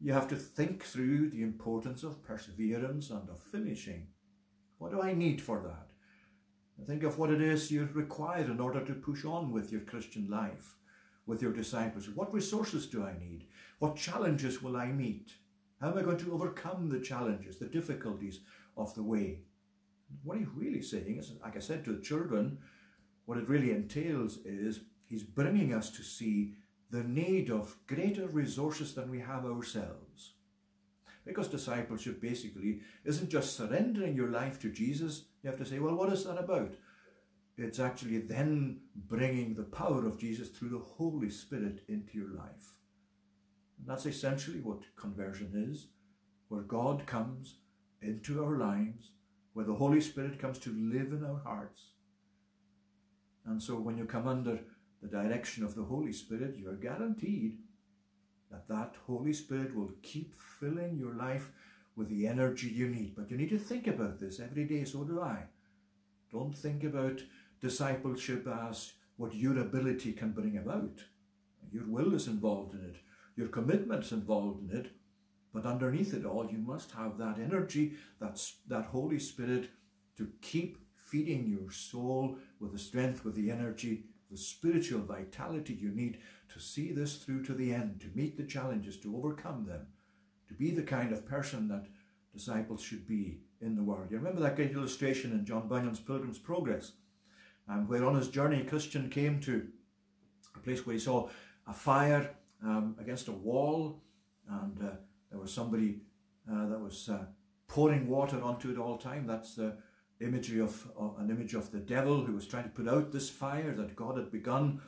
you 0.00 0.12
have 0.12 0.28
to 0.28 0.36
think 0.36 0.82
through 0.84 1.30
the 1.30 1.42
importance 1.42 2.02
of 2.02 2.22
perseverance 2.22 3.10
and 3.10 3.28
of 3.30 3.40
finishing. 3.40 4.08
What 4.78 4.90
do 4.90 5.00
I 5.00 5.14
need 5.14 5.40
for 5.40 5.62
that? 5.62 5.86
Think 6.86 7.04
of 7.04 7.18
what 7.18 7.30
it 7.30 7.40
is 7.40 7.70
you 7.70 7.88
require 7.94 8.44
in 8.44 8.60
order 8.60 8.84
to 8.84 8.92
push 8.92 9.24
on 9.24 9.50
with 9.50 9.72
your 9.72 9.80
Christian 9.80 10.28
life, 10.28 10.76
with 11.24 11.40
your 11.40 11.52
disciples. 11.52 12.08
What 12.10 12.34
resources 12.34 12.86
do 12.86 13.02
I 13.02 13.18
need? 13.18 13.46
What 13.78 13.96
challenges 13.96 14.62
will 14.62 14.76
I 14.76 14.88
meet? 14.88 15.32
How 15.80 15.90
am 15.90 15.98
I 15.98 16.02
going 16.02 16.18
to 16.18 16.32
overcome 16.32 16.90
the 16.90 17.00
challenges, 17.00 17.58
the 17.58 17.66
difficulties 17.66 18.40
of 18.76 18.94
the 18.94 19.02
way? 19.02 19.40
What 20.22 20.38
he's 20.38 20.48
really 20.54 20.82
saying 20.82 21.16
is, 21.18 21.32
like 21.42 21.56
I 21.56 21.60
said 21.60 21.84
to 21.86 21.92
the 21.92 22.02
children, 22.02 22.58
what 23.24 23.38
it 23.38 23.48
really 23.48 23.72
entails 23.72 24.38
is 24.44 24.80
he's 25.08 25.22
bringing 25.22 25.72
us 25.72 25.90
to 25.90 26.02
see 26.02 26.54
the 26.90 27.02
need 27.02 27.50
of 27.50 27.76
greater 27.86 28.26
resources 28.26 28.94
than 28.94 29.10
we 29.10 29.20
have 29.20 29.44
ourselves. 29.44 30.34
Because 31.24 31.48
discipleship 31.48 32.20
basically 32.20 32.80
isn't 33.04 33.30
just 33.30 33.56
surrendering 33.56 34.14
your 34.14 34.28
life 34.28 34.60
to 34.60 34.70
Jesus. 34.70 35.24
You 35.42 35.50
have 35.50 35.58
to 35.58 35.66
say, 35.66 35.80
well, 35.80 35.96
what 35.96 36.12
is 36.12 36.24
that 36.24 36.38
about? 36.38 36.74
It's 37.58 37.80
actually 37.80 38.18
then 38.18 38.80
bringing 38.94 39.54
the 39.54 39.64
power 39.64 40.06
of 40.06 40.18
Jesus 40.18 40.50
through 40.50 40.68
the 40.68 40.78
Holy 40.78 41.30
Spirit 41.30 41.82
into 41.88 42.18
your 42.18 42.30
life. 42.36 42.76
And 43.78 43.88
that's 43.88 44.06
essentially 44.06 44.60
what 44.60 44.94
conversion 44.94 45.52
is, 45.70 45.88
where 46.48 46.62
God 46.62 47.06
comes 47.06 47.56
into 48.02 48.44
our 48.44 48.56
lives, 48.56 49.10
where 49.54 49.64
the 49.64 49.74
Holy 49.74 50.00
Spirit 50.00 50.38
comes 50.38 50.58
to 50.60 50.70
live 50.70 51.12
in 51.12 51.24
our 51.24 51.40
hearts. 51.44 51.92
And 53.46 53.62
so 53.62 53.76
when 53.76 53.96
you 53.96 54.04
come 54.04 54.28
under 54.28 54.60
the 55.02 55.08
direction 55.08 55.64
of 55.64 55.74
the 55.74 55.84
Holy 55.84 56.12
Spirit, 56.12 56.56
you 56.56 56.68
are 56.68 56.76
guaranteed 56.76 57.58
that 58.50 58.68
that 58.68 58.94
Holy 59.06 59.32
Spirit 59.32 59.74
will 59.74 59.90
keep 60.02 60.34
filling 60.34 60.96
your 60.96 61.14
life 61.14 61.50
with 61.96 62.08
the 62.08 62.26
energy 62.26 62.68
you 62.68 62.88
need. 62.88 63.14
But 63.16 63.30
you 63.30 63.36
need 63.36 63.50
to 63.50 63.58
think 63.58 63.86
about 63.86 64.20
this 64.20 64.40
every 64.40 64.64
day, 64.64 64.84
so 64.84 65.04
do 65.04 65.20
I. 65.20 65.44
Don't 66.30 66.56
think 66.56 66.84
about 66.84 67.22
discipleship 67.60 68.46
as 68.46 68.92
what 69.16 69.34
your 69.34 69.58
ability 69.58 70.12
can 70.12 70.32
bring 70.32 70.58
about. 70.58 71.00
Your 71.72 71.86
will 71.86 72.14
is 72.14 72.26
involved 72.26 72.74
in 72.74 72.84
it, 72.84 72.96
your 73.34 73.48
commitment's 73.48 74.12
involved 74.12 74.70
in 74.70 74.76
it, 74.76 74.92
but 75.52 75.66
underneath 75.66 76.14
it 76.14 76.24
all, 76.24 76.48
you 76.50 76.58
must 76.58 76.92
have 76.92 77.18
that 77.18 77.38
energy, 77.38 77.94
that's 78.20 78.58
that 78.68 78.86
Holy 78.86 79.18
Spirit 79.18 79.70
to 80.16 80.28
keep 80.42 80.78
feeding 80.94 81.46
your 81.46 81.70
soul 81.70 82.36
with 82.60 82.72
the 82.72 82.78
strength, 82.78 83.24
with 83.24 83.34
the 83.34 83.50
energy 83.50 84.04
the 84.30 84.36
spiritual 84.36 85.00
vitality 85.00 85.74
you 85.74 85.90
need 85.90 86.18
to 86.52 86.60
see 86.60 86.92
this 86.92 87.16
through 87.16 87.44
to 87.44 87.54
the 87.54 87.72
end, 87.72 88.00
to 88.00 88.10
meet 88.14 88.36
the 88.36 88.44
challenges, 88.44 88.98
to 88.98 89.16
overcome 89.16 89.66
them, 89.66 89.86
to 90.48 90.54
be 90.54 90.70
the 90.70 90.82
kind 90.82 91.12
of 91.12 91.26
person 91.26 91.68
that 91.68 91.86
disciples 92.32 92.82
should 92.82 93.06
be 93.06 93.40
in 93.60 93.74
the 93.74 93.82
world. 93.82 94.10
You 94.10 94.18
remember 94.18 94.40
that 94.40 94.56
great 94.56 94.72
illustration 94.72 95.32
in 95.32 95.44
John 95.44 95.68
Bunyan's 95.68 96.00
Pilgrim's 96.00 96.38
Progress, 96.38 96.92
um, 97.68 97.88
where 97.88 98.04
on 98.04 98.14
his 98.14 98.28
journey 98.28 98.62
Christian 98.62 99.08
came 99.08 99.40
to 99.40 99.66
a 100.54 100.58
place 100.58 100.84
where 100.84 100.94
he 100.94 101.00
saw 101.00 101.28
a 101.66 101.72
fire 101.72 102.30
um, 102.62 102.96
against 103.00 103.28
a 103.28 103.32
wall, 103.32 104.02
and 104.48 104.78
uh, 104.82 104.96
there 105.30 105.40
was 105.40 105.52
somebody 105.52 106.00
uh, 106.50 106.66
that 106.66 106.80
was 106.80 107.08
uh, 107.08 107.24
pouring 107.66 108.08
water 108.08 108.40
onto 108.40 108.70
it 108.70 108.78
all 108.78 108.96
the 108.96 109.02
time. 109.02 109.26
That's 109.26 109.54
the 109.54 109.76
imagery 110.20 110.60
of, 110.60 110.90
of, 110.96 111.18
an 111.18 111.30
image 111.30 111.54
of 111.54 111.70
the 111.70 111.78
devil 111.78 112.24
who 112.24 112.32
was 112.32 112.46
trying 112.46 112.64
to 112.64 112.70
put 112.70 112.88
out 112.88 113.12
this 113.12 113.28
fire 113.28 113.72
that 113.72 113.96
God 113.96 114.16
had 114.16 114.30
begun, 114.30 114.80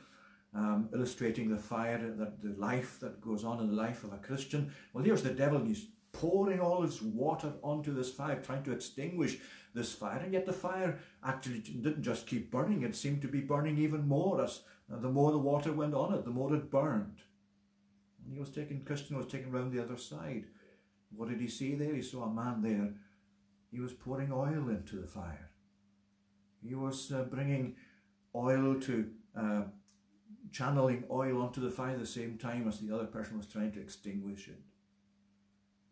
um, 0.53 0.89
illustrating 0.93 1.49
the 1.49 1.57
fire, 1.57 2.13
that 2.17 2.41
the 2.41 2.55
life 2.57 2.99
that 2.99 3.21
goes 3.21 3.43
on 3.43 3.59
in 3.59 3.67
the 3.67 3.73
life 3.73 4.03
of 4.03 4.13
a 4.13 4.17
Christian. 4.17 4.73
Well, 4.93 5.03
here's 5.03 5.23
the 5.23 5.29
devil, 5.29 5.59
and 5.59 5.67
he's 5.67 5.87
pouring 6.11 6.59
all 6.59 6.81
his 6.81 7.01
water 7.01 7.53
onto 7.63 7.93
this 7.93 8.11
fire, 8.11 8.41
trying 8.41 8.63
to 8.63 8.71
extinguish 8.71 9.37
this 9.75 9.93
fire, 9.93 10.19
and 10.19 10.33
yet 10.33 10.47
the 10.47 10.53
fire 10.53 10.99
actually 11.23 11.59
didn't 11.59 12.01
just 12.01 12.25
keep 12.25 12.49
burning; 12.49 12.81
it 12.81 12.95
seemed 12.95 13.21
to 13.21 13.27
be 13.27 13.41
burning 13.41 13.77
even 13.77 14.07
more 14.07 14.43
as 14.43 14.61
uh, 14.91 14.97
the 14.97 15.09
more 15.09 15.31
the 15.31 15.37
water 15.37 15.71
went 15.71 15.93
on 15.93 16.13
it, 16.13 16.25
the 16.25 16.31
more 16.31 16.53
it 16.55 16.71
burned. 16.71 17.21
And 18.25 18.33
he 18.33 18.39
was 18.39 18.49
taken, 18.49 18.81
Christian 18.81 19.17
was 19.17 19.27
taken 19.27 19.51
round 19.51 19.71
the 19.71 19.83
other 19.83 19.97
side. 19.97 20.45
What 21.15 21.29
did 21.29 21.39
he 21.39 21.47
see 21.47 21.75
there? 21.75 21.93
He 21.93 22.01
saw 22.01 22.23
a 22.23 22.33
man 22.33 22.61
there 22.61 22.93
he 23.71 23.79
was 23.79 23.93
pouring 23.93 24.31
oil 24.31 24.69
into 24.69 24.97
the 24.97 25.07
fire. 25.07 25.51
He 26.61 26.75
was 26.75 27.11
uh, 27.11 27.23
bringing 27.23 27.75
oil 28.35 28.79
to, 28.81 29.09
uh, 29.35 29.63
channeling 30.51 31.03
oil 31.11 31.41
onto 31.41 31.61
the 31.61 31.69
fire 31.69 31.91
at 31.91 31.99
the 31.99 32.05
same 32.05 32.37
time 32.37 32.67
as 32.67 32.79
the 32.79 32.93
other 32.93 33.05
person 33.05 33.37
was 33.37 33.47
trying 33.47 33.71
to 33.73 33.81
extinguish 33.81 34.47
it. 34.47 34.59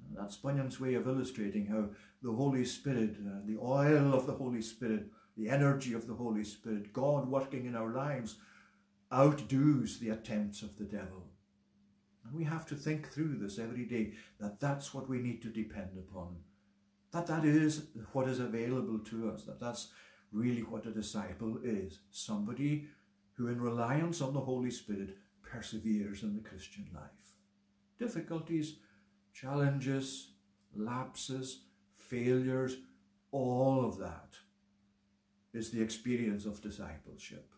And 0.07 0.17
that's 0.17 0.37
Bunyan's 0.37 0.79
way 0.79 0.95
of 0.95 1.07
illustrating 1.07 1.67
how 1.67 1.89
the 2.21 2.31
Holy 2.31 2.65
Spirit, 2.65 3.17
uh, 3.25 3.41
the 3.45 3.57
oil 3.61 4.13
of 4.13 4.25
the 4.25 4.33
Holy 4.33 4.61
Spirit, 4.61 5.07
the 5.35 5.49
energy 5.49 5.93
of 5.93 6.07
the 6.07 6.15
Holy 6.15 6.43
Spirit, 6.43 6.91
God 6.91 7.27
working 7.27 7.65
in 7.65 7.75
our 7.75 7.93
lives, 7.93 8.37
outdoes 9.11 9.99
the 9.99 10.09
attempts 10.09 10.63
of 10.63 10.77
the 10.77 10.85
devil. 10.85 11.27
And 12.25 12.33
we 12.33 12.43
have 12.43 12.65
to 12.67 12.75
think 12.75 13.07
through 13.07 13.37
this 13.37 13.59
every 13.59 13.85
day 13.85 14.13
that 14.39 14.59
that's 14.59 14.93
what 14.93 15.07
we 15.07 15.19
need 15.19 15.41
to 15.43 15.49
depend 15.49 15.97
upon 15.97 16.37
that 17.11 17.27
that 17.27 17.45
is 17.45 17.87
what 18.13 18.27
is 18.27 18.39
available 18.39 18.99
to 18.99 19.31
us, 19.31 19.43
that 19.43 19.59
that's 19.59 19.89
really 20.31 20.61
what 20.61 20.85
a 20.85 20.91
disciple 20.91 21.57
is. 21.63 21.99
Somebody 22.11 22.87
who 23.33 23.47
in 23.47 23.61
reliance 23.61 24.21
on 24.21 24.33
the 24.33 24.41
Holy 24.41 24.71
Spirit 24.71 25.15
perseveres 25.41 26.23
in 26.23 26.35
the 26.35 26.41
Christian 26.41 26.87
life. 26.93 27.35
Difficulties, 27.99 28.77
challenges, 29.33 30.31
lapses, 30.75 31.63
failures, 31.93 32.77
all 33.31 33.85
of 33.85 33.97
that 33.99 34.33
is 35.53 35.71
the 35.71 35.81
experience 35.81 36.45
of 36.45 36.61
discipleship. 36.61 37.51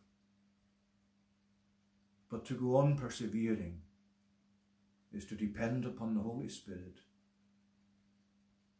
But 2.29 2.45
to 2.45 2.53
go 2.53 2.77
on 2.77 2.95
persevering 2.95 3.81
is 5.11 5.25
to 5.25 5.35
depend 5.35 5.85
upon 5.85 6.13
the 6.13 6.21
Holy 6.21 6.49
Spirit 6.49 6.99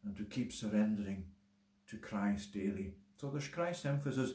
and 0.04 0.16
to 0.18 0.24
keep 0.24 0.52
surrendering 0.52 1.26
to 1.88 1.98
Christ 1.98 2.54
daily. 2.54 2.94
So 3.18 3.30
there's 3.30 3.48
Christ's 3.48 3.86
emphasis 3.86 4.34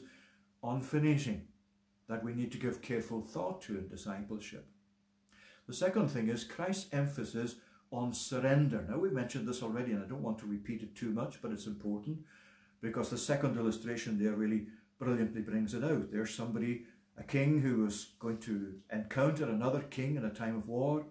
on 0.61 0.81
finishing 0.81 1.47
that 2.07 2.23
we 2.23 2.33
need 2.33 2.51
to 2.51 2.57
give 2.57 2.81
careful 2.81 3.21
thought 3.21 3.61
to 3.63 3.77
in 3.77 3.87
discipleship. 3.87 4.67
The 5.67 5.73
second 5.73 6.09
thing 6.09 6.29
is 6.29 6.43
Christ's 6.43 6.93
emphasis 6.93 7.55
on 7.91 8.13
surrender. 8.13 8.85
Now, 8.87 8.99
we 8.99 9.09
mentioned 9.09 9.47
this 9.47 9.63
already, 9.63 9.93
and 9.93 10.03
I 10.03 10.07
don't 10.07 10.21
want 10.21 10.37
to 10.39 10.45
repeat 10.45 10.83
it 10.83 10.95
too 10.95 11.11
much, 11.11 11.41
but 11.41 11.51
it's 11.51 11.65
important 11.65 12.19
because 12.81 13.09
the 13.09 13.17
second 13.17 13.57
illustration 13.57 14.21
there 14.21 14.33
really 14.33 14.67
brilliantly 14.99 15.41
brings 15.41 15.73
it 15.73 15.83
out. 15.83 16.11
There's 16.11 16.33
somebody, 16.33 16.85
a 17.17 17.23
king 17.23 17.61
who 17.61 17.83
was 17.83 18.13
going 18.19 18.37
to 18.39 18.75
encounter 18.91 19.45
another 19.45 19.81
king 19.81 20.17
in 20.17 20.25
a 20.25 20.29
time 20.29 20.55
of 20.55 20.67
war. 20.67 21.05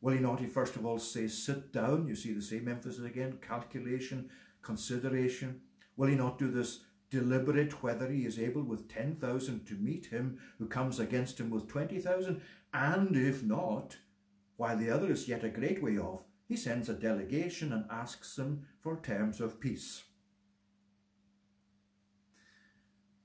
Will 0.00 0.14
he 0.14 0.20
not, 0.20 0.40
he 0.40 0.46
first 0.46 0.76
of 0.76 0.86
all 0.86 0.98
say, 0.98 1.28
sit 1.28 1.72
down? 1.72 2.08
You 2.08 2.14
see 2.14 2.32
the 2.32 2.42
same 2.42 2.68
emphasis 2.68 3.04
again, 3.04 3.38
calculation, 3.46 4.30
consideration. 4.62 5.60
Will 5.96 6.08
he 6.08 6.14
not 6.14 6.38
do 6.38 6.50
this 6.50 6.80
deliberate 7.10 7.82
whether 7.82 8.10
he 8.10 8.24
is 8.24 8.38
able 8.38 8.62
with 8.62 8.88
10,000 8.88 9.66
to 9.66 9.74
meet 9.74 10.06
him 10.06 10.38
who 10.58 10.66
comes 10.66 10.98
against 10.98 11.38
him 11.38 11.50
with 11.50 11.68
20,000? 11.68 12.40
And 12.72 13.16
if 13.16 13.42
not, 13.42 13.98
while 14.56 14.76
the 14.76 14.90
other 14.90 15.10
is 15.10 15.28
yet 15.28 15.44
a 15.44 15.48
great 15.50 15.82
way 15.82 15.98
off, 15.98 16.22
he 16.48 16.56
sends 16.56 16.88
a 16.88 16.94
delegation 16.94 17.72
and 17.72 17.84
asks 17.90 18.34
them 18.36 18.66
for 18.80 19.00
terms 19.00 19.40
of 19.40 19.60
peace. 19.60 20.02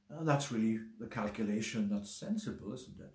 Now 0.09 0.23
that's 0.23 0.51
really 0.51 0.79
the 0.99 1.07
calculation 1.07 1.89
that's 1.89 2.11
sensible, 2.11 2.73
isn't 2.73 2.99
it? 2.99 3.13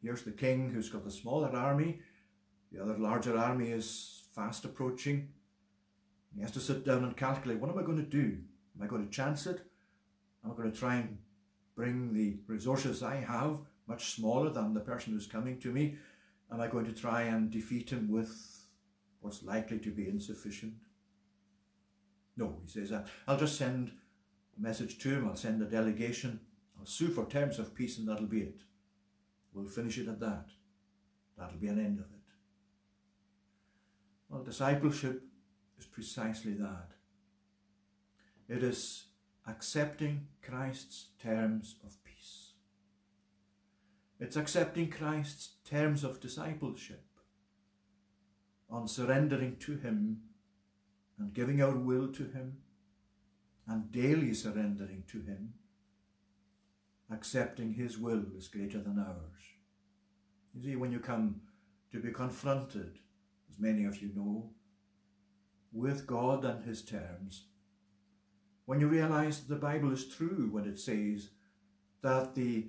Here's 0.00 0.22
the 0.22 0.30
king 0.30 0.70
who's 0.70 0.88
got 0.88 1.04
the 1.04 1.10
smaller 1.10 1.50
army, 1.50 2.00
the 2.72 2.82
other 2.82 2.98
larger 2.98 3.36
army 3.36 3.70
is 3.70 4.22
fast 4.34 4.64
approaching. 4.64 5.28
He 6.34 6.42
has 6.42 6.50
to 6.52 6.60
sit 6.60 6.84
down 6.84 7.04
and 7.04 7.16
calculate, 7.16 7.58
what 7.58 7.70
am 7.70 7.78
I 7.78 7.82
going 7.82 7.98
to 7.98 8.02
do? 8.02 8.38
Am 8.76 8.84
I 8.84 8.86
going 8.86 9.04
to 9.04 9.10
chance 9.10 9.46
it? 9.46 9.62
Am 10.44 10.52
I 10.52 10.54
going 10.54 10.70
to 10.70 10.78
try 10.78 10.96
and 10.96 11.18
bring 11.74 12.12
the 12.12 12.38
resources 12.46 13.02
I 13.02 13.16
have, 13.16 13.58
much 13.86 14.14
smaller 14.14 14.50
than 14.50 14.74
the 14.74 14.80
person 14.80 15.12
who's 15.12 15.26
coming 15.26 15.58
to 15.60 15.72
me? 15.72 15.96
Am 16.52 16.60
I 16.60 16.68
going 16.68 16.84
to 16.86 16.92
try 16.92 17.22
and 17.22 17.50
defeat 17.50 17.90
him 17.90 18.10
with 18.10 18.30
what's 19.20 19.42
likely 19.42 19.78
to 19.80 19.90
be 19.90 20.08
insufficient? 20.08 20.74
No, 22.36 22.60
he 22.64 22.70
says, 22.70 22.92
I'll 23.26 23.38
just 23.38 23.56
send 23.56 23.92
a 24.56 24.62
message 24.62 24.98
to 24.98 25.08
him, 25.10 25.26
I'll 25.28 25.36
send 25.36 25.60
a 25.60 25.66
delegation, 25.66 26.40
I'll 26.78 26.86
sue 26.86 27.08
for 27.08 27.26
terms 27.26 27.58
of 27.58 27.74
peace 27.74 27.98
and 27.98 28.08
that'll 28.08 28.26
be 28.26 28.42
it. 28.42 28.60
We'll 29.52 29.66
finish 29.66 29.98
it 29.98 30.08
at 30.08 30.20
that. 30.20 30.46
That'll 31.36 31.58
be 31.58 31.68
an 31.68 31.80
end 31.80 31.98
of 31.98 32.06
it. 32.06 32.17
Well, 34.28 34.42
discipleship 34.42 35.22
is 35.78 35.86
precisely 35.86 36.52
that. 36.54 36.90
It 38.48 38.62
is 38.62 39.06
accepting 39.46 40.28
Christ's 40.42 41.08
terms 41.18 41.76
of 41.84 42.02
peace. 42.04 42.52
It's 44.20 44.36
accepting 44.36 44.90
Christ's 44.90 45.56
terms 45.64 46.04
of 46.04 46.20
discipleship 46.20 47.04
on 48.68 48.88
surrendering 48.88 49.56
to 49.60 49.76
Him 49.76 50.22
and 51.18 51.32
giving 51.32 51.62
our 51.62 51.76
will 51.76 52.08
to 52.08 52.24
Him 52.24 52.58
and 53.66 53.92
daily 53.92 54.34
surrendering 54.34 55.04
to 55.08 55.20
Him, 55.20 55.54
accepting 57.10 57.74
His 57.74 57.96
will 57.96 58.24
is 58.36 58.48
greater 58.48 58.80
than 58.80 58.98
ours. 58.98 59.42
You 60.54 60.62
see, 60.62 60.76
when 60.76 60.92
you 60.92 61.00
come 61.00 61.42
to 61.92 62.00
be 62.00 62.10
confronted, 62.10 62.98
many 63.58 63.84
of 63.84 64.00
you 64.00 64.10
know, 64.14 64.50
with 65.72 66.06
God 66.06 66.44
and 66.44 66.64
His 66.64 66.82
terms, 66.82 67.44
when 68.64 68.80
you 68.80 68.88
realize 68.88 69.40
that 69.40 69.54
the 69.54 69.60
Bible 69.60 69.92
is 69.92 70.06
true 70.06 70.48
when 70.50 70.64
it 70.64 70.78
says 70.78 71.30
that 72.02 72.34
the 72.34 72.68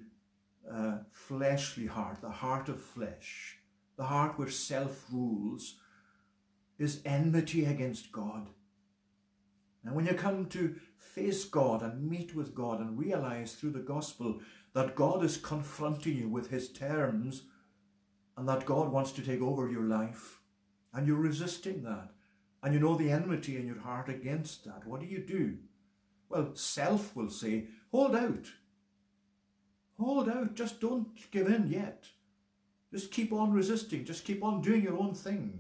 uh, 0.72 1.00
fleshly 1.12 1.88
heart, 1.88 2.22
the 2.22 2.30
heart 2.30 2.70
of 2.70 2.82
flesh, 2.82 3.58
the 3.98 4.06
heart 4.06 4.38
where 4.40 4.50
self 4.50 5.06
rules, 5.12 5.76
is 6.78 7.02
enmity 7.06 7.66
against 7.66 8.12
God. 8.12 8.48
And 9.84 9.96
when 9.96 10.06
you 10.06 10.14
come 10.14 10.46
to 10.48 10.76
face 10.96 11.46
God 11.46 11.82
and 11.82 12.10
meet 12.10 12.36
with 12.36 12.54
God 12.54 12.80
and 12.80 12.98
realize 12.98 13.54
through 13.54 13.72
the 13.72 13.80
gospel 13.80 14.40
that 14.74 14.96
God 14.96 15.24
is 15.24 15.38
confronting 15.38 16.16
you 16.16 16.30
with 16.30 16.50
his 16.50 16.72
terms 16.72 17.44
and 18.38 18.48
that 18.48 18.66
God 18.66 18.92
wants 18.92 19.12
to 19.14 19.22
take 19.22 19.42
over 19.42 19.70
your 19.70 19.84
life, 19.84 20.39
and 20.94 21.08
you're 21.08 21.18
resisting 21.18 21.84
that, 21.84 22.12
and 22.64 22.74
you 22.74 22.80
know 22.80 22.96
the 22.96 23.12
enmity 23.12 23.58
in 23.58 23.68
your 23.68 23.80
heart 23.80 24.10
against 24.10 24.66
that, 24.66 24.86
what 24.86 25.00
do 25.00 25.06
you 25.06 25.20
do? 25.20 25.58
Well, 26.30 26.52
self 26.56 27.16
will 27.16 27.30
say, 27.30 27.68
hold 27.92 28.16
out. 28.16 28.48
Hold 30.00 30.30
out. 30.30 30.56
Just 30.56 30.80
don't 30.80 31.10
give 31.32 31.48
in 31.48 31.68
yet. 31.68 32.06
Just 32.92 33.12
keep 33.12 33.34
on 33.34 33.52
resisting. 33.52 34.06
Just 34.06 34.26
keep 34.26 34.44
on 34.44 34.62
doing 34.62 34.84
your 34.84 34.98
own 34.98 35.14
thing. 35.14 35.60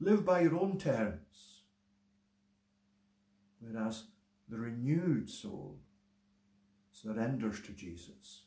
Live 0.00 0.24
by 0.24 0.40
your 0.42 0.58
own 0.58 0.78
terms. 0.78 1.62
Whereas 3.60 4.04
the 4.48 4.58
renewed 4.58 5.28
soul 5.28 5.78
surrenders 6.92 7.60
to 7.62 7.72
Jesus 7.72 8.42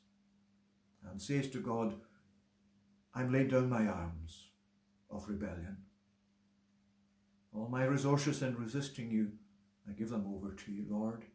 and 1.09 1.21
says 1.21 1.49
to 1.49 1.59
God, 1.59 1.95
I'm 3.13 3.31
laying 3.31 3.49
down 3.49 3.69
my 3.69 3.85
arms 3.87 4.50
of 5.11 5.27
rebellion. 5.27 5.77
All 7.53 7.67
my 7.67 7.83
resources 7.83 8.41
in 8.41 8.55
resisting 8.55 9.11
you 9.11 9.31
I 9.87 9.93
give 9.93 10.09
them 10.09 10.25
over 10.33 10.53
to 10.53 10.71
you, 10.71 10.85
Lord. 10.89 11.25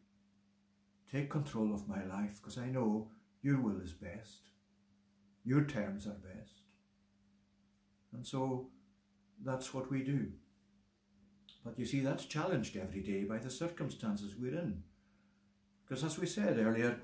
Take 1.11 1.29
control 1.29 1.73
of 1.73 1.87
my 1.87 2.03
life 2.05 2.39
because 2.41 2.57
I 2.57 2.67
know 2.67 3.09
your 3.41 3.61
will 3.61 3.79
is 3.81 3.93
best. 3.93 4.49
Your 5.43 5.63
terms 5.63 6.07
are 6.07 6.17
best. 6.35 6.61
And 8.13 8.25
so 8.25 8.69
that's 9.43 9.73
what 9.73 9.89
we 9.91 10.03
do. 10.03 10.31
But 11.63 11.77
you 11.77 11.85
see, 11.85 11.99
that's 11.99 12.25
challenged 12.25 12.77
every 12.77 13.01
day 13.01 13.23
by 13.23 13.37
the 13.37 13.49
circumstances 13.49 14.35
we're 14.35 14.57
in. 14.57 14.83
Because 15.87 16.03
as 16.03 16.17
we 16.17 16.25
said 16.25 16.57
earlier, 16.57 16.99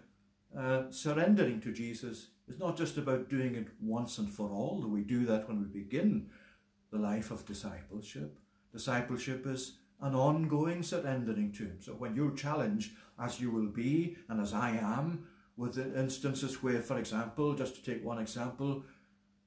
uh, 0.57 0.83
surrendering 0.89 1.61
to 1.61 1.71
Jesus 1.71 2.27
is 2.47 2.59
not 2.59 2.77
just 2.77 2.97
about 2.97 3.29
doing 3.29 3.55
it 3.55 3.67
once 3.81 4.17
and 4.17 4.29
for 4.29 4.49
all, 4.49 4.81
though 4.81 4.87
we 4.87 5.01
do 5.01 5.25
that 5.25 5.47
when 5.47 5.61
we 5.61 5.67
begin 5.67 6.29
the 6.93 6.99
life 6.99 7.31
of 7.31 7.45
discipleship. 7.45 8.39
Discipleship 8.71 9.45
is 9.47 9.77
an 10.01 10.15
ongoing 10.15 10.83
surrendering 10.83 11.51
to 11.53 11.63
Him. 11.63 11.77
So 11.81 11.93
when 11.93 12.15
you're 12.15 12.35
challenged, 12.35 12.91
as 13.19 13.41
you 13.41 13.51
will 13.51 13.67
be, 13.67 14.15
and 14.29 14.39
as 14.39 14.53
I 14.53 14.71
am, 14.71 15.25
with 15.57 15.77
instances 15.77 16.63
where, 16.63 16.81
for 16.81 16.97
example, 16.97 17.53
just 17.55 17.75
to 17.75 17.83
take 17.83 18.05
one 18.05 18.19
example, 18.19 18.83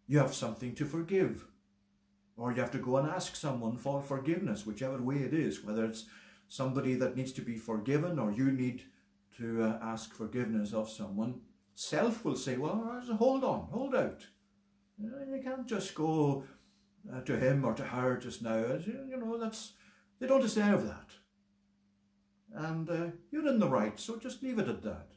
you 0.07 0.19
have 0.19 0.35
something 0.35 0.75
to 0.75 0.85
forgive, 0.85 1.47
or 2.37 2.53
you 2.53 2.61
have 2.61 2.71
to 2.73 2.79
go 2.79 2.97
and 2.97 3.09
ask 3.09 3.37
someone 3.37 3.77
for 3.77 4.03
forgiveness, 4.03 4.67
whichever 4.67 5.01
way 5.03 5.17
it 5.17 5.33
is, 5.33 5.65
whether 5.65 5.85
it's 5.85 6.07
somebody 6.49 6.95
that 6.95 7.17
needs 7.17 7.33
to 7.33 7.43
be 7.43 7.57
forgiven 7.57 8.19
or 8.19 8.31
you 8.31 8.53
need 8.53 8.83
to 9.37 9.63
uh, 9.63 9.79
ask 9.83 10.15
forgiveness 10.15 10.73
of 10.73 10.89
someone, 10.89 11.41
self 11.75 12.25
will 12.25 12.37
say, 12.37 12.57
well, 12.57 13.03
hold 13.19 13.45
on, 13.45 13.69
hold 13.71 13.95
out. 13.95 14.27
You 14.99 15.41
can't 15.45 15.67
just 15.67 15.95
go 15.95 16.45
uh, 17.13 17.21
to 17.21 17.37
him 17.37 17.65
or 17.65 17.75
to 17.75 17.85
her 17.85 18.17
just 18.17 18.43
now. 18.43 18.57
You 18.57 19.17
know, 19.19 19.39
that's 19.39 19.73
they 20.19 20.27
don't 20.27 20.41
deserve 20.41 20.87
that. 20.87 21.11
And 22.55 22.89
uh, 22.89 23.07
you're 23.31 23.49
in 23.49 23.59
the 23.59 23.69
right, 23.69 23.99
so 23.99 24.17
just 24.19 24.43
leave 24.43 24.59
it 24.59 24.69
at 24.69 24.83
that. 24.83 25.09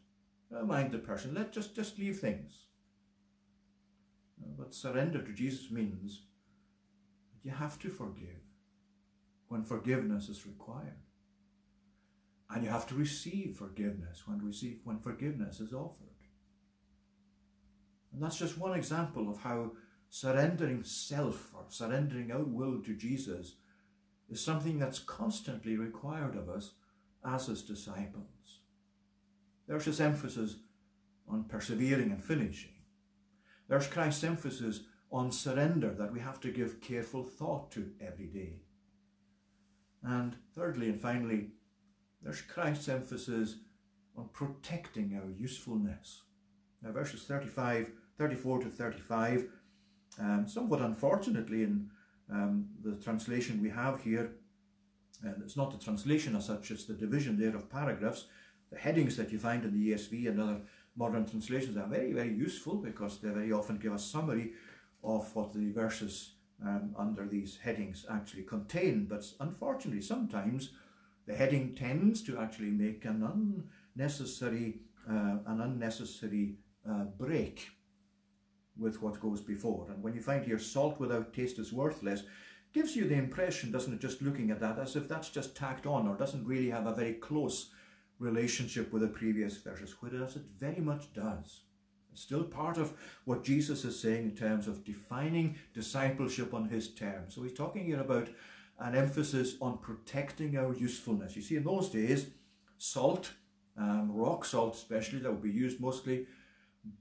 Don't 0.51 0.67
mind 0.67 0.91
the 0.91 0.99
person. 0.99 1.33
Let 1.33 1.53
just 1.53 1.75
just 1.75 1.97
leave 1.97 2.19
things. 2.19 2.65
But 4.57 4.73
surrender 4.73 5.21
to 5.21 5.33
Jesus 5.33 5.71
means 5.71 6.23
that 7.33 7.47
you 7.47 7.55
have 7.55 7.79
to 7.79 7.89
forgive 7.89 8.41
when 9.47 9.63
forgiveness 9.63 10.29
is 10.29 10.45
required. 10.45 11.05
And 12.49 12.63
you 12.63 12.69
have 12.69 12.87
to 12.87 12.95
receive 12.95 13.57
forgiveness 13.57 14.23
when 14.25 14.43
receive 14.43 14.79
when 14.83 14.99
forgiveness 14.99 15.59
is 15.59 15.71
offered. 15.71 16.07
And 18.11 18.23
that's 18.23 18.39
just 18.39 18.57
one 18.57 18.75
example 18.75 19.29
of 19.29 19.39
how 19.41 19.71
surrendering 20.09 20.83
self 20.83 21.51
or 21.55 21.65
surrendering 21.69 22.31
our 22.31 22.43
will 22.43 22.81
to 22.81 22.93
Jesus 22.93 23.55
is 24.29 24.43
something 24.43 24.79
that's 24.79 24.99
constantly 24.99 25.77
required 25.77 26.35
of 26.35 26.49
us 26.49 26.71
as 27.25 27.47
his 27.47 27.61
disciples. 27.61 28.59
There's 29.67 29.85
his 29.85 29.99
emphasis 29.99 30.57
on 31.27 31.43
persevering 31.43 32.11
and 32.11 32.23
finishing. 32.23 32.71
There's 33.67 33.87
Christ's 33.87 34.23
emphasis 34.23 34.81
on 35.11 35.31
surrender 35.31 35.93
that 35.93 36.11
we 36.11 36.19
have 36.19 36.39
to 36.41 36.51
give 36.51 36.81
careful 36.81 37.23
thought 37.23 37.71
to 37.71 37.91
every 38.01 38.27
day. 38.27 38.61
And 40.03 40.35
thirdly 40.55 40.89
and 40.89 40.99
finally, 40.99 41.51
there's 42.21 42.41
Christ's 42.41 42.89
emphasis 42.89 43.57
on 44.17 44.29
protecting 44.33 45.19
our 45.21 45.29
usefulness. 45.29 46.23
Now 46.81 46.91
verses 46.91 47.23
35 47.23 47.91
34 48.17 48.59
to 48.59 48.69
35. 48.69 49.47
Um, 50.19 50.47
somewhat 50.47 50.81
unfortunately, 50.81 51.63
in 51.63 51.89
um, 52.31 52.67
the 52.83 52.95
translation 52.95 53.61
we 53.61 53.69
have 53.69 54.01
here, 54.01 54.31
and 55.23 55.41
it's 55.41 55.57
not 55.57 55.71
the 55.71 55.83
translation 55.83 56.35
as 56.35 56.45
such, 56.45 56.71
it's 56.71 56.85
the 56.85 56.93
division 56.93 57.39
there 57.39 57.55
of 57.55 57.69
paragraphs. 57.69 58.25
The 58.71 58.77
headings 58.77 59.17
that 59.17 59.31
you 59.31 59.39
find 59.39 59.63
in 59.63 59.73
the 59.73 59.91
ESV 59.91 60.27
and 60.27 60.39
other 60.39 60.61
modern 60.95 61.25
translations 61.25 61.77
are 61.77 61.87
very, 61.87 62.13
very 62.13 62.33
useful 62.33 62.75
because 62.75 63.19
they 63.19 63.29
very 63.29 63.51
often 63.51 63.77
give 63.77 63.93
a 63.93 63.99
summary 63.99 64.53
of 65.03 65.33
what 65.35 65.53
the 65.53 65.71
verses 65.71 66.33
um, 66.63 66.93
under 66.97 67.25
these 67.25 67.57
headings 67.57 68.05
actually 68.11 68.43
contain. 68.43 69.05
But 69.05 69.25
unfortunately, 69.39 70.01
sometimes 70.01 70.71
the 71.25 71.35
heading 71.35 71.73
tends 71.75 72.21
to 72.23 72.37
actually 72.37 72.71
make 72.71 73.05
an 73.05 73.63
unnecessary, 73.95 74.81
uh, 75.09 75.37
an 75.47 75.61
unnecessary 75.61 76.55
uh, 76.87 77.05
break 77.17 77.69
with 78.79 79.01
what 79.01 79.19
goes 79.19 79.41
before. 79.41 79.87
And 79.91 80.01
when 80.03 80.13
you 80.13 80.21
find 80.21 80.45
here 80.45 80.59
salt 80.59 80.99
without 80.99 81.33
taste 81.33 81.59
is 81.59 81.73
worthless, 81.73 82.23
gives 82.73 82.95
you 82.95 83.07
the 83.07 83.15
impression, 83.15 83.71
doesn't 83.71 83.93
it, 83.93 84.01
just 84.01 84.21
looking 84.21 84.51
at 84.51 84.59
that, 84.59 84.79
as 84.79 84.95
if 84.95 85.07
that's 85.07 85.29
just 85.29 85.55
tacked 85.55 85.85
on 85.85 86.07
or 86.07 86.15
doesn't 86.15 86.45
really 86.45 86.69
have 86.69 86.85
a 86.85 86.93
very 86.93 87.13
close 87.13 87.71
relationship 88.19 88.91
with 88.91 89.01
the 89.01 89.07
previous 89.07 89.57
verses, 89.57 89.95
whereas 89.99 90.35
it 90.35 90.43
very 90.57 90.81
much 90.81 91.13
does. 91.13 91.61
It's 92.11 92.21
still 92.21 92.43
part 92.43 92.77
of 92.77 92.93
what 93.25 93.43
Jesus 93.43 93.85
is 93.85 93.99
saying 93.99 94.23
in 94.23 94.35
terms 94.35 94.67
of 94.67 94.83
defining 94.83 95.55
discipleship 95.73 96.53
on 96.53 96.69
his 96.69 96.93
terms. 96.93 97.35
So 97.35 97.43
he's 97.43 97.53
talking 97.53 97.85
here 97.85 98.01
about 98.01 98.29
an 98.79 98.95
emphasis 98.95 99.55
on 99.61 99.77
protecting 99.77 100.57
our 100.57 100.73
usefulness. 100.73 101.35
You 101.35 101.41
see, 101.41 101.55
in 101.55 101.63
those 101.63 101.89
days, 101.89 102.27
salt, 102.77 103.33
um, 103.77 104.11
rock 104.11 104.45
salt 104.45 104.75
especially, 104.75 105.19
that 105.19 105.31
would 105.31 105.43
be 105.43 105.51
used 105.51 105.79
mostly, 105.79 106.27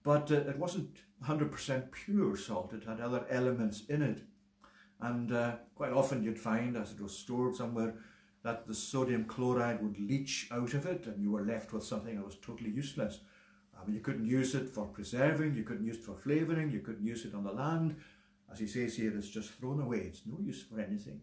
but 0.02 0.30
uh, 0.30 0.36
it 0.36 0.58
wasn't 0.58 0.98
100% 1.24 1.92
pure 1.92 2.36
salt. 2.36 2.72
It 2.72 2.84
had 2.84 3.00
other 3.00 3.26
elements 3.30 3.84
in 3.88 4.02
it. 4.02 4.22
And 5.00 5.32
uh, 5.32 5.56
quite 5.74 5.92
often 5.92 6.22
you'd 6.22 6.38
find, 6.38 6.76
as 6.76 6.92
it 6.92 7.00
was 7.00 7.16
stored 7.16 7.54
somewhere, 7.54 7.94
that 8.42 8.66
the 8.66 8.74
sodium 8.74 9.24
chloride 9.24 9.82
would 9.82 9.98
leach 9.98 10.48
out 10.50 10.74
of 10.74 10.86
it 10.86 11.06
and 11.06 11.20
you 11.20 11.30
were 11.30 11.44
left 11.44 11.72
with 11.72 11.84
something 11.84 12.16
that 12.16 12.24
was 12.24 12.36
totally 12.40 12.70
useless. 12.70 13.20
I 13.80 13.84
mean, 13.84 13.94
you 13.94 14.00
couldn't 14.00 14.26
use 14.26 14.54
it 14.54 14.68
for 14.68 14.86
preserving, 14.86 15.54
you 15.54 15.62
couldn't 15.62 15.86
use 15.86 15.96
it 15.96 16.04
for 16.04 16.16
flavouring, 16.16 16.70
you 16.70 16.80
couldn't 16.80 17.06
use 17.06 17.24
it 17.24 17.34
on 17.34 17.44
the 17.44 17.52
land. 17.52 17.96
As 18.50 18.58
he 18.58 18.66
says 18.66 18.96
here, 18.96 19.16
it's 19.16 19.28
just 19.28 19.50
thrown 19.50 19.80
away. 19.80 19.98
It's 19.98 20.22
no 20.26 20.38
use 20.40 20.62
for 20.62 20.80
anything. 20.80 21.20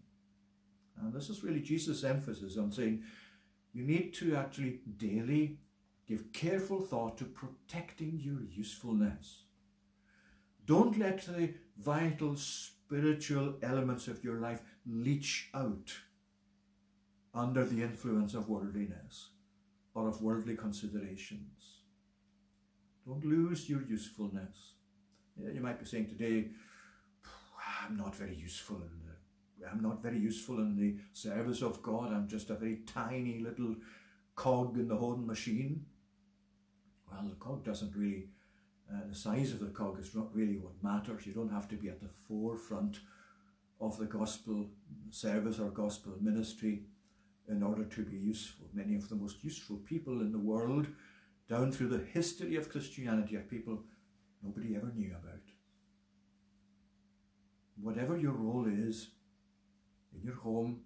And 1.02 1.14
this 1.14 1.30
is 1.30 1.43
really 1.43 1.62
Jesus' 1.62 2.04
emphasis 2.04 2.58
on 2.58 2.72
saying 2.72 3.04
you 3.74 3.84
need 3.84 4.14
to 4.16 4.36
actually 4.36 4.80
daily 4.98 5.58
give 6.08 6.32
careful 6.32 6.82
thought 6.82 7.18
to 7.18 7.26
protecting 7.26 8.22
your 8.24 8.41
usefulness. 8.41 9.45
Don't 10.66 10.97
let 10.97 11.26
the 11.26 11.53
vital 11.78 12.36
spiritual 12.36 13.55
elements 13.61 14.07
of 14.07 14.24
your 14.24 14.39
life 14.39 14.61
leach 14.86 15.49
out 15.53 15.93
under 17.34 17.66
the 17.66 17.84
influence 17.84 18.34
of 18.34 18.49
worldliness 18.49 19.30
or 19.93 20.07
of 20.07 20.22
worldly 20.22 20.55
considerations. 20.55 21.82
Don't 23.05 23.26
lose 23.26 23.70
your 23.70 23.84
usefulness. 23.84 24.74
You 25.38 25.61
might 25.61 25.80
be 25.80 25.86
saying 25.86 26.07
today, 26.07 26.49
I'm 27.84 27.97
not 27.97 28.16
very 28.16 28.36
useful 28.36 28.78
in 28.78 29.01
the, 29.05 29.70
I'm 29.70 29.82
not 29.82 30.01
very 30.01 30.18
useful 30.18 30.59
in 30.59 30.76
the 30.76 30.97
service 31.13 31.61
of 31.61 31.84
God. 31.84 32.13
I'm 32.13 32.28
just 32.28 32.49
a 32.49 32.55
very 32.55 32.80
tiny 32.88 33.39
little 33.39 33.76
cog 34.36 34.78
in 34.78 34.88
the 34.88 34.95
whole 34.95 35.18
machine. 35.18 35.86
Well, 37.11 37.30
the 37.30 37.36
cog 37.36 37.63
doesn't 37.63 37.95
really 37.95 38.30
uh, 38.92 39.00
the 39.10 39.16
size 39.16 39.52
of 39.52 39.60
the 39.60 39.68
cog 39.68 40.00
is 40.00 40.14
not 40.14 40.36
really 40.36 40.58
what 40.58 40.84
matters. 40.84 41.26
You 41.26 41.34
don't 41.34 41.52
have 41.52 41.68
to 41.70 41.76
be 41.76 41.90
at 41.90 42.02
the 42.02 42.10
forefront 42.28 43.00
of 43.82 43.98
the 43.98 44.06
gospel 44.06 44.70
service 45.10 45.60
or 45.60 45.70
gospel 45.70 46.14
ministry 46.22 46.84
in 47.50 47.64
order 47.64 47.84
to 47.84 48.04
be 48.04 48.16
useful. 48.16 48.68
Many 48.74 48.96
of 48.96 49.10
the 49.10 49.16
most 49.16 49.44
useful 49.44 49.78
people 49.78 50.22
in 50.22 50.32
the 50.32 50.40
world, 50.40 50.88
down 51.50 51.72
through 51.72 51.90
the 51.90 52.06
history 52.14 52.56
of 52.56 52.70
Christianity, 52.70 53.36
are 53.36 53.42
people 53.42 53.84
nobody 54.44 54.76
ever 54.76 54.92
knew 54.96 55.12
about. 55.12 55.42
Whatever 57.82 58.18
your 58.18 58.34
role 58.34 58.68
is, 58.68 59.10
in 60.16 60.24
your 60.24 60.36
home, 60.36 60.82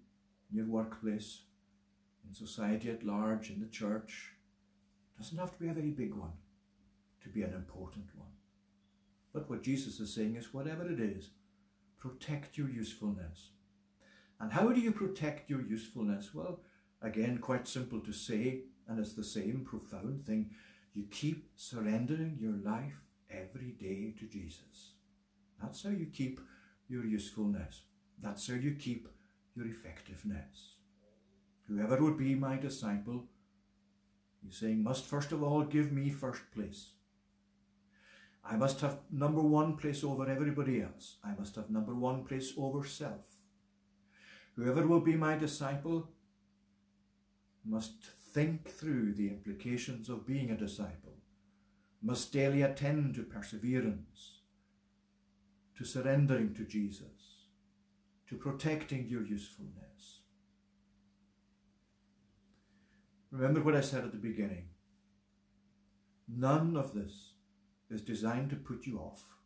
in 0.50 0.56
your 0.56 0.66
workplace, 0.66 1.42
in 2.26 2.34
society 2.34 2.90
at 2.90 3.04
large, 3.04 3.50
in 3.50 3.60
the 3.60 3.68
church, 3.68 4.32
doesn't 5.16 5.38
have 5.38 5.52
to 5.52 5.58
be 5.58 5.68
a 5.68 5.74
very 5.74 5.90
big 5.90 6.14
one 6.14 6.32
to 7.22 7.28
be 7.28 7.42
an 7.42 7.54
important 7.54 8.06
one. 8.14 8.28
But 9.32 9.48
what 9.48 9.62
Jesus 9.62 10.00
is 10.00 10.14
saying 10.14 10.36
is 10.36 10.52
whatever 10.52 10.90
it 10.90 11.00
is, 11.00 11.30
protect 11.98 12.58
your 12.58 12.68
usefulness. 12.68 13.50
And 14.40 14.52
how 14.52 14.68
do 14.72 14.80
you 14.80 14.92
protect 14.92 15.50
your 15.50 15.60
usefulness? 15.60 16.34
Well, 16.34 16.60
again, 17.02 17.38
quite 17.38 17.68
simple 17.68 18.00
to 18.00 18.12
say, 18.12 18.62
and 18.88 18.98
it's 18.98 19.12
the 19.12 19.24
same 19.24 19.64
profound 19.64 20.26
thing. 20.26 20.50
You 20.94 21.04
keep 21.10 21.50
surrendering 21.56 22.38
your 22.40 22.54
life 22.54 23.00
every 23.30 23.72
day 23.72 24.14
to 24.18 24.26
Jesus. 24.26 24.94
That's 25.62 25.82
how 25.82 25.90
you 25.90 26.06
keep 26.06 26.40
your 26.88 27.04
usefulness. 27.04 27.82
That's 28.20 28.48
how 28.48 28.54
you 28.54 28.74
keep 28.74 29.08
your 29.54 29.66
effectiveness. 29.66 30.76
Whoever 31.68 32.02
would 32.02 32.18
be 32.18 32.34
my 32.34 32.56
disciple, 32.56 33.26
he's 34.42 34.56
saying, 34.56 34.82
must 34.82 35.04
first 35.04 35.30
of 35.32 35.42
all 35.42 35.62
give 35.62 35.92
me 35.92 36.10
first 36.10 36.42
place. 36.52 36.94
I 38.44 38.56
must 38.56 38.80
have 38.80 38.98
number 39.10 39.42
one 39.42 39.76
place 39.76 40.02
over 40.02 40.28
everybody 40.28 40.82
else. 40.82 41.18
I 41.22 41.34
must 41.38 41.56
have 41.56 41.70
number 41.70 41.94
one 41.94 42.24
place 42.24 42.52
over 42.56 42.84
self. 42.84 43.26
Whoever 44.56 44.86
will 44.86 45.00
be 45.00 45.14
my 45.14 45.36
disciple 45.36 46.08
must 47.64 48.02
think 48.32 48.68
through 48.68 49.14
the 49.14 49.28
implications 49.28 50.08
of 50.08 50.26
being 50.26 50.50
a 50.50 50.56
disciple, 50.56 51.16
must 52.02 52.32
daily 52.32 52.62
attend 52.62 53.14
to 53.14 53.22
perseverance, 53.22 54.40
to 55.76 55.84
surrendering 55.84 56.54
to 56.54 56.64
Jesus, 56.64 57.46
to 58.28 58.36
protecting 58.36 59.08
your 59.08 59.24
usefulness. 59.24 60.22
Remember 63.30 63.62
what 63.62 63.76
I 63.76 63.80
said 63.80 64.04
at 64.04 64.12
the 64.12 64.18
beginning. 64.18 64.68
None 66.28 66.76
of 66.76 66.94
this 66.94 67.29
is 67.90 68.02
designed 68.02 68.50
to 68.50 68.56
put 68.56 68.86
you 68.86 68.98
off, 68.98 69.36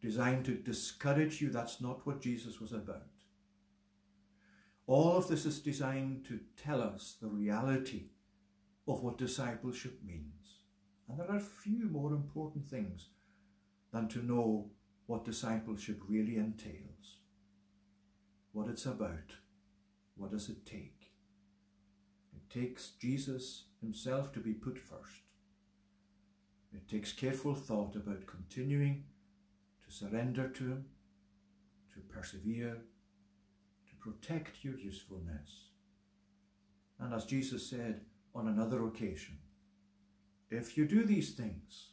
designed 0.00 0.44
to 0.46 0.54
discourage 0.54 1.40
you. 1.40 1.50
That's 1.50 1.80
not 1.80 2.06
what 2.06 2.20
Jesus 2.20 2.60
was 2.60 2.72
about. 2.72 3.06
All 4.86 5.16
of 5.16 5.28
this 5.28 5.46
is 5.46 5.60
designed 5.60 6.24
to 6.26 6.40
tell 6.62 6.82
us 6.82 7.16
the 7.20 7.28
reality 7.28 8.10
of 8.86 9.02
what 9.02 9.18
discipleship 9.18 10.00
means. 10.04 10.60
And 11.08 11.18
there 11.18 11.30
are 11.30 11.40
few 11.40 11.88
more 11.90 12.12
important 12.12 12.66
things 12.66 13.08
than 13.92 14.08
to 14.08 14.22
know 14.22 14.70
what 15.06 15.24
discipleship 15.24 16.00
really 16.08 16.36
entails, 16.36 17.18
what 18.52 18.68
it's 18.68 18.86
about, 18.86 19.36
what 20.16 20.30
does 20.30 20.48
it 20.48 20.64
take. 20.64 21.12
It 22.34 22.50
takes 22.50 22.92
Jesus 23.00 23.64
himself 23.80 24.32
to 24.32 24.40
be 24.40 24.52
put 24.52 24.78
first. 24.78 25.23
It 26.74 26.88
takes 26.88 27.12
careful 27.12 27.54
thought 27.54 27.94
about 27.94 28.26
continuing 28.26 29.04
to 29.86 29.94
surrender 29.94 30.48
to 30.48 30.64
Him, 30.64 30.84
to 31.94 32.00
persevere, 32.00 32.78
to 33.88 33.96
protect 34.00 34.64
your 34.64 34.76
usefulness. 34.76 35.68
And 36.98 37.14
as 37.14 37.24
Jesus 37.24 37.70
said 37.70 38.00
on 38.34 38.48
another 38.48 38.84
occasion, 38.86 39.38
if 40.50 40.76
you 40.76 40.86
do 40.86 41.04
these 41.04 41.34
things, 41.34 41.90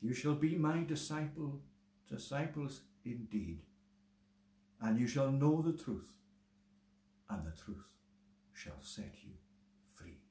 you 0.00 0.12
shall 0.12 0.34
be 0.34 0.56
my 0.56 0.82
disciple, 0.82 1.60
disciples 2.08 2.80
indeed, 3.04 3.60
and 4.80 4.98
you 4.98 5.06
shall 5.06 5.30
know 5.30 5.62
the 5.62 5.72
truth, 5.72 6.16
and 7.28 7.46
the 7.46 7.56
truth 7.56 7.86
shall 8.52 8.80
set 8.80 9.14
you 9.22 9.34
free. 9.94 10.22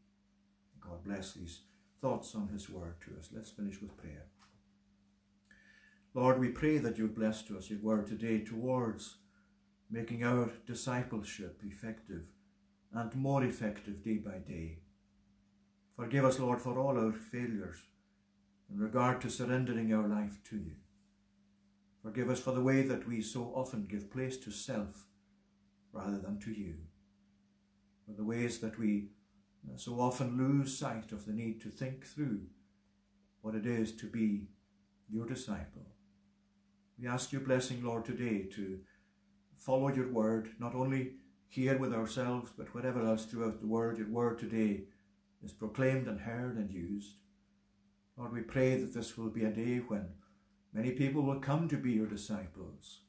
God 0.82 1.04
bless 1.04 1.34
these 1.34 1.62
thoughts 2.02 2.36
on 2.36 2.50
his 2.50 2.70
word 2.70 2.96
to 3.02 3.18
us. 3.18 3.30
Let's 3.34 3.50
finish 3.50 3.82
with 3.82 3.98
prayer. 3.98 4.26
Lord, 6.14 6.40
we 6.40 6.50
pray 6.50 6.78
that 6.80 6.98
you 6.98 7.08
bless 7.08 7.42
to 7.44 7.58
us 7.58 7.70
your 7.70 7.80
word 7.80 8.08
today 8.08 8.40
towards 8.40 9.18
making 9.92 10.24
our 10.24 10.52
discipleship 10.66 11.62
effective 11.64 12.26
and 12.94 13.14
more 13.16 13.44
effective 13.44 14.04
day 14.04 14.18
by 14.18 14.38
day. 14.40 14.80
Forgive 15.96 16.26
us, 16.26 16.40
Lord, 16.40 16.62
for 16.62 16.80
all 16.80 16.98
our 16.98 17.12
failures 17.12 17.78
in 18.72 18.80
regard 18.80 19.22
to 19.22 19.30
surrendering 19.30 19.94
our 19.94 20.08
life 20.08 20.40
to 20.50 20.58
you. 20.58 20.76
Forgive 22.02 22.30
us 22.30 22.40
for 22.40 22.52
the 22.52 22.62
way 22.62 22.82
that 22.84 23.08
we 23.08 23.22
so 23.22 23.52
often 23.56 23.86
give 23.86 24.12
place 24.12 24.38
to 24.38 24.52
self 24.52 25.06
rather 25.92 26.18
than 26.18 26.40
to 26.40 26.52
you, 26.52 26.76
for 28.06 28.14
the 28.14 28.24
ways 28.24 28.60
that 28.60 28.80
we 28.80 29.10
so 29.78 30.00
often 30.00 30.38
lose 30.38 30.78
sight 30.78 31.12
of 31.12 31.26
the 31.26 31.34
need 31.34 31.60
to 31.62 31.70
think 31.70 32.06
through 32.06 32.44
what 33.42 33.56
it 33.56 33.66
is 33.66 33.92
to 33.98 34.06
be 34.06 34.48
your 35.10 35.26
disciple. 35.26 35.86
We 36.98 37.08
ask 37.08 37.32
your 37.32 37.42
blessing, 37.42 37.84
Lord, 37.84 38.06
today 38.06 38.44
to 38.56 38.80
follow 39.58 39.90
your 39.90 40.12
word, 40.12 40.52
not 40.60 40.76
only 40.76 41.16
here 41.48 41.78
with 41.78 41.94
ourselves, 41.94 42.52
but 42.58 42.74
wherever 42.74 43.06
else 43.06 43.26
throughout 43.26 43.60
the 43.60 43.68
world 43.68 43.98
your 43.98 44.10
word 44.10 44.40
today 44.40 44.84
is 45.44 45.52
proclaimed 45.52 46.08
and 46.08 46.22
heard 46.22 46.56
and 46.58 46.72
used. 46.72 47.16
Lord, 48.18 48.34
we 48.34 48.42
pray 48.42 48.76
that 48.76 48.94
this 48.94 49.18
will 49.18 49.30
be 49.30 49.46
a 49.46 49.52
day 49.52 49.78
when 49.78 50.10
many 50.74 50.92
people 50.92 51.24
will 51.24 51.40
come 51.40 51.68
to 51.70 51.78
be 51.78 51.92
your 51.92 52.08
disciples, 52.08 53.02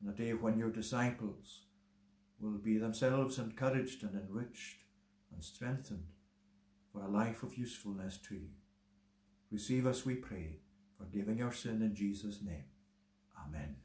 and 0.00 0.12
a 0.12 0.16
day 0.16 0.32
when 0.34 0.58
your 0.58 0.70
disciples 0.70 1.62
will 2.40 2.58
be 2.58 2.78
themselves 2.78 3.38
encouraged 3.38 4.02
and 4.02 4.14
enriched 4.14 4.83
and 5.34 5.42
strengthened 5.44 6.06
for 6.92 7.02
a 7.02 7.10
life 7.10 7.42
of 7.42 7.58
usefulness 7.58 8.18
to 8.28 8.34
you. 8.34 8.48
Receive 9.50 9.86
us, 9.86 10.06
we 10.06 10.14
pray, 10.14 10.60
forgiving 10.96 11.42
our 11.42 11.52
sin 11.52 11.82
in 11.82 11.94
Jesus' 11.94 12.40
name. 12.42 12.64
Amen. 13.46 13.76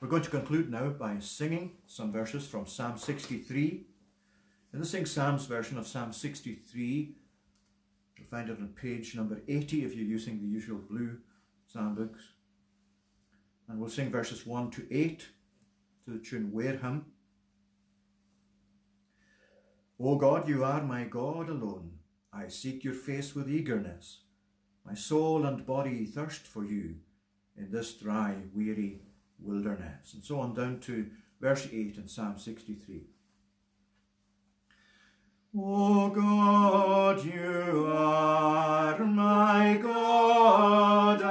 We're 0.00 0.08
going 0.08 0.22
to 0.22 0.30
conclude 0.30 0.70
now 0.70 0.90
by 0.90 1.18
singing 1.20 1.72
some 1.86 2.12
verses 2.12 2.46
from 2.46 2.66
Psalm 2.66 2.98
63. 2.98 3.86
In 4.72 4.80
the 4.80 4.84
Sing 4.84 5.06
Psalms 5.06 5.46
version 5.46 5.78
of 5.78 5.86
Psalm 5.86 6.12
63, 6.12 7.14
you'll 8.16 8.26
find 8.28 8.50
it 8.50 8.58
on 8.58 8.68
page 8.68 9.14
number 9.14 9.40
80 9.48 9.84
if 9.84 9.94
you're 9.94 10.04
using 10.04 10.38
the 10.38 10.46
usual 10.46 10.78
blue 10.78 11.18
psalm 11.66 11.94
books. 11.94 12.22
And 13.68 13.80
we'll 13.80 13.88
sing 13.88 14.10
verses 14.10 14.46
1 14.46 14.70
to 14.72 14.86
8 14.90 15.26
to 16.04 16.10
the 16.10 16.18
tune 16.18 16.52
Wareham. 16.52 17.06
O 19.98 20.16
God, 20.16 20.46
you 20.46 20.62
are 20.62 20.82
my 20.82 21.04
God 21.04 21.48
alone. 21.48 21.92
I 22.32 22.48
seek 22.48 22.84
your 22.84 22.94
face 22.94 23.34
with 23.34 23.50
eagerness. 23.50 24.20
My 24.84 24.94
soul 24.94 25.46
and 25.46 25.64
body 25.64 26.04
thirst 26.04 26.46
for 26.46 26.64
you 26.64 26.96
in 27.56 27.70
this 27.70 27.94
dry, 27.94 28.34
weary 28.54 29.00
wilderness. 29.38 30.12
And 30.12 30.22
so 30.22 30.40
on 30.40 30.54
down 30.54 30.80
to 30.80 31.06
verse 31.40 31.66
8 31.72 31.96
in 31.96 32.08
Psalm 32.08 32.38
63. 32.38 33.04
O 35.58 36.10
God, 36.10 37.24
you 37.24 37.86
are 37.90 38.98
my 38.98 39.78
God 39.82 41.22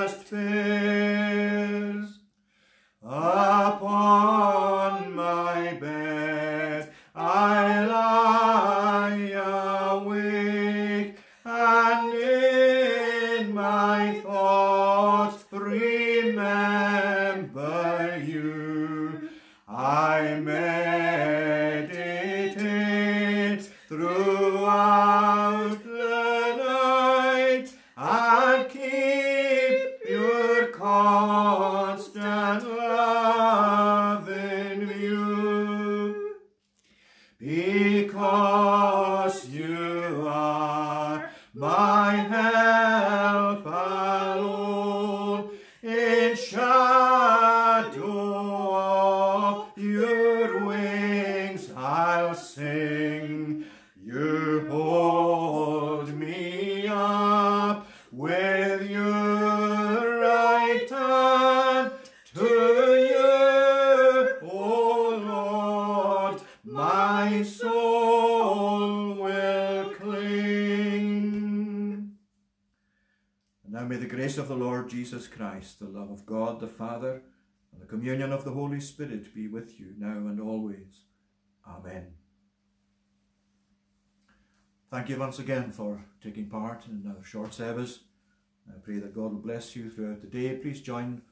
richest 0.00 0.22
fears. 0.24 0.99
Jesus 74.90 75.28
Christ, 75.28 75.78
the 75.78 75.86
love 75.86 76.10
of 76.10 76.26
God 76.26 76.58
the 76.58 76.66
Father, 76.66 77.22
and 77.72 77.80
the 77.80 77.86
communion 77.86 78.32
of 78.32 78.44
the 78.44 78.50
Holy 78.50 78.80
Spirit 78.80 79.32
be 79.32 79.46
with 79.46 79.78
you 79.78 79.94
now 79.96 80.16
and 80.16 80.40
always. 80.40 81.04
Amen. 81.64 82.14
Thank 84.90 85.08
you 85.08 85.16
once 85.16 85.38
again 85.38 85.70
for 85.70 86.04
taking 86.20 86.48
part 86.48 86.86
in 86.86 87.06
our 87.06 87.22
short 87.24 87.54
service. 87.54 88.00
I 88.68 88.80
pray 88.82 88.98
that 88.98 89.14
God 89.14 89.32
will 89.32 89.40
bless 89.40 89.76
you 89.76 89.90
throughout 89.90 90.22
the 90.22 90.26
day. 90.26 90.56
Please 90.56 90.80
join 90.80 91.22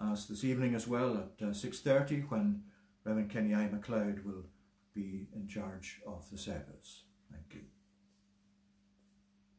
us 0.00 0.26
this 0.26 0.42
evening 0.42 0.74
as 0.74 0.88
well 0.88 1.16
at 1.16 1.46
uh, 1.46 1.50
6.30 1.50 2.28
when 2.28 2.64
Reverend 3.04 3.30
Kenny 3.30 3.54
I. 3.54 3.68
MacLeod 3.68 4.24
will 4.24 4.46
be 4.92 5.28
in 5.32 5.46
charge 5.46 6.00
of 6.04 6.28
the 6.32 6.38
service. 6.38 7.04